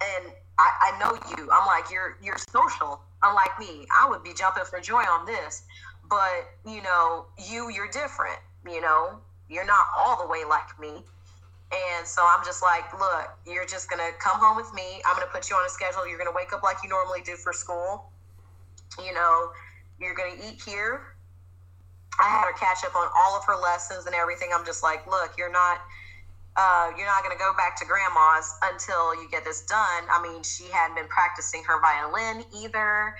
and 0.01 0.33
I, 0.59 0.93
I 0.93 0.99
know 0.99 1.19
you. 1.37 1.49
I'm 1.53 1.67
like, 1.67 1.91
you're 1.91 2.19
you're 2.23 2.39
social. 2.39 3.01
Unlike 3.23 3.59
me, 3.59 3.87
I 3.97 4.09
would 4.09 4.23
be 4.23 4.33
jumping 4.33 4.65
for 4.65 4.81
joy 4.81 5.03
on 5.03 5.27
this. 5.27 5.63
But, 6.09 6.49
you 6.67 6.83
know, 6.83 7.27
you 7.39 7.71
you're 7.71 7.91
different, 7.91 8.39
you 8.65 8.81
know. 8.81 9.19
You're 9.49 9.67
not 9.67 9.87
all 9.97 10.23
the 10.23 10.29
way 10.29 10.45
like 10.49 10.79
me. 10.79 11.05
And 11.73 12.07
so 12.07 12.23
I'm 12.25 12.45
just 12.45 12.63
like, 12.63 12.99
look, 12.99 13.29
you're 13.47 13.67
just 13.67 13.89
to 13.99 14.17
come 14.19 14.41
home 14.41 14.57
with 14.57 14.73
me. 14.75 15.03
I'm 15.07 15.17
to 15.21 15.27
put 15.33 15.51
you 15.51 15.57
on 15.57 15.67
a 15.67 15.69
schedule. 15.69 16.07
You're 16.07 16.19
to 16.31 16.37
wake 16.37 16.53
up 16.53 16.63
like 16.63 16.79
you 16.83 16.89
normally 16.89 17.21
do 17.23 17.37
for 17.37 17.53
school. 17.53 18.11
You 19.05 19.13
know, 19.13 19.51
you're 20.01 20.15
to 20.39 20.49
eat 20.49 20.63
here. 20.65 21.15
I 22.21 22.29
had 22.29 22.45
her 22.45 22.53
catch 22.53 22.85
up 22.85 22.95
on 22.97 23.09
all 23.17 23.37
of 23.37 23.45
her 23.47 23.57
lessons 23.57 24.07
and 24.07 24.15
everything. 24.15 24.51
I'm 24.53 24.65
just 24.65 24.83
like, 24.83 25.07
look, 25.07 25.33
you're 25.39 25.53
not. 25.53 25.79
Uh, 26.57 26.91
you're 26.97 27.07
not 27.07 27.23
going 27.23 27.31
to 27.31 27.39
go 27.39 27.53
back 27.57 27.79
to 27.79 27.87
grandma's 27.87 28.53
until 28.65 29.15
you 29.15 29.29
get 29.31 29.45
this 29.45 29.63
done. 29.67 30.03
I 30.11 30.21
mean, 30.21 30.43
she 30.43 30.65
hadn't 30.65 30.97
been 30.97 31.07
practicing 31.07 31.63
her 31.63 31.81
violin 31.81 32.43
either. 32.53 33.15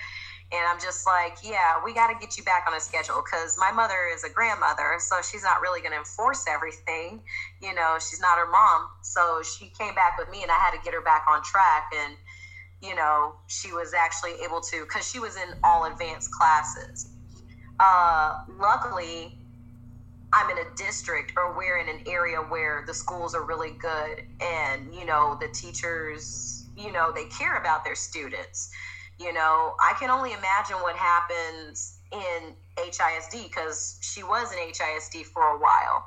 And 0.51 0.59
I'm 0.67 0.77
just 0.77 1.07
like, 1.07 1.37
yeah, 1.41 1.79
we 1.85 1.93
got 1.93 2.07
to 2.11 2.19
get 2.19 2.35
you 2.35 2.43
back 2.43 2.65
on 2.67 2.73
a 2.73 2.81
schedule 2.81 3.23
because 3.23 3.55
my 3.57 3.71
mother 3.71 4.09
is 4.13 4.25
a 4.25 4.29
grandmother, 4.29 4.95
so 4.97 5.21
she's 5.21 5.43
not 5.43 5.61
really 5.61 5.79
going 5.79 5.93
to 5.93 5.99
enforce 5.99 6.47
everything. 6.49 7.21
You 7.61 7.73
know, 7.75 7.97
she's 7.99 8.19
not 8.19 8.37
her 8.39 8.49
mom. 8.49 8.89
So 9.03 9.41
she 9.43 9.71
came 9.77 9.95
back 9.95 10.17
with 10.17 10.29
me, 10.29 10.41
and 10.41 10.51
I 10.51 10.55
had 10.55 10.71
to 10.71 10.79
get 10.83 10.93
her 10.93 11.01
back 11.01 11.23
on 11.29 11.41
track. 11.43 11.93
And, 11.95 12.17
you 12.81 12.95
know, 12.95 13.35
she 13.47 13.71
was 13.71 13.93
actually 13.93 14.41
able 14.43 14.59
to, 14.59 14.83
because 14.83 15.09
she 15.09 15.19
was 15.19 15.37
in 15.37 15.53
all 15.63 15.85
advanced 15.85 16.31
classes. 16.31 17.07
Uh, 17.79 18.41
luckily, 18.59 19.39
I'm 20.31 20.49
in 20.51 20.57
a 20.57 20.75
district 20.75 21.33
or 21.37 21.57
we're 21.57 21.79
in 21.79 21.89
an 21.89 22.01
area 22.05 22.37
where 22.37 22.83
the 22.85 22.93
schools 22.93 23.33
are 23.33 23.43
really 23.43 23.71
good 23.71 24.23
and, 24.41 24.93
you 24.93 25.05
know, 25.05 25.37
the 25.39 25.47
teachers, 25.47 26.67
you 26.77 26.91
know, 26.91 27.11
they 27.13 27.25
care 27.25 27.57
about 27.57 27.83
their 27.83 27.95
students. 27.95 28.69
You 29.19 29.33
know, 29.33 29.75
I 29.81 29.93
can 29.99 30.09
only 30.09 30.33
imagine 30.33 30.77
what 30.77 30.95
happens 30.95 31.97
in 32.11 32.53
HISD 32.77 33.43
because 33.43 33.97
she 34.01 34.23
was 34.23 34.51
in 34.51 34.59
HISD 34.59 35.25
for 35.25 35.41
a 35.41 35.57
while. 35.57 36.05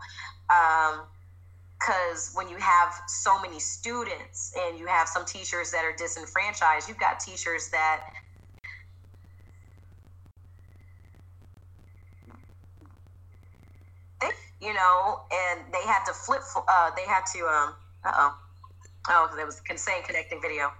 Because 1.78 2.28
um, 2.28 2.34
when 2.34 2.48
you 2.48 2.56
have 2.58 2.94
so 3.08 3.40
many 3.40 3.58
students 3.58 4.54
and 4.56 4.78
you 4.78 4.86
have 4.86 5.08
some 5.08 5.24
teachers 5.24 5.70
that 5.72 5.84
are 5.84 5.94
disenfranchised, 5.96 6.88
you've 6.88 7.00
got 7.00 7.18
teachers 7.18 7.70
that 7.70 8.04
you 14.62 14.72
know, 14.72 15.20
and 15.32 15.60
they 15.72 15.82
had 15.86 16.04
to 16.06 16.12
flip. 16.12 16.42
Uh, 16.56 16.90
they 16.96 17.04
had 17.04 17.22
to. 17.34 17.40
Um, 17.40 17.74
uh 18.04 18.12
oh. 18.14 18.38
Oh, 19.08 19.26
because 19.26 19.40
it 19.40 19.72
was 19.72 19.80
saying 19.80 20.02
connecting 20.06 20.40
video. 20.40 20.70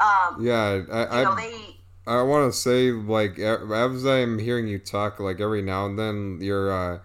Um, 0.00 0.44
yeah, 0.44 0.82
I, 0.92 1.18
you 1.18 1.24
know, 1.24 1.34
they 1.34 1.80
I 2.06 2.22
want 2.22 2.52
to 2.52 2.58
say 2.58 2.90
like 2.90 3.38
as 3.38 4.04
I'm 4.04 4.38
hearing 4.38 4.66
you 4.66 4.78
talk, 4.78 5.20
like 5.20 5.40
every 5.40 5.62
now 5.62 5.86
and 5.86 5.98
then 5.98 6.38
your 6.40 6.72
uh, 6.72 6.98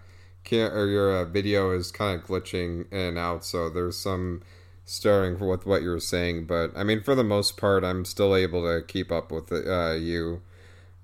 can 0.44 0.72
or 0.72 0.88
your 0.88 1.16
uh, 1.16 1.26
video 1.26 1.72
is 1.72 1.92
kind 1.92 2.20
of 2.20 2.28
glitching 2.28 2.92
in 2.92 3.00
and 3.00 3.18
out. 3.18 3.46
So 3.46 3.70
there's 3.70 3.98
some 3.98 4.42
stirring 4.86 5.40
with 5.40 5.66
what 5.66 5.82
you're 5.82 6.00
saying, 6.00 6.46
but 6.46 6.72
I 6.76 6.84
mean 6.84 7.02
for 7.02 7.16
the 7.16 7.24
most 7.24 7.58
part, 7.58 7.84
I'm 7.84 8.06
still 8.06 8.36
able 8.36 8.64
to 8.64 8.86
keep 8.86 9.12
up 9.12 9.32
with 9.32 9.52
uh, 9.52 9.94
you. 9.94 10.42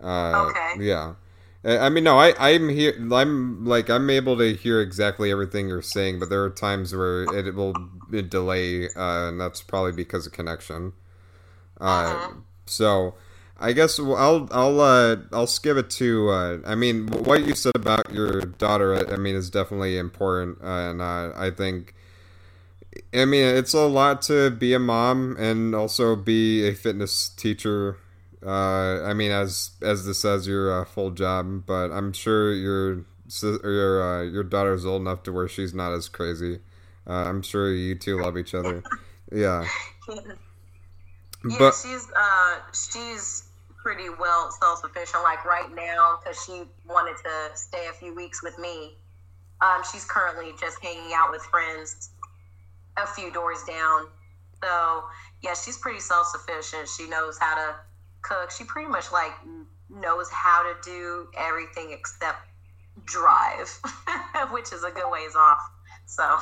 Uh, 0.01 0.49
okay. 0.49 0.83
Yeah. 0.83 1.15
I 1.63 1.89
mean, 1.89 2.03
no, 2.03 2.17
I, 2.17 2.33
I'm 2.39 2.69
here. 2.69 2.93
I'm 3.13 3.65
like, 3.65 3.89
I'm 3.89 4.09
able 4.09 4.35
to 4.37 4.55
hear 4.55 4.81
exactly 4.81 5.31
everything 5.31 5.67
you're 5.67 5.83
saying, 5.83 6.19
but 6.19 6.29
there 6.29 6.43
are 6.43 6.49
times 6.49 6.95
where 6.95 7.23
it 7.35 7.53
will 7.53 7.73
delay, 8.29 8.85
uh, 8.85 9.29
and 9.29 9.39
that's 9.39 9.61
probably 9.61 9.91
because 9.91 10.25
of 10.25 10.33
connection. 10.33 10.93
Uh, 11.79 11.83
uh-huh. 11.83 12.31
So, 12.65 13.15
I 13.59 13.73
guess 13.73 13.99
I'll 13.99 14.47
I'll 14.51 14.79
uh, 14.81 15.17
I'll 15.31 15.45
skip 15.45 15.77
it 15.77 15.91
to. 15.91 16.29
Uh, 16.29 16.57
I 16.65 16.73
mean, 16.73 17.07
what 17.07 17.45
you 17.45 17.53
said 17.53 17.75
about 17.75 18.11
your 18.11 18.41
daughter, 18.41 19.11
I 19.13 19.17
mean, 19.17 19.35
is 19.35 19.51
definitely 19.51 19.99
important, 19.99 20.57
uh, 20.63 20.89
and 20.89 21.01
uh, 21.01 21.31
I 21.35 21.51
think. 21.51 21.93
I 23.13 23.23
mean, 23.23 23.45
it's 23.55 23.73
a 23.73 23.85
lot 23.85 24.21
to 24.23 24.49
be 24.49 24.73
a 24.73 24.79
mom 24.79 25.37
and 25.39 25.73
also 25.73 26.15
be 26.15 26.67
a 26.67 26.73
fitness 26.73 27.29
teacher. 27.29 27.97
Uh, 28.45 29.03
I 29.03 29.13
mean, 29.13 29.31
as 29.31 29.71
as 29.81 30.05
this 30.05 30.19
says, 30.19 30.47
your 30.47 30.81
uh, 30.81 30.85
full 30.85 31.11
job, 31.11 31.65
but 31.65 31.91
I'm 31.91 32.13
sure 32.13 32.53
your 32.53 33.05
your 33.63 34.23
your 34.23 34.43
daughter's 34.43 34.85
old 34.85 35.01
enough 35.01 35.23
to 35.23 35.31
where 35.31 35.47
she's 35.47 35.73
not 35.73 35.93
as 35.93 36.09
crazy. 36.09 36.59
I'm 37.05 37.41
sure 37.41 37.71
you 37.73 37.95
two 37.95 38.21
love 38.21 38.37
each 38.37 38.53
other. 38.53 38.83
Yeah. 39.31 39.65
Yeah, 41.43 41.55
but, 41.57 41.73
she's 41.73 42.07
uh 42.15 42.59
she's 42.71 43.49
pretty 43.77 44.09
well 44.09 44.51
self 44.51 44.79
sufficient. 44.79 45.23
Like 45.23 45.43
right 45.43 45.73
now, 45.73 46.19
because 46.19 46.43
she 46.45 46.63
wanted 46.87 47.17
to 47.17 47.57
stay 47.57 47.87
a 47.89 47.93
few 47.93 48.13
weeks 48.13 48.43
with 48.43 48.57
me. 48.59 48.95
Um, 49.61 49.81
she's 49.91 50.05
currently 50.05 50.53
just 50.59 50.83
hanging 50.83 51.13
out 51.13 51.31
with 51.31 51.41
friends 51.43 52.09
a 52.97 53.07
few 53.07 53.31
doors 53.31 53.63
down. 53.67 54.07
So 54.63 55.03
yeah, 55.41 55.55
she's 55.55 55.77
pretty 55.77 55.99
self 55.99 56.27
sufficient. 56.27 56.87
She 56.87 57.09
knows 57.09 57.37
how 57.39 57.55
to 57.55 57.75
cook. 58.21 58.51
She 58.51 58.63
pretty 58.63 58.89
much 58.89 59.11
like 59.11 59.31
knows 59.89 60.29
how 60.31 60.63
to 60.63 60.89
do 60.89 61.27
everything 61.37 61.91
except 61.91 62.47
drive, 63.05 63.69
which 64.51 64.71
is 64.73 64.83
a 64.83 64.91
good 64.91 65.09
ways 65.11 65.35
off. 65.35 65.61
So 66.05 66.37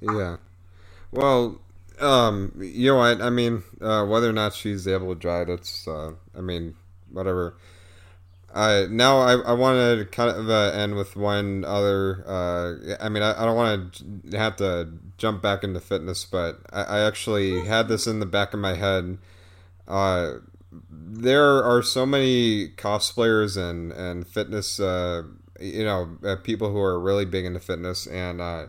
yeah. 0.00 0.36
Well, 1.10 1.60
um, 2.00 2.52
you 2.60 2.90
know 2.90 2.98
what? 2.98 3.20
I 3.20 3.30
mean, 3.30 3.62
uh, 3.80 4.04
whether 4.04 4.28
or 4.28 4.32
not 4.32 4.54
she's 4.54 4.86
able 4.86 5.14
to 5.14 5.20
drive, 5.20 5.48
it's, 5.48 5.88
uh, 5.88 6.12
I 6.36 6.40
mean, 6.40 6.76
whatever. 7.10 7.56
I 8.54 8.86
now 8.88 9.18
I, 9.18 9.34
I 9.34 9.52
want 9.52 9.76
to 9.76 10.06
kind 10.06 10.30
of 10.30 10.48
uh, 10.48 10.70
end 10.74 10.96
with 10.96 11.16
one 11.16 11.64
other. 11.66 12.24
Uh, 12.26 12.96
I 12.98 13.10
mean, 13.10 13.22
I, 13.22 13.42
I 13.42 13.44
don't 13.44 13.56
want 13.56 14.30
to 14.30 14.38
have 14.38 14.56
to 14.56 14.88
jump 15.18 15.42
back 15.42 15.64
into 15.64 15.80
fitness, 15.80 16.24
but 16.24 16.60
I, 16.72 16.82
I 16.82 17.06
actually 17.06 17.66
had 17.66 17.88
this 17.88 18.06
in 18.06 18.20
the 18.20 18.26
back 18.26 18.54
of 18.54 18.60
my 18.60 18.74
head. 18.74 19.18
Uh, 19.88 20.34
there 20.90 21.64
are 21.64 21.82
so 21.82 22.04
many 22.04 22.68
cosplayers 22.68 23.56
and 23.56 23.90
and 23.92 24.26
fitness, 24.26 24.78
uh, 24.78 25.22
you 25.58 25.84
know, 25.84 26.18
uh, 26.24 26.36
people 26.36 26.70
who 26.70 26.78
are 26.78 27.00
really 27.00 27.24
big 27.24 27.44
into 27.44 27.58
fitness, 27.58 28.06
and 28.06 28.40
uh, 28.40 28.66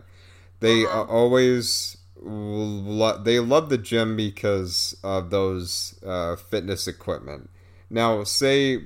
they 0.60 0.84
uh-huh. 0.84 1.04
always 1.04 1.98
they 2.22 3.38
love 3.38 3.68
the 3.68 3.78
gym 3.78 4.16
because 4.16 4.96
of 5.02 5.30
those 5.30 5.98
uh, 6.04 6.36
fitness 6.36 6.86
equipment. 6.86 7.50
Now, 7.88 8.24
say 8.24 8.82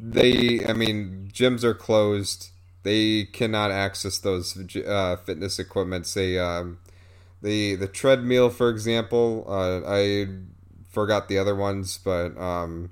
they, 0.00 0.64
I 0.66 0.72
mean, 0.72 1.30
gyms 1.32 1.64
are 1.64 1.74
closed. 1.74 2.50
They 2.82 3.24
cannot 3.24 3.70
access 3.70 4.18
those 4.18 4.56
uh, 4.76 5.16
fitness 5.16 5.58
equipment. 5.58 6.06
Say 6.06 6.38
um, 6.38 6.78
the 7.42 7.74
the 7.76 7.88
treadmill, 7.88 8.50
for 8.50 8.70
example. 8.70 9.44
Uh, 9.46 9.80
I 9.86 10.28
forgot 10.98 11.28
the 11.28 11.38
other 11.38 11.54
ones, 11.54 11.98
but 12.02 12.36
um, 12.36 12.90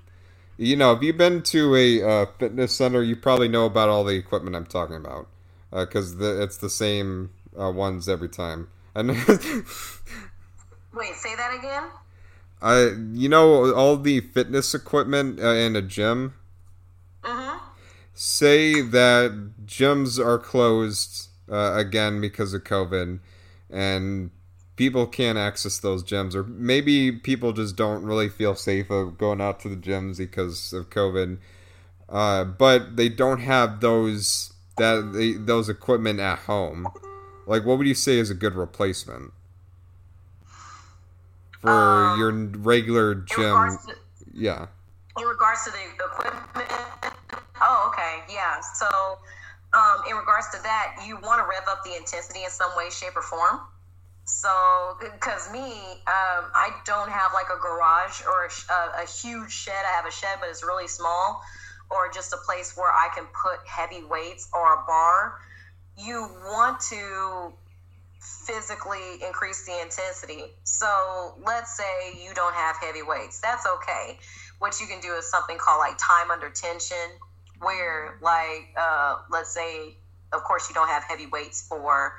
you 0.57 0.77
know, 0.77 0.93
if 0.93 1.03
you've 1.03 1.17
been 1.17 1.41
to 1.43 1.75
a 1.75 2.01
uh, 2.01 2.25
fitness 2.39 2.73
center, 2.73 3.03
you 3.03 3.17
probably 3.17 3.49
know 3.49 3.65
about 3.65 3.89
all 3.89 4.05
the 4.05 4.15
equipment 4.15 4.55
I'm 4.55 4.65
talking 4.65 4.95
about 4.95 5.27
because 5.71 6.19
uh, 6.19 6.41
it's 6.41 6.55
the 6.57 6.69
same 6.69 7.31
uh, 7.59 7.69
ones 7.69 8.07
every 8.07 8.29
time. 8.29 8.69
And 8.95 9.09
Wait, 10.93 11.15
say 11.15 11.35
that 11.35 11.53
again. 11.59 11.83
I, 12.61 12.93
you 13.11 13.27
know, 13.27 13.73
all 13.73 13.97
the 13.97 14.21
fitness 14.21 14.73
equipment 14.73 15.39
uh, 15.39 15.49
in 15.49 15.75
a 15.75 15.81
gym. 15.81 16.33
Mm-hmm. 17.23 17.57
Say 18.13 18.81
that 18.81 19.65
gyms 19.65 20.17
are 20.17 20.39
closed 20.39 21.27
uh, 21.51 21.73
again 21.75 22.21
because 22.21 22.53
of 22.53 22.63
COVID, 22.63 23.19
and 23.69 24.31
people 24.77 25.07
can't 25.07 25.37
access 25.37 25.79
those 25.79 26.03
gyms, 26.03 26.33
or 26.33 26.43
maybe 26.43 27.11
people 27.11 27.51
just 27.51 27.75
don't 27.75 28.03
really 28.03 28.29
feel 28.29 28.55
safe 28.55 28.89
of 28.89 29.17
going 29.17 29.41
out 29.41 29.59
to 29.59 29.67
the 29.69 29.75
gyms 29.75 30.17
because 30.17 30.71
of 30.71 30.89
COVID. 30.89 31.39
Uh, 32.07 32.45
but 32.45 32.95
they 32.95 33.09
don't 33.09 33.41
have 33.41 33.81
those 33.81 34.53
that 34.77 35.11
they, 35.13 35.33
those 35.33 35.67
equipment 35.67 36.21
at 36.21 36.39
home. 36.39 36.87
Like, 37.45 37.65
what 37.65 37.77
would 37.77 37.87
you 37.87 37.95
say 37.95 38.17
is 38.19 38.29
a 38.29 38.35
good 38.35 38.55
replacement 38.55 39.33
for 41.59 41.69
um, 41.69 42.19
your 42.19 42.31
regular 42.31 43.15
gym? 43.15 43.77
To, 43.87 43.95
yeah. 44.33 44.67
In 45.17 45.25
regards 45.25 45.65
to 45.65 45.71
the 45.71 45.79
equipment. 46.05 46.35
Oh, 47.59 47.91
okay. 47.91 48.31
Yeah. 48.31 48.61
So, 48.75 48.85
um, 49.73 50.03
in 50.09 50.15
regards 50.15 50.49
to 50.49 50.61
that, 50.61 51.03
you 51.05 51.15
want 51.15 51.41
to 51.41 51.49
rev 51.49 51.63
up 51.67 51.83
the 51.83 51.95
intensity 51.95 52.43
in 52.43 52.51
some 52.51 52.69
way, 52.77 52.89
shape, 52.91 53.15
or 53.15 53.23
form. 53.23 53.61
So, 54.27 54.97
because 54.99 55.51
me, 55.51 55.71
um, 56.05 56.51
I 56.53 56.71
don't 56.85 57.09
have 57.09 57.31
like 57.33 57.47
a 57.47 57.59
garage 57.59 58.21
or 58.27 58.45
a, 58.45 59.03
a, 59.03 59.07
huge 59.07 59.51
shed. 59.51 59.85
I 59.85 59.95
have 59.95 60.05
a 60.05 60.11
shed, 60.11 60.37
but 60.39 60.49
it's 60.49 60.63
really 60.63 60.87
small, 60.87 61.41
or 61.89 62.11
just 62.11 62.33
a 62.33 62.37
place 62.45 62.75
where 62.75 62.91
I 62.91 63.09
can 63.15 63.25
put 63.27 63.65
heavy 63.65 64.03
weights 64.03 64.49
or 64.53 64.73
a 64.73 64.85
bar 64.85 65.39
you 65.97 66.29
want 66.45 66.79
to 66.79 67.51
physically 68.19 69.23
increase 69.25 69.65
the 69.65 69.81
intensity. 69.81 70.53
So 70.63 71.35
let's 71.43 71.75
say 71.75 72.13
you 72.23 72.33
don't 72.33 72.53
have 72.53 72.75
heavy 72.77 73.01
weights. 73.01 73.39
That's 73.39 73.65
okay. 73.65 74.19
What 74.59 74.79
you 74.79 74.87
can 74.87 74.99
do 75.01 75.13
is 75.15 75.29
something 75.29 75.57
called 75.57 75.79
like 75.79 75.97
time 75.97 76.31
under 76.31 76.49
tension, 76.49 76.97
where 77.59 78.17
like 78.21 78.69
uh, 78.79 79.17
let's 79.31 79.53
say, 79.53 79.95
of 80.33 80.43
course, 80.43 80.69
you 80.69 80.75
don't 80.75 80.89
have 80.89 81.03
heavy 81.03 81.25
weights 81.25 81.67
for 81.67 82.13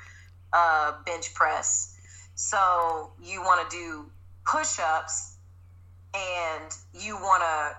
uh, 0.51 0.93
bench 1.05 1.33
press. 1.33 1.95
So 2.39 3.11
you 3.21 3.41
want 3.41 3.69
to 3.69 3.75
do 3.75 4.05
push 4.47 4.79
ups 4.79 5.35
and 6.13 6.71
you 6.93 7.17
want 7.17 7.43
to 7.43 7.75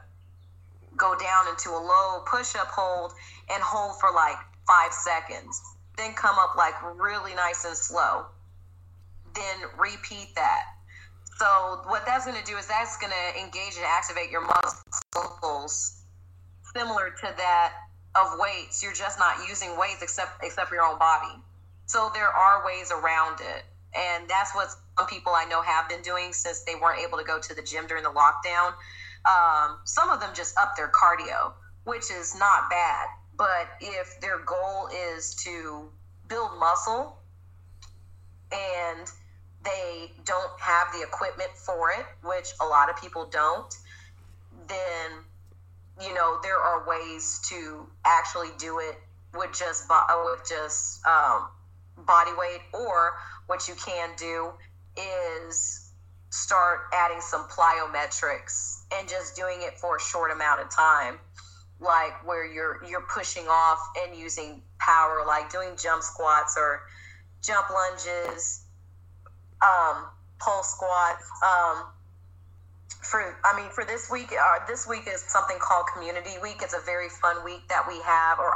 go 0.99 1.17
down 1.19 1.49
into 1.49 1.71
a 1.71 1.81
low 1.81 2.21
push 2.27 2.55
up 2.55 2.67
hold 2.69 3.13
and 3.51 3.63
hold 3.63 3.99
for 3.99 4.13
like 4.13 4.37
five 4.69 4.93
seconds. 4.93 5.59
Then 5.97 6.13
come 6.13 6.37
up 6.39 6.57
like 6.59 6.75
really 7.01 7.35
nice 7.35 7.65
and 7.65 7.75
slow. 7.75 8.27
Then 9.35 9.65
repeat 9.79 10.35
that. 10.35 10.65
So 11.39 11.81
what 11.87 12.05
that's 12.05 12.27
going 12.27 12.37
to 12.37 12.45
do 12.45 12.59
is 12.59 12.67
that's 12.67 12.99
going 12.99 13.15
to 13.15 13.41
engage 13.41 13.77
and 13.79 13.87
activate 13.87 14.31
your 14.31 14.43
muscles 14.43 16.03
similar 16.77 17.09
to 17.09 17.35
that 17.39 17.73
of 18.15 18.39
weights. 18.39 18.83
You're 18.83 18.93
just 18.93 19.19
not 19.19 19.49
using 19.49 19.79
weights 19.79 20.03
except 20.03 20.45
except 20.45 20.69
for 20.69 20.75
your 20.75 20.85
own 20.85 20.99
body. 20.99 21.33
So 21.87 22.11
there 22.13 22.29
are 22.29 22.67
ways 22.67 22.93
around 22.93 23.41
it. 23.41 23.65
And 23.95 24.29
that's 24.29 24.55
what 24.55 24.69
some 24.99 25.07
people 25.09 25.33
I 25.35 25.45
know 25.47 25.63
have 25.63 25.89
been 25.89 26.03
doing 26.03 26.33
since 26.33 26.63
they 26.63 26.75
weren't 26.75 27.01
able 27.01 27.19
to 27.19 27.25
go 27.25 27.41
to 27.41 27.55
the 27.55 27.63
gym 27.63 27.87
during 27.87 28.05
the 28.05 28.11
lockdown. 28.11 28.75
Um, 29.29 29.79
some 29.85 30.11
of 30.11 30.21
them 30.21 30.31
just 30.35 30.57
up 30.57 30.77
their 30.77 30.89
cardio, 30.89 31.53
which 31.85 32.11
is 32.11 32.35
not 32.39 32.71
bad. 32.71 33.07
But 33.37 33.69
if 33.81 34.21
their 34.21 34.39
goal 34.39 34.89
is 35.15 35.35
to 35.45 35.89
build 36.29 36.51
muscle 36.59 37.19
and 38.53 39.11
they 39.65 40.13
don't 40.25 40.61
have 40.61 40.89
the 40.93 41.03
equipment 41.03 41.51
for 41.55 41.91
it, 41.91 42.07
which 42.23 42.53
a 42.61 42.65
lot 42.65 42.89
of 42.89 42.97
people 43.01 43.27
don't, 43.27 43.75
then 44.67 45.11
you 46.01 46.15
know 46.15 46.39
there 46.43 46.59
are 46.59 46.89
ways 46.89 47.41
to 47.49 47.87
actually 48.05 48.51
do 48.59 48.79
it 48.79 48.99
with 49.35 49.51
just 49.53 49.91
with 50.25 50.49
just 50.49 51.05
um, 51.07 51.49
body 52.07 52.33
weight, 52.39 52.61
or 52.73 53.13
what 53.51 53.67
you 53.67 53.75
can 53.75 54.11
do 54.17 54.53
is 54.97 55.91
start 56.31 56.83
adding 56.95 57.21
some 57.21 57.49
plyometrics 57.49 58.85
and 58.95 59.09
just 59.09 59.35
doing 59.35 59.59
it 59.63 59.77
for 59.77 59.97
a 59.97 60.01
short 60.01 60.31
amount 60.31 60.61
of 60.61 60.71
time 60.71 61.19
like 61.81 62.25
where 62.25 62.47
you're 62.47 62.81
you're 62.89 63.05
pushing 63.13 63.49
off 63.49 63.81
and 64.05 64.17
using 64.17 64.63
power 64.79 65.25
like 65.27 65.51
doing 65.51 65.71
jump 65.77 66.01
squats 66.01 66.57
or 66.57 66.83
jump 67.43 67.67
lunges 67.71 68.63
um, 69.63 70.05
pole 70.39 70.63
squats 70.63 71.29
um, 71.45 71.87
for 73.03 73.37
I 73.45 73.57
mean 73.57 73.71
for 73.71 73.85
this 73.85 74.11
week 74.11 74.31
uh, 74.33 74.65
this 74.69 74.87
week 74.87 75.09
is 75.13 75.21
something 75.23 75.57
called 75.59 75.87
community 75.95 76.37
week. 76.43 76.59
It's 76.63 76.75
a 76.75 76.85
very 76.85 77.09
fun 77.09 77.45
week 77.45 77.67
that 77.69 77.85
we 77.89 78.01
have 78.03 78.39
or 78.39 78.55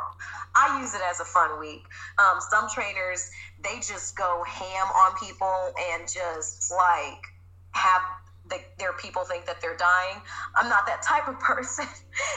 I 0.55 0.81
use 0.81 0.95
it 0.95 1.01
as 1.11 1.21
a 1.21 1.25
fun 1.25 1.59
week. 1.59 1.83
Um, 2.19 2.39
some 2.51 2.69
trainers 2.69 3.31
they 3.65 3.81
just 3.81 4.17
go 4.17 4.45
ham 4.47 4.87
on 4.87 5.17
people 5.19 5.73
and 5.93 6.07
just 6.07 6.71
like 6.71 7.25
have 7.73 8.03
the, 8.49 8.61
their 8.79 8.93
people 8.93 9.25
think 9.25 9.47
that 9.47 9.61
they're 9.61 9.77
dying. 9.77 10.21
I'm 10.55 10.69
not 10.69 10.87
that 10.87 11.03
type 11.03 11.29
of 11.29 11.39
person. 11.41 11.87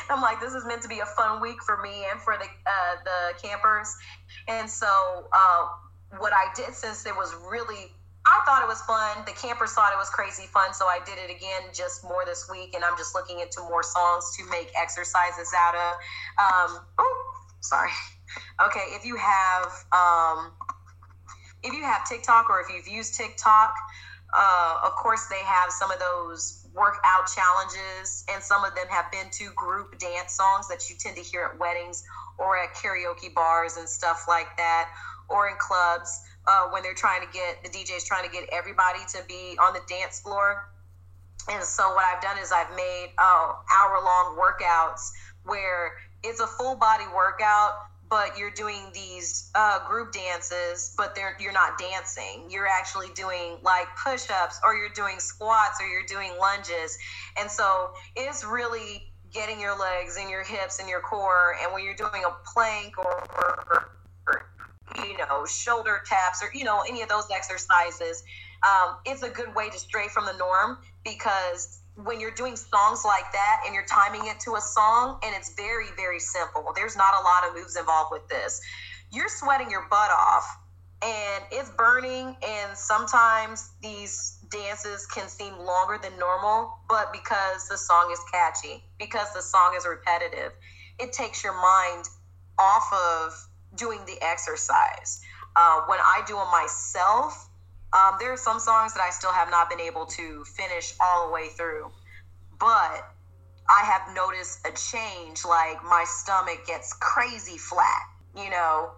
I'm 0.10 0.22
like, 0.22 0.40
this 0.40 0.54
is 0.54 0.66
meant 0.66 0.82
to 0.84 0.88
be 0.88 1.00
a 1.00 1.06
fun 1.06 1.42
week 1.42 1.62
for 1.64 1.82
me 1.82 2.06
and 2.10 2.20
for 2.20 2.38
the 2.38 2.46
uh, 2.46 2.96
the 3.04 3.48
campers. 3.48 3.94
And 4.48 4.70
so, 4.70 4.88
uh, 5.32 5.68
what 6.20 6.34
I 6.34 6.48
did 6.56 6.74
since 6.74 7.06
it 7.06 7.16
was 7.16 7.36
really, 7.50 7.92
I 8.26 8.42
thought 8.46 8.64
it 8.64 8.68
was 8.68 8.82
fun. 8.82 9.26
The 9.26 9.34
campers 9.34 9.74
thought 9.74 9.92
it 9.92 9.98
was 9.98 10.10
crazy 10.10 10.48
fun, 10.48 10.74
so 10.74 10.86
I 10.86 11.00
did 11.06 11.18
it 11.18 11.30
again 11.30 11.70
just 11.74 12.04
more 12.04 12.24
this 12.26 12.48
week. 12.50 12.74
And 12.74 12.84
I'm 12.84 12.98
just 12.98 13.14
looking 13.14 13.42
into 13.42 13.60
more 13.62 13.84
songs 13.84 14.36
to 14.38 14.50
make 14.50 14.72
exercises 14.80 15.52
out 15.58 15.76
of. 15.76 15.94
Um, 16.40 16.86
oh, 16.98 17.34
sorry. 17.62 17.92
Okay, 18.62 18.84
if 18.92 19.06
you 19.06 19.16
have 19.16 19.72
um, 19.92 20.52
if 21.68 21.74
you 21.74 21.84
have 21.84 22.08
TikTok 22.08 22.50
or 22.50 22.62
if 22.62 22.74
you've 22.74 22.88
used 22.88 23.16
TikTok, 23.16 23.76
uh, 24.36 24.82
of 24.84 24.92
course, 24.92 25.28
they 25.28 25.40
have 25.40 25.72
some 25.72 25.92
of 25.92 26.00
those 26.00 26.66
workout 26.74 27.28
challenges, 27.34 28.26
and 28.34 28.44
some 28.44 28.64
of 28.64 28.76
them 28.76 28.88
have 28.90 29.12
been 29.12 29.30
to 29.32 29.52
group 29.56 29.98
dance 30.00 30.34
songs 30.34 30.68
that 30.68 30.90
you 30.90 30.96
tend 31.00 31.16
to 31.16 31.22
hear 31.22 31.44
at 31.44 31.60
weddings 31.60 32.04
or 32.38 32.58
at 32.58 32.74
karaoke 32.76 33.34
bars 33.34 33.78
and 33.78 33.88
stuff 33.88 34.26
like 34.28 34.56
that, 34.58 34.90
or 35.30 35.50
in 35.50 35.56
clubs 35.60 36.22
uh, 36.46 36.68
when 36.72 36.84
they're 36.84 36.94
trying 36.94 37.22
to 37.22 37.28
get 37.34 37.64
the 37.64 37.70
DJs 37.70 38.06
trying 38.06 38.26
to 38.26 38.32
get 38.32 38.48
everybody 38.52 39.00
to 39.10 39.24
be 39.28 39.58
on 39.60 39.74
the 39.74 39.82
dance 39.90 40.20
floor. 40.20 40.70
And 41.50 41.64
so, 41.64 41.94
what 41.96 42.04
I've 42.04 42.22
done 42.22 42.38
is 42.38 42.52
I've 42.52 42.76
made 42.76 43.12
uh, 43.18 43.54
hour 43.74 44.02
long 44.04 44.38
workouts 44.38 45.10
where 45.44 45.94
it's 46.24 46.42
a 46.42 46.48
full 46.48 46.76
body 46.76 47.06
workout 47.16 47.72
but 48.10 48.38
you're 48.38 48.52
doing 48.52 48.90
these 48.94 49.52
uh, 49.56 49.86
group 49.88 50.14
dances, 50.14 50.94
but 50.98 51.16
they're, 51.16 51.36
you're 51.40 51.54
not 51.54 51.78
dancing. 51.78 52.48
You're 52.50 52.68
actually 52.68 53.08
doing 53.16 53.58
like 53.64 53.88
push 54.02 54.30
ups 54.30 54.60
or 54.64 54.76
you're 54.76 54.90
doing 54.90 55.20
squats 55.20 55.80
or 55.82 55.88
you're 55.88 56.06
doing 56.06 56.32
lunges. 56.40 56.98
And 57.40 57.50
so 57.50 57.92
it's 58.16 58.44
really 58.46 59.12
getting 59.34 59.60
your 59.60 59.78
legs 59.78 60.18
and 60.20 60.30
your 60.30 60.44
hips 60.44 60.80
and 60.80 60.88
your 60.88 61.02
core. 61.02 61.56
And 61.62 61.74
when 61.74 61.84
you're 61.84 61.96
doing 61.96 62.24
a 62.26 62.36
plank 62.54 62.98
or, 62.98 63.28
or, 63.36 63.90
or 64.28 64.50
you 65.04 65.18
know, 65.18 65.46
shoulder 65.46 66.02
taps 66.06 66.42
or, 66.42 66.50
you 66.54 66.64
know, 66.64 66.84
any 66.88 67.02
of 67.02 67.10
those 67.10 67.30
exercises, 67.30 68.24
um, 68.66 68.98
it's 69.06 69.24
a 69.24 69.30
good 69.30 69.54
way 69.54 69.70
to 69.70 69.78
stray 69.78 70.08
from 70.08 70.26
the 70.26 70.34
norm 70.38 70.78
because 71.04 71.82
when 72.04 72.20
you're 72.20 72.32
doing 72.32 72.56
songs 72.56 73.04
like 73.04 73.32
that 73.34 73.64
and 73.66 73.74
you're 73.74 73.86
timing 73.86 74.28
it 74.28 74.40
to 74.42 74.56
a 74.56 74.62
song 74.62 75.20
and 75.24 75.36
it's 75.36 75.56
very 75.56 75.88
very 75.96 76.20
simple. 76.20 76.72
There's 76.76 76.96
not 76.96 77.14
a 77.14 77.24
lot 77.24 77.48
of 77.48 77.56
moves 77.56 77.76
involved 77.76 78.12
with 78.12 78.28
this. 78.28 78.62
You're 79.12 79.30
sweating 79.30 79.72
your 79.72 79.88
butt 79.90 80.12
off 80.12 80.46
and 81.02 81.44
it's 81.52 81.70
burning 81.72 82.36
and 82.46 82.78
sometimes 82.78 83.72
these 83.82 84.40
dances 84.50 85.06
can 85.06 85.28
seem 85.28 85.58
longer 85.60 86.00
than 86.02 86.18
normal 86.18 86.74
but 86.90 87.12
because 87.12 87.68
the 87.68 87.78
song 87.78 88.10
is 88.12 88.20
catchy 88.32 88.84
because 88.98 89.32
the 89.34 89.42
song 89.42 89.76
is 89.78 89.86
repetitive 89.86 90.54
it 91.00 91.14
takes 91.14 91.44
your 91.44 91.54
mind 91.54 92.06
off 92.58 92.92
of 92.92 93.48
doing 93.76 94.00
the 94.08 94.18
exercise. 94.24 95.22
Uh, 95.56 95.82
when 95.88 96.00
i 96.00 96.22
do 96.28 96.36
it 96.40 96.46
myself 96.52 97.47
um, 97.98 98.16
there 98.20 98.32
are 98.32 98.38
some 98.38 98.60
songs 98.60 98.94
that 98.94 99.02
I 99.02 99.10
still 99.10 99.32
have 99.32 99.50
not 99.50 99.70
been 99.70 99.80
able 99.80 100.06
to 100.06 100.44
finish 100.46 100.94
all 101.02 101.28
the 101.28 101.34
way 101.34 101.50
through, 101.50 101.90
but 102.60 103.12
I 103.70 103.84
have 103.84 104.16
noticed 104.16 104.68
a 104.68 104.72
change. 104.72 105.44
Like 105.44 105.84
my 105.84 106.06
stomach 106.08 106.66
gets 106.68 106.94
crazy 106.94 107.58
flat, 107.58 108.02
you 108.36 108.52
know, 108.52 108.92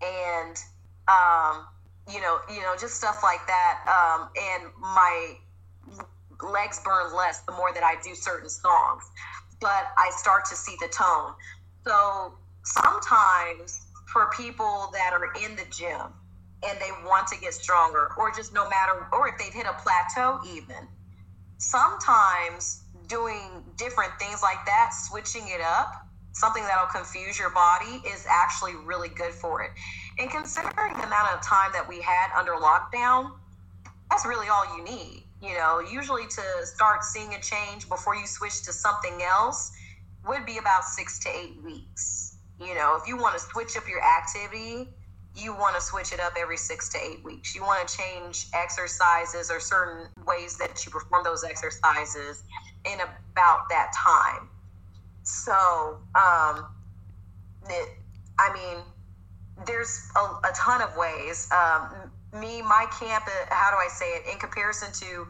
and 0.00 0.56
um, 1.08 1.66
you 2.08 2.20
know, 2.20 2.38
you 2.48 2.60
know, 2.60 2.74
just 2.78 2.94
stuff 2.94 3.20
like 3.22 3.44
that. 3.48 3.82
Um, 3.88 4.28
and 4.40 4.70
my 4.78 5.36
legs 6.42 6.80
burn 6.84 7.14
less 7.14 7.40
the 7.40 7.52
more 7.52 7.74
that 7.74 7.82
I 7.82 7.96
do 8.02 8.14
certain 8.14 8.48
songs, 8.48 9.10
but 9.60 9.88
I 9.98 10.10
start 10.16 10.44
to 10.50 10.54
see 10.54 10.76
the 10.80 10.88
tone. 10.88 11.32
So 11.84 12.34
sometimes 12.62 13.86
for 14.12 14.30
people 14.36 14.90
that 14.92 15.12
are 15.12 15.32
in 15.44 15.56
the 15.56 15.64
gym 15.70 16.12
and 16.62 16.78
they 16.78 16.90
want 17.06 17.26
to 17.28 17.40
get 17.40 17.54
stronger, 17.54 18.10
or 18.18 18.30
just 18.30 18.52
no 18.52 18.68
matter, 18.68 19.06
or 19.12 19.28
if 19.28 19.38
they've 19.38 19.52
hit 19.52 19.66
a 19.66 19.74
plateau, 19.82 20.40
even 20.46 20.88
sometimes 21.58 22.82
doing 23.06 23.64
different 23.76 24.12
things 24.18 24.42
like 24.42 24.64
that, 24.66 24.90
switching 24.92 25.42
it 25.46 25.60
up, 25.60 26.06
something 26.32 26.62
that'll 26.64 26.86
confuse 26.86 27.38
your 27.38 27.50
body, 27.50 28.02
is 28.06 28.26
actually 28.28 28.74
really 28.84 29.08
good 29.08 29.32
for 29.32 29.62
it. 29.62 29.70
And 30.18 30.30
considering 30.30 30.94
the 30.94 31.06
amount 31.06 31.34
of 31.34 31.42
time 31.42 31.70
that 31.72 31.86
we 31.88 32.00
had 32.00 32.28
under 32.38 32.52
lockdown, 32.52 33.32
that's 34.10 34.26
really 34.26 34.48
all 34.48 34.76
you 34.76 34.84
need. 34.84 35.24
You 35.42 35.54
know, 35.54 35.80
usually 35.80 36.26
to 36.26 36.66
start 36.66 37.02
seeing 37.04 37.34
a 37.34 37.40
change 37.40 37.88
before 37.88 38.14
you 38.14 38.26
switch 38.26 38.62
to 38.64 38.72
something 38.72 39.22
else 39.22 39.72
would 40.26 40.44
be 40.44 40.58
about 40.58 40.84
six 40.84 41.18
to 41.20 41.30
eight 41.30 41.56
weeks. 41.64 42.36
You 42.60 42.74
know, 42.74 42.98
if 43.00 43.08
you 43.08 43.16
want 43.16 43.34
to 43.38 43.40
switch 43.40 43.76
up 43.76 43.88
your 43.88 44.02
activity, 44.04 44.88
you 45.36 45.54
want 45.54 45.74
to 45.76 45.80
switch 45.80 46.12
it 46.12 46.20
up 46.20 46.32
every 46.38 46.56
six 46.56 46.88
to 46.90 46.98
eight 46.98 47.24
weeks. 47.24 47.54
You 47.54 47.62
want 47.62 47.86
to 47.86 47.96
change 47.96 48.46
exercises 48.54 49.50
or 49.50 49.60
certain 49.60 50.08
ways 50.26 50.58
that 50.58 50.84
you 50.84 50.90
perform 50.90 51.22
those 51.24 51.44
exercises 51.44 52.42
in 52.84 52.98
about 53.00 53.68
that 53.70 53.92
time. 53.96 54.48
So, 55.22 55.98
um, 56.14 56.66
it, 57.68 57.90
I 58.38 58.52
mean, 58.52 58.82
there's 59.66 60.08
a, 60.16 60.20
a 60.20 60.52
ton 60.56 60.82
of 60.82 60.96
ways. 60.96 61.48
Um, 61.52 62.10
me, 62.32 62.62
my 62.62 62.86
camp, 62.98 63.24
uh, 63.26 63.54
how 63.54 63.70
do 63.70 63.76
I 63.76 63.88
say 63.88 64.06
it, 64.06 64.32
in 64.32 64.38
comparison 64.38 64.92
to 64.92 65.26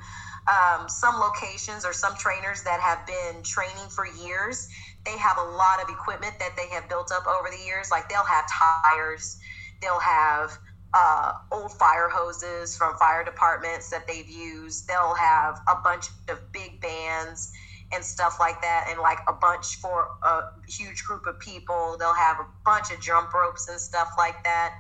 um, 0.49 0.89
some 0.89 1.17
locations 1.21 1.85
or 1.85 1.93
some 1.93 2.17
trainers 2.17 2.63
that 2.63 2.81
have 2.81 3.07
been 3.07 3.43
training 3.43 3.89
for 3.91 4.07
years, 4.07 4.69
they 5.05 5.17
have 5.19 5.37
a 5.39 5.51
lot 5.57 5.83
of 5.83 5.89
equipment 5.89 6.35
that 6.39 6.57
they 6.57 6.69
have 6.69 6.89
built 6.89 7.11
up 7.13 7.27
over 7.27 7.49
the 7.51 7.63
years. 7.65 7.91
Like 7.91 8.09
they'll 8.09 8.25
have 8.25 8.45
tires 8.49 9.39
They'll 9.83 10.01
have 10.01 10.51
uh, 10.95 11.33
old 11.53 11.73
fire 11.73 12.09
hoses 12.11 12.77
from 12.77 12.97
fire 12.99 13.25
departments 13.25 13.91
that 13.91 14.07
they've 14.09 14.29
used. 14.29 14.89
They'll 14.89 15.15
have 15.15 15.61
a 15.69 15.77
bunch 15.85 16.07
of 16.29 16.41
big 16.53 16.81
bands 16.81 17.53
and 17.93 18.05
stuff 18.05 18.37
like 18.41 18.61
that, 18.63 18.87
and 18.91 19.01
like 19.01 19.19
a 19.29 19.33
bunch 19.33 19.77
for 19.81 20.09
a 20.25 20.41
huge 20.69 21.05
group 21.05 21.27
of 21.27 21.39
people. 21.41 21.97
They'll 21.99 22.15
have 22.15 22.39
a 22.41 22.47
bunch 22.65 22.91
of 22.93 23.01
jump 23.01 23.35
ropes 23.35 23.69
and 23.69 23.81
stuff 23.81 24.09
like 24.19 24.43
that. 24.45 24.73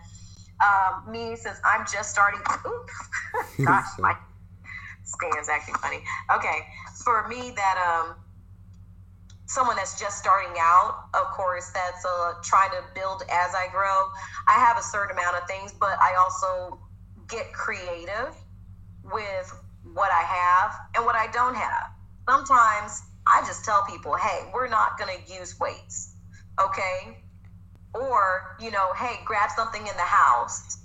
um, 0.62 1.10
me 1.10 1.36
since 1.36 1.58
I'm 1.64 1.86
just 1.92 2.10
starting. 2.10 2.40
Oops, 2.66 3.56
gosh, 3.64 3.86
my 3.98 4.14
stand's 5.04 5.48
acting 5.48 5.74
funny. 5.76 6.02
Okay, 6.34 6.60
for 7.04 7.26
me 7.28 7.52
that 7.56 7.76
um 7.78 8.16
someone 9.50 9.74
that's 9.74 9.98
just 9.98 10.16
starting 10.16 10.54
out, 10.60 11.06
of 11.12 11.26
course, 11.34 11.72
that's 11.74 12.04
uh, 12.04 12.34
trying 12.40 12.70
to 12.70 12.84
build 12.94 13.22
as 13.22 13.52
I 13.52 13.66
grow. 13.72 14.06
I 14.46 14.52
have 14.52 14.78
a 14.78 14.82
certain 14.82 15.18
amount 15.18 15.36
of 15.36 15.48
things, 15.48 15.72
but 15.72 15.98
I 16.00 16.14
also 16.14 16.78
get 17.28 17.52
creative 17.52 18.32
with 19.02 19.52
what 19.92 20.12
I 20.12 20.22
have 20.22 20.76
and 20.94 21.04
what 21.04 21.16
I 21.16 21.26
don't 21.32 21.56
have. 21.56 21.90
Sometimes 22.28 23.02
I 23.26 23.42
just 23.44 23.64
tell 23.64 23.84
people, 23.90 24.14
hey, 24.14 24.48
we're 24.54 24.68
not 24.68 24.96
going 24.96 25.10
to 25.18 25.34
use 25.34 25.58
weights, 25.58 26.14
okay? 26.62 27.18
Or, 27.92 28.54
you 28.60 28.70
know, 28.70 28.94
hey, 28.94 29.18
grab 29.24 29.50
something 29.50 29.80
in 29.80 29.96
the 29.96 30.06
house. 30.06 30.78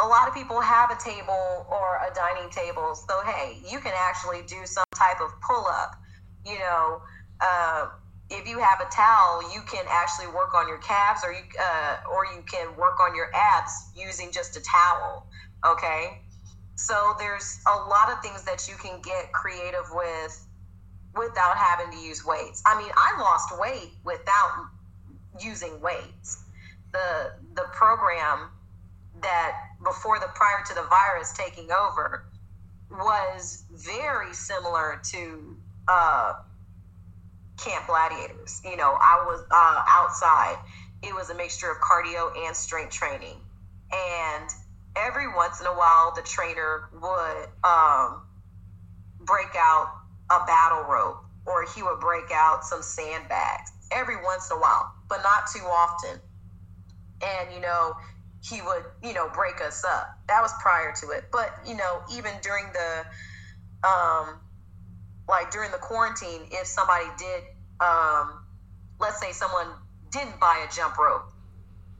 A 0.00 0.06
lot 0.06 0.28
of 0.28 0.34
people 0.34 0.60
have 0.60 0.92
a 0.92 0.96
table 1.02 1.66
or 1.68 1.98
a 2.08 2.14
dining 2.14 2.48
table, 2.50 2.94
so 2.94 3.22
hey, 3.26 3.58
you 3.68 3.80
can 3.80 3.92
actually 3.98 4.42
do 4.46 4.66
some 4.66 4.84
type 4.94 5.20
of 5.20 5.30
pull 5.44 5.66
up, 5.66 5.96
you 6.46 6.60
know. 6.60 7.02
Uh, 7.40 7.86
if 8.38 8.48
you 8.48 8.58
have 8.58 8.80
a 8.80 8.90
towel, 8.90 9.42
you 9.52 9.60
can 9.62 9.84
actually 9.88 10.26
work 10.28 10.54
on 10.54 10.68
your 10.68 10.78
calves, 10.78 11.22
or 11.24 11.32
you 11.32 11.42
uh, 11.60 11.96
or 12.12 12.26
you 12.26 12.42
can 12.50 12.74
work 12.76 13.00
on 13.00 13.14
your 13.14 13.30
abs 13.34 13.72
using 13.96 14.30
just 14.32 14.56
a 14.56 14.60
towel. 14.62 15.26
Okay, 15.66 16.18
so 16.74 17.14
there's 17.18 17.60
a 17.66 17.76
lot 17.88 18.10
of 18.12 18.20
things 18.22 18.44
that 18.44 18.68
you 18.68 18.74
can 18.76 19.00
get 19.00 19.32
creative 19.32 19.86
with 19.92 20.46
without 21.14 21.56
having 21.56 21.90
to 21.92 21.98
use 21.98 22.24
weights. 22.24 22.62
I 22.66 22.76
mean, 22.76 22.90
I 22.96 23.20
lost 23.20 23.58
weight 23.58 23.92
without 24.04 24.66
using 25.40 25.80
weights. 25.80 26.44
The 26.92 27.32
the 27.54 27.66
program 27.72 28.50
that 29.22 29.52
before 29.82 30.18
the 30.18 30.28
prior 30.34 30.64
to 30.66 30.74
the 30.74 30.86
virus 30.88 31.32
taking 31.32 31.70
over 31.72 32.26
was 32.90 33.64
very 33.72 34.34
similar 34.34 35.00
to. 35.04 35.56
Uh, 35.86 36.32
Camp 37.56 37.86
Gladiators. 37.86 38.60
You 38.64 38.76
know, 38.76 38.96
I 39.00 39.24
was 39.26 39.44
uh, 39.50 39.82
outside. 39.88 40.56
It 41.02 41.14
was 41.14 41.30
a 41.30 41.34
mixture 41.34 41.70
of 41.70 41.78
cardio 41.78 42.30
and 42.46 42.56
strength 42.56 42.92
training. 42.92 43.36
And 43.92 44.50
every 44.96 45.28
once 45.34 45.60
in 45.60 45.66
a 45.66 45.72
while, 45.72 46.12
the 46.14 46.22
trainer 46.22 46.88
would 46.92 47.46
um, 47.62 48.22
break 49.20 49.54
out 49.56 49.88
a 50.30 50.44
battle 50.46 50.84
rope 50.90 51.24
or 51.46 51.66
he 51.74 51.82
would 51.82 52.00
break 52.00 52.30
out 52.32 52.64
some 52.64 52.82
sandbags 52.82 53.72
every 53.92 54.16
once 54.16 54.50
in 54.50 54.56
a 54.56 54.60
while, 54.60 54.92
but 55.08 55.18
not 55.22 55.44
too 55.52 55.64
often. 55.64 56.20
And, 57.22 57.54
you 57.54 57.60
know, 57.60 57.92
he 58.42 58.60
would, 58.62 58.84
you 59.02 59.12
know, 59.14 59.28
break 59.34 59.60
us 59.60 59.84
up. 59.84 60.18
That 60.28 60.40
was 60.40 60.52
prior 60.60 60.92
to 61.00 61.10
it. 61.10 61.24
But, 61.30 61.50
you 61.66 61.76
know, 61.76 62.00
even 62.12 62.32
during 62.42 62.66
the, 62.72 63.88
um, 63.88 64.40
like 65.28 65.50
during 65.50 65.70
the 65.70 65.78
quarantine, 65.78 66.42
if 66.50 66.66
somebody 66.66 67.06
did, 67.18 67.42
um, 67.80 68.40
let's 69.00 69.20
say 69.20 69.32
someone 69.32 69.68
didn't 70.12 70.38
buy 70.40 70.66
a 70.68 70.74
jump 70.74 70.98
rope, 70.98 71.24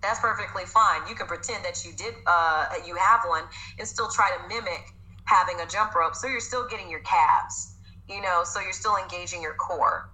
that's 0.03 0.21
perfectly 0.21 0.65
fine. 0.67 1.01
You 1.09 1.15
can 1.15 1.27
pretend 1.27 1.65
that 1.65 1.85
you 1.85 1.93
did, 1.97 2.15
uh, 2.27 2.67
you 2.87 2.97
have 2.97 3.21
one, 3.27 3.45
and 3.79 3.89
still 3.89 4.09
try 4.11 4.31
to 4.37 4.49
mimic 4.49 4.85
having 5.25 5.57
a 5.61 5.67
jump 5.67 5.95
rope. 5.95 6.15
So 6.15 6.29
you're 6.29 6.41
still 6.41 6.67
getting 6.69 6.91
your 6.91 7.01
calves, 7.01 7.77
you 8.09 8.21
know. 8.21 8.43
So 8.45 8.61
you're 8.61 8.73
still 8.73 8.97
engaging 8.97 9.41
your 9.41 9.55
core. 9.55 10.11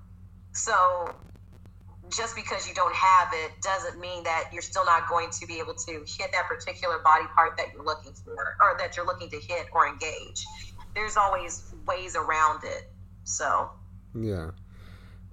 So 0.52 1.16
just 2.08 2.34
because 2.34 2.66
you 2.68 2.74
don't 2.74 2.94
have 2.94 3.28
it 3.32 3.52
doesn't 3.62 4.00
mean 4.00 4.24
that 4.24 4.44
you're 4.52 4.62
still 4.62 4.84
not 4.84 5.08
going 5.08 5.28
to 5.30 5.46
be 5.46 5.58
able 5.58 5.74
to 5.74 5.92
hit 6.18 6.32
that 6.32 6.46
particular 6.48 6.98
body 7.04 7.24
part 7.36 7.56
that 7.56 7.66
you're 7.74 7.84
looking 7.84 8.12
for 8.24 8.56
or 8.62 8.76
that 8.78 8.96
you're 8.96 9.06
looking 9.06 9.30
to 9.30 9.36
hit 9.36 9.66
or 9.72 9.86
engage. 9.86 10.44
There's 10.94 11.16
always 11.16 11.72
ways 11.86 12.16
around 12.16 12.60
it. 12.64 12.89
So. 13.30 13.70
Yeah. 14.14 14.50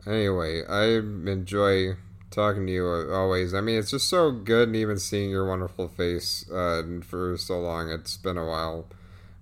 Anyway, 0.05 0.63
I 0.65 0.97
enjoy 1.29 1.95
talking 2.31 2.67
to 2.67 2.71
you 2.71 2.87
always. 3.11 3.53
I 3.53 3.61
mean, 3.61 3.79
it's 3.79 3.91
just 3.91 4.07
so 4.07 4.31
good, 4.31 4.69
and 4.69 4.75
even 4.75 4.99
seeing 4.99 5.29
your 5.29 5.47
wonderful 5.47 5.87
face 5.87 6.49
uh, 6.51 6.83
for 7.03 7.35
so 7.37 7.59
long. 7.59 7.89
It's 7.89 8.15
been 8.15 8.37
a 8.37 8.45
while. 8.45 8.85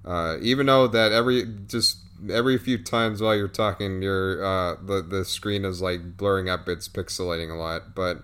Uh, 0.04 0.38
even 0.42 0.68
though 0.68 0.88
that 0.88 1.12
every 1.12 1.46
just 1.68 1.98
every 2.32 2.58
few 2.58 2.78
times 2.82 3.22
while 3.22 3.36
you're 3.36 3.48
talking, 3.48 4.02
your 4.02 4.44
uh, 4.44 4.76
the 4.84 5.02
the 5.02 5.26
screen 5.26 5.66
is 5.66 5.82
like 5.82 6.18
blurring 6.18 6.50
up. 6.50 6.68
It's 6.70 6.88
pixelating 6.88 7.52
a 7.52 7.56
lot, 7.56 7.94
but. 7.94 8.24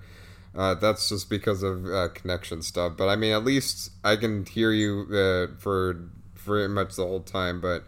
Uh, 0.53 0.73
that's 0.73 1.07
just 1.07 1.29
because 1.29 1.63
of 1.63 1.85
uh, 1.85 2.09
connection 2.09 2.61
stuff. 2.61 2.97
But 2.97 3.07
I 3.07 3.15
mean, 3.15 3.31
at 3.31 3.45
least 3.45 3.89
I 4.03 4.17
can 4.17 4.45
hear 4.45 4.73
you 4.73 5.07
uh, 5.09 5.55
for 5.57 6.09
pretty 6.35 6.67
much 6.67 6.97
the 6.97 7.03
whole 7.05 7.21
time. 7.21 7.61
But 7.61 7.85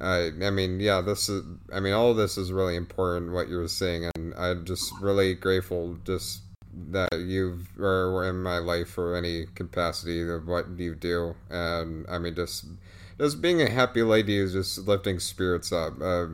I, 0.00 0.30
I 0.42 0.50
mean, 0.50 0.80
yeah, 0.80 1.00
this 1.00 1.28
is. 1.28 1.44
I 1.72 1.80
mean, 1.80 1.92
all 1.92 2.14
this 2.14 2.38
is 2.38 2.52
really 2.52 2.76
important. 2.76 3.32
What 3.32 3.48
you're 3.48 3.66
saying, 3.68 4.10
and 4.14 4.34
I'm 4.34 4.64
just 4.64 4.92
really 5.00 5.34
grateful 5.34 5.98
just 6.04 6.42
that 6.90 7.08
you 7.12 7.58
are 7.80 8.24
in 8.28 8.42
my 8.42 8.58
life 8.58 8.88
for 8.90 9.16
any 9.16 9.46
capacity 9.54 10.22
of 10.28 10.46
what 10.46 10.66
you 10.78 10.94
do. 10.94 11.34
And 11.50 12.06
I 12.08 12.18
mean, 12.18 12.36
just 12.36 12.66
just 13.18 13.42
being 13.42 13.60
a 13.60 13.68
happy 13.68 14.02
lady 14.02 14.38
is 14.38 14.52
just 14.52 14.78
lifting 14.86 15.18
spirits 15.18 15.72
up. 15.72 16.00
Uh, 16.00 16.26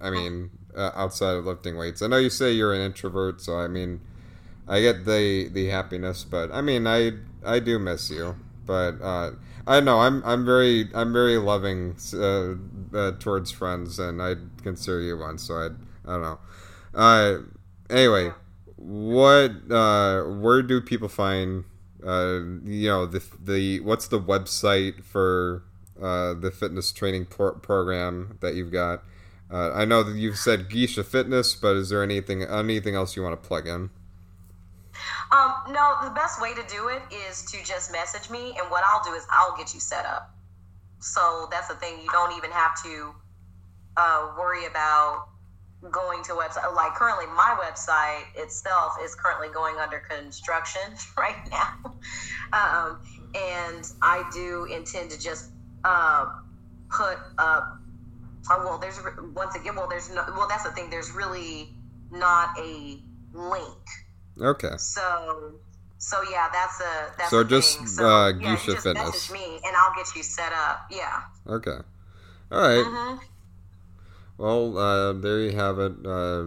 I 0.00 0.10
mean, 0.10 0.50
uh, 0.74 0.92
outside 0.94 1.34
of 1.34 1.44
lifting 1.44 1.76
weights. 1.76 2.00
I 2.00 2.06
know 2.06 2.16
you 2.16 2.30
say 2.30 2.52
you're 2.52 2.72
an 2.72 2.80
introvert, 2.80 3.42
so 3.42 3.58
I 3.58 3.68
mean, 3.68 4.00
I 4.66 4.80
get 4.80 5.04
the 5.04 5.48
the 5.48 5.66
happiness, 5.66 6.24
but 6.24 6.50
I 6.50 6.62
mean, 6.62 6.86
I 6.86 7.12
I 7.44 7.58
do 7.58 7.78
miss 7.78 8.10
you, 8.10 8.36
but. 8.64 9.02
uh 9.02 9.32
I 9.66 9.80
know 9.80 10.00
I'm 10.00 10.22
I'm 10.24 10.44
very 10.44 10.88
I'm 10.94 11.12
very 11.12 11.38
loving 11.38 11.96
uh, 12.14 12.54
uh, 12.96 13.12
towards 13.18 13.50
friends, 13.50 13.98
and 13.98 14.20
I 14.20 14.34
consider 14.62 15.00
you 15.00 15.18
one. 15.18 15.38
So 15.38 15.54
I 15.54 15.66
I 16.04 16.12
don't 16.14 16.22
know. 16.22 16.38
Uh, 16.94 17.38
anyway, 17.88 18.32
what 18.76 19.52
uh, 19.70 20.22
where 20.24 20.62
do 20.62 20.80
people 20.80 21.08
find 21.08 21.64
uh, 22.04 22.40
you 22.64 22.88
know 22.88 23.06
the 23.06 23.22
the 23.42 23.80
what's 23.80 24.08
the 24.08 24.20
website 24.20 25.04
for 25.04 25.62
uh, 26.00 26.34
the 26.34 26.50
fitness 26.50 26.90
training 26.92 27.26
pro- 27.26 27.54
program 27.54 28.38
that 28.40 28.54
you've 28.54 28.72
got? 28.72 29.04
Uh, 29.50 29.70
I 29.72 29.84
know 29.84 30.02
that 30.02 30.16
you've 30.16 30.38
said 30.38 30.70
Geisha 30.70 31.04
Fitness, 31.04 31.54
but 31.54 31.76
is 31.76 31.90
there 31.90 32.02
anything 32.02 32.42
anything 32.42 32.94
else 32.96 33.14
you 33.16 33.22
want 33.22 33.40
to 33.40 33.48
plug 33.48 33.68
in? 33.68 33.90
Um, 35.32 35.54
no, 35.70 35.96
the 36.04 36.10
best 36.10 36.42
way 36.42 36.52
to 36.52 36.62
do 36.68 36.88
it 36.88 37.00
is 37.10 37.42
to 37.46 37.64
just 37.64 37.90
message 37.90 38.28
me, 38.28 38.54
and 38.60 38.70
what 38.70 38.84
I'll 38.84 39.02
do 39.02 39.14
is 39.14 39.26
I'll 39.30 39.56
get 39.56 39.72
you 39.72 39.80
set 39.80 40.04
up. 40.04 40.30
So 41.00 41.48
that's 41.50 41.68
the 41.68 41.74
thing. 41.74 42.00
You 42.02 42.10
don't 42.12 42.36
even 42.36 42.50
have 42.50 42.80
to 42.84 43.14
uh, 43.96 44.34
worry 44.38 44.66
about 44.66 45.28
going 45.90 46.22
to 46.24 46.32
website. 46.32 46.74
Like 46.74 46.94
currently, 46.94 47.24
my 47.26 47.56
website 47.58 48.24
itself 48.36 48.96
is 49.02 49.14
currently 49.14 49.48
going 49.48 49.76
under 49.76 50.00
construction 50.00 50.82
right 51.16 51.36
now, 51.50 51.94
um, 52.52 53.00
and 53.34 53.90
I 54.02 54.28
do 54.34 54.66
intend 54.66 55.10
to 55.12 55.18
just 55.18 55.50
uh, 55.82 56.26
put 56.90 57.16
up. 57.38 57.78
Oh, 58.50 58.58
well, 58.58 58.78
there's 58.78 59.00
once 59.34 59.54
again. 59.54 59.76
Well, 59.76 59.88
there's 59.88 60.10
no. 60.10 60.24
Well, 60.36 60.46
that's 60.46 60.64
the 60.64 60.72
thing. 60.72 60.90
There's 60.90 61.10
really 61.10 61.70
not 62.10 62.50
a 62.58 63.00
link 63.32 63.88
Okay. 64.40 64.76
So, 64.78 65.52
so 65.98 66.22
yeah, 66.30 66.48
that's 66.52 66.80
a 66.80 67.12
that's 67.18 67.30
so 67.30 67.40
a 67.40 67.44
just 67.44 67.78
thing. 67.78 67.86
So, 67.86 68.06
uh, 68.06 68.28
yeah, 68.28 68.54
Geisha 68.54 68.72
just 68.72 68.84
Fitness. 68.84 69.04
message 69.04 69.32
me 69.32 69.60
and 69.64 69.76
I'll 69.76 69.94
get 69.94 70.06
you 70.16 70.22
set 70.22 70.52
up. 70.52 70.86
Yeah. 70.90 71.22
Okay. 71.46 71.78
All 72.50 72.60
right. 72.60 72.84
Mm-hmm. 72.84 73.24
Well, 74.38 74.78
uh, 74.78 75.12
there 75.12 75.40
you 75.40 75.52
have 75.52 75.78
it. 75.78 75.92
Uh, 76.04 76.46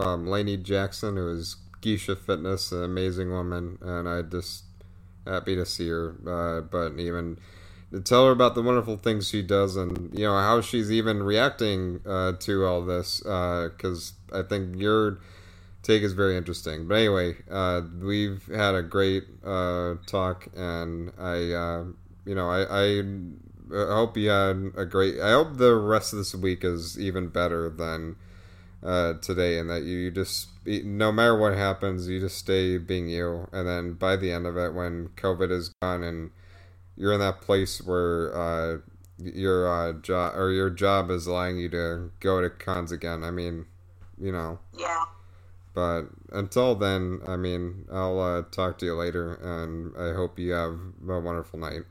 um, 0.00 0.26
Lainey 0.26 0.56
Jackson, 0.56 1.16
who 1.16 1.28
is 1.28 1.56
Geisha 1.80 2.16
Fitness, 2.16 2.72
an 2.72 2.82
amazing 2.82 3.30
woman, 3.30 3.78
and 3.80 4.08
I 4.08 4.22
just 4.22 4.64
happy 5.26 5.54
to 5.54 5.64
see 5.64 5.88
her. 5.88 6.16
Uh, 6.26 6.62
but 6.62 6.98
even 6.98 7.38
to 7.92 8.00
tell 8.00 8.26
her 8.26 8.32
about 8.32 8.54
the 8.54 8.62
wonderful 8.62 8.96
things 8.96 9.28
she 9.28 9.42
does, 9.42 9.76
and 9.76 10.10
you 10.12 10.24
know 10.24 10.36
how 10.36 10.60
she's 10.60 10.90
even 10.90 11.22
reacting 11.22 12.00
uh, 12.04 12.32
to 12.40 12.64
all 12.64 12.84
this, 12.84 13.20
because 13.20 14.14
I 14.32 14.42
think 14.42 14.76
your 14.80 15.20
take 15.86 16.02
is 16.02 16.12
very 16.12 16.36
interesting. 16.36 16.88
But 16.88 16.96
anyway, 16.96 17.36
uh, 17.50 17.82
we've 18.00 18.44
had 18.46 18.74
a 18.74 18.82
great 18.82 19.24
uh, 19.44 19.94
talk, 20.06 20.48
and 20.56 21.12
I, 21.18 21.52
uh, 21.52 21.84
you 22.24 22.34
know, 22.34 22.50
I, 22.50 22.86
I, 22.86 23.02
hope 23.70 24.16
you 24.16 24.28
had 24.28 24.72
a 24.76 24.84
great. 24.84 25.20
I 25.20 25.30
hope 25.30 25.56
the 25.56 25.76
rest 25.76 26.12
of 26.12 26.18
this 26.18 26.34
week 26.34 26.64
is 26.64 26.98
even 26.98 27.28
better 27.28 27.70
than 27.70 28.16
uh, 28.82 29.14
today, 29.14 29.58
and 29.58 29.70
that 29.70 29.84
you 29.84 30.10
just, 30.10 30.48
no 30.66 31.12
matter 31.12 31.38
what 31.38 31.54
happens, 31.54 32.08
you 32.08 32.20
just 32.20 32.38
stay 32.38 32.78
being 32.78 33.08
you, 33.08 33.48
and 33.52 33.68
then 33.68 33.94
by 33.94 34.16
the 34.16 34.32
end 34.32 34.46
of 34.46 34.56
it, 34.56 34.74
when 34.74 35.10
COVID 35.16 35.50
is 35.50 35.72
gone 35.80 36.02
and 36.02 36.30
you're 36.96 37.12
in 37.12 37.20
that 37.20 37.42
place 37.42 37.82
where 37.82 38.34
uh, 38.34 38.78
your 39.18 39.68
uh, 39.68 39.92
job 39.92 40.34
or 40.34 40.50
your 40.50 40.70
job 40.70 41.10
is 41.10 41.26
allowing 41.26 41.58
you 41.58 41.68
to 41.68 42.10
go 42.20 42.40
to 42.40 42.50
cons 42.50 42.90
again. 42.90 43.22
I 43.22 43.30
mean, 43.30 43.66
you 44.18 44.32
know. 44.32 44.58
Yeah 44.76 45.04
but 45.76 46.06
until 46.32 46.74
then, 46.74 47.20
I 47.28 47.36
mean, 47.36 47.86
I'll 47.92 48.18
uh, 48.18 48.42
talk 48.50 48.78
to 48.78 48.86
you 48.86 48.94
later, 48.94 49.34
and 49.34 49.96
I 49.96 50.14
hope 50.14 50.38
you 50.38 50.52
have 50.52 50.72
a 51.08 51.20
wonderful 51.20 51.60
night. 51.60 51.82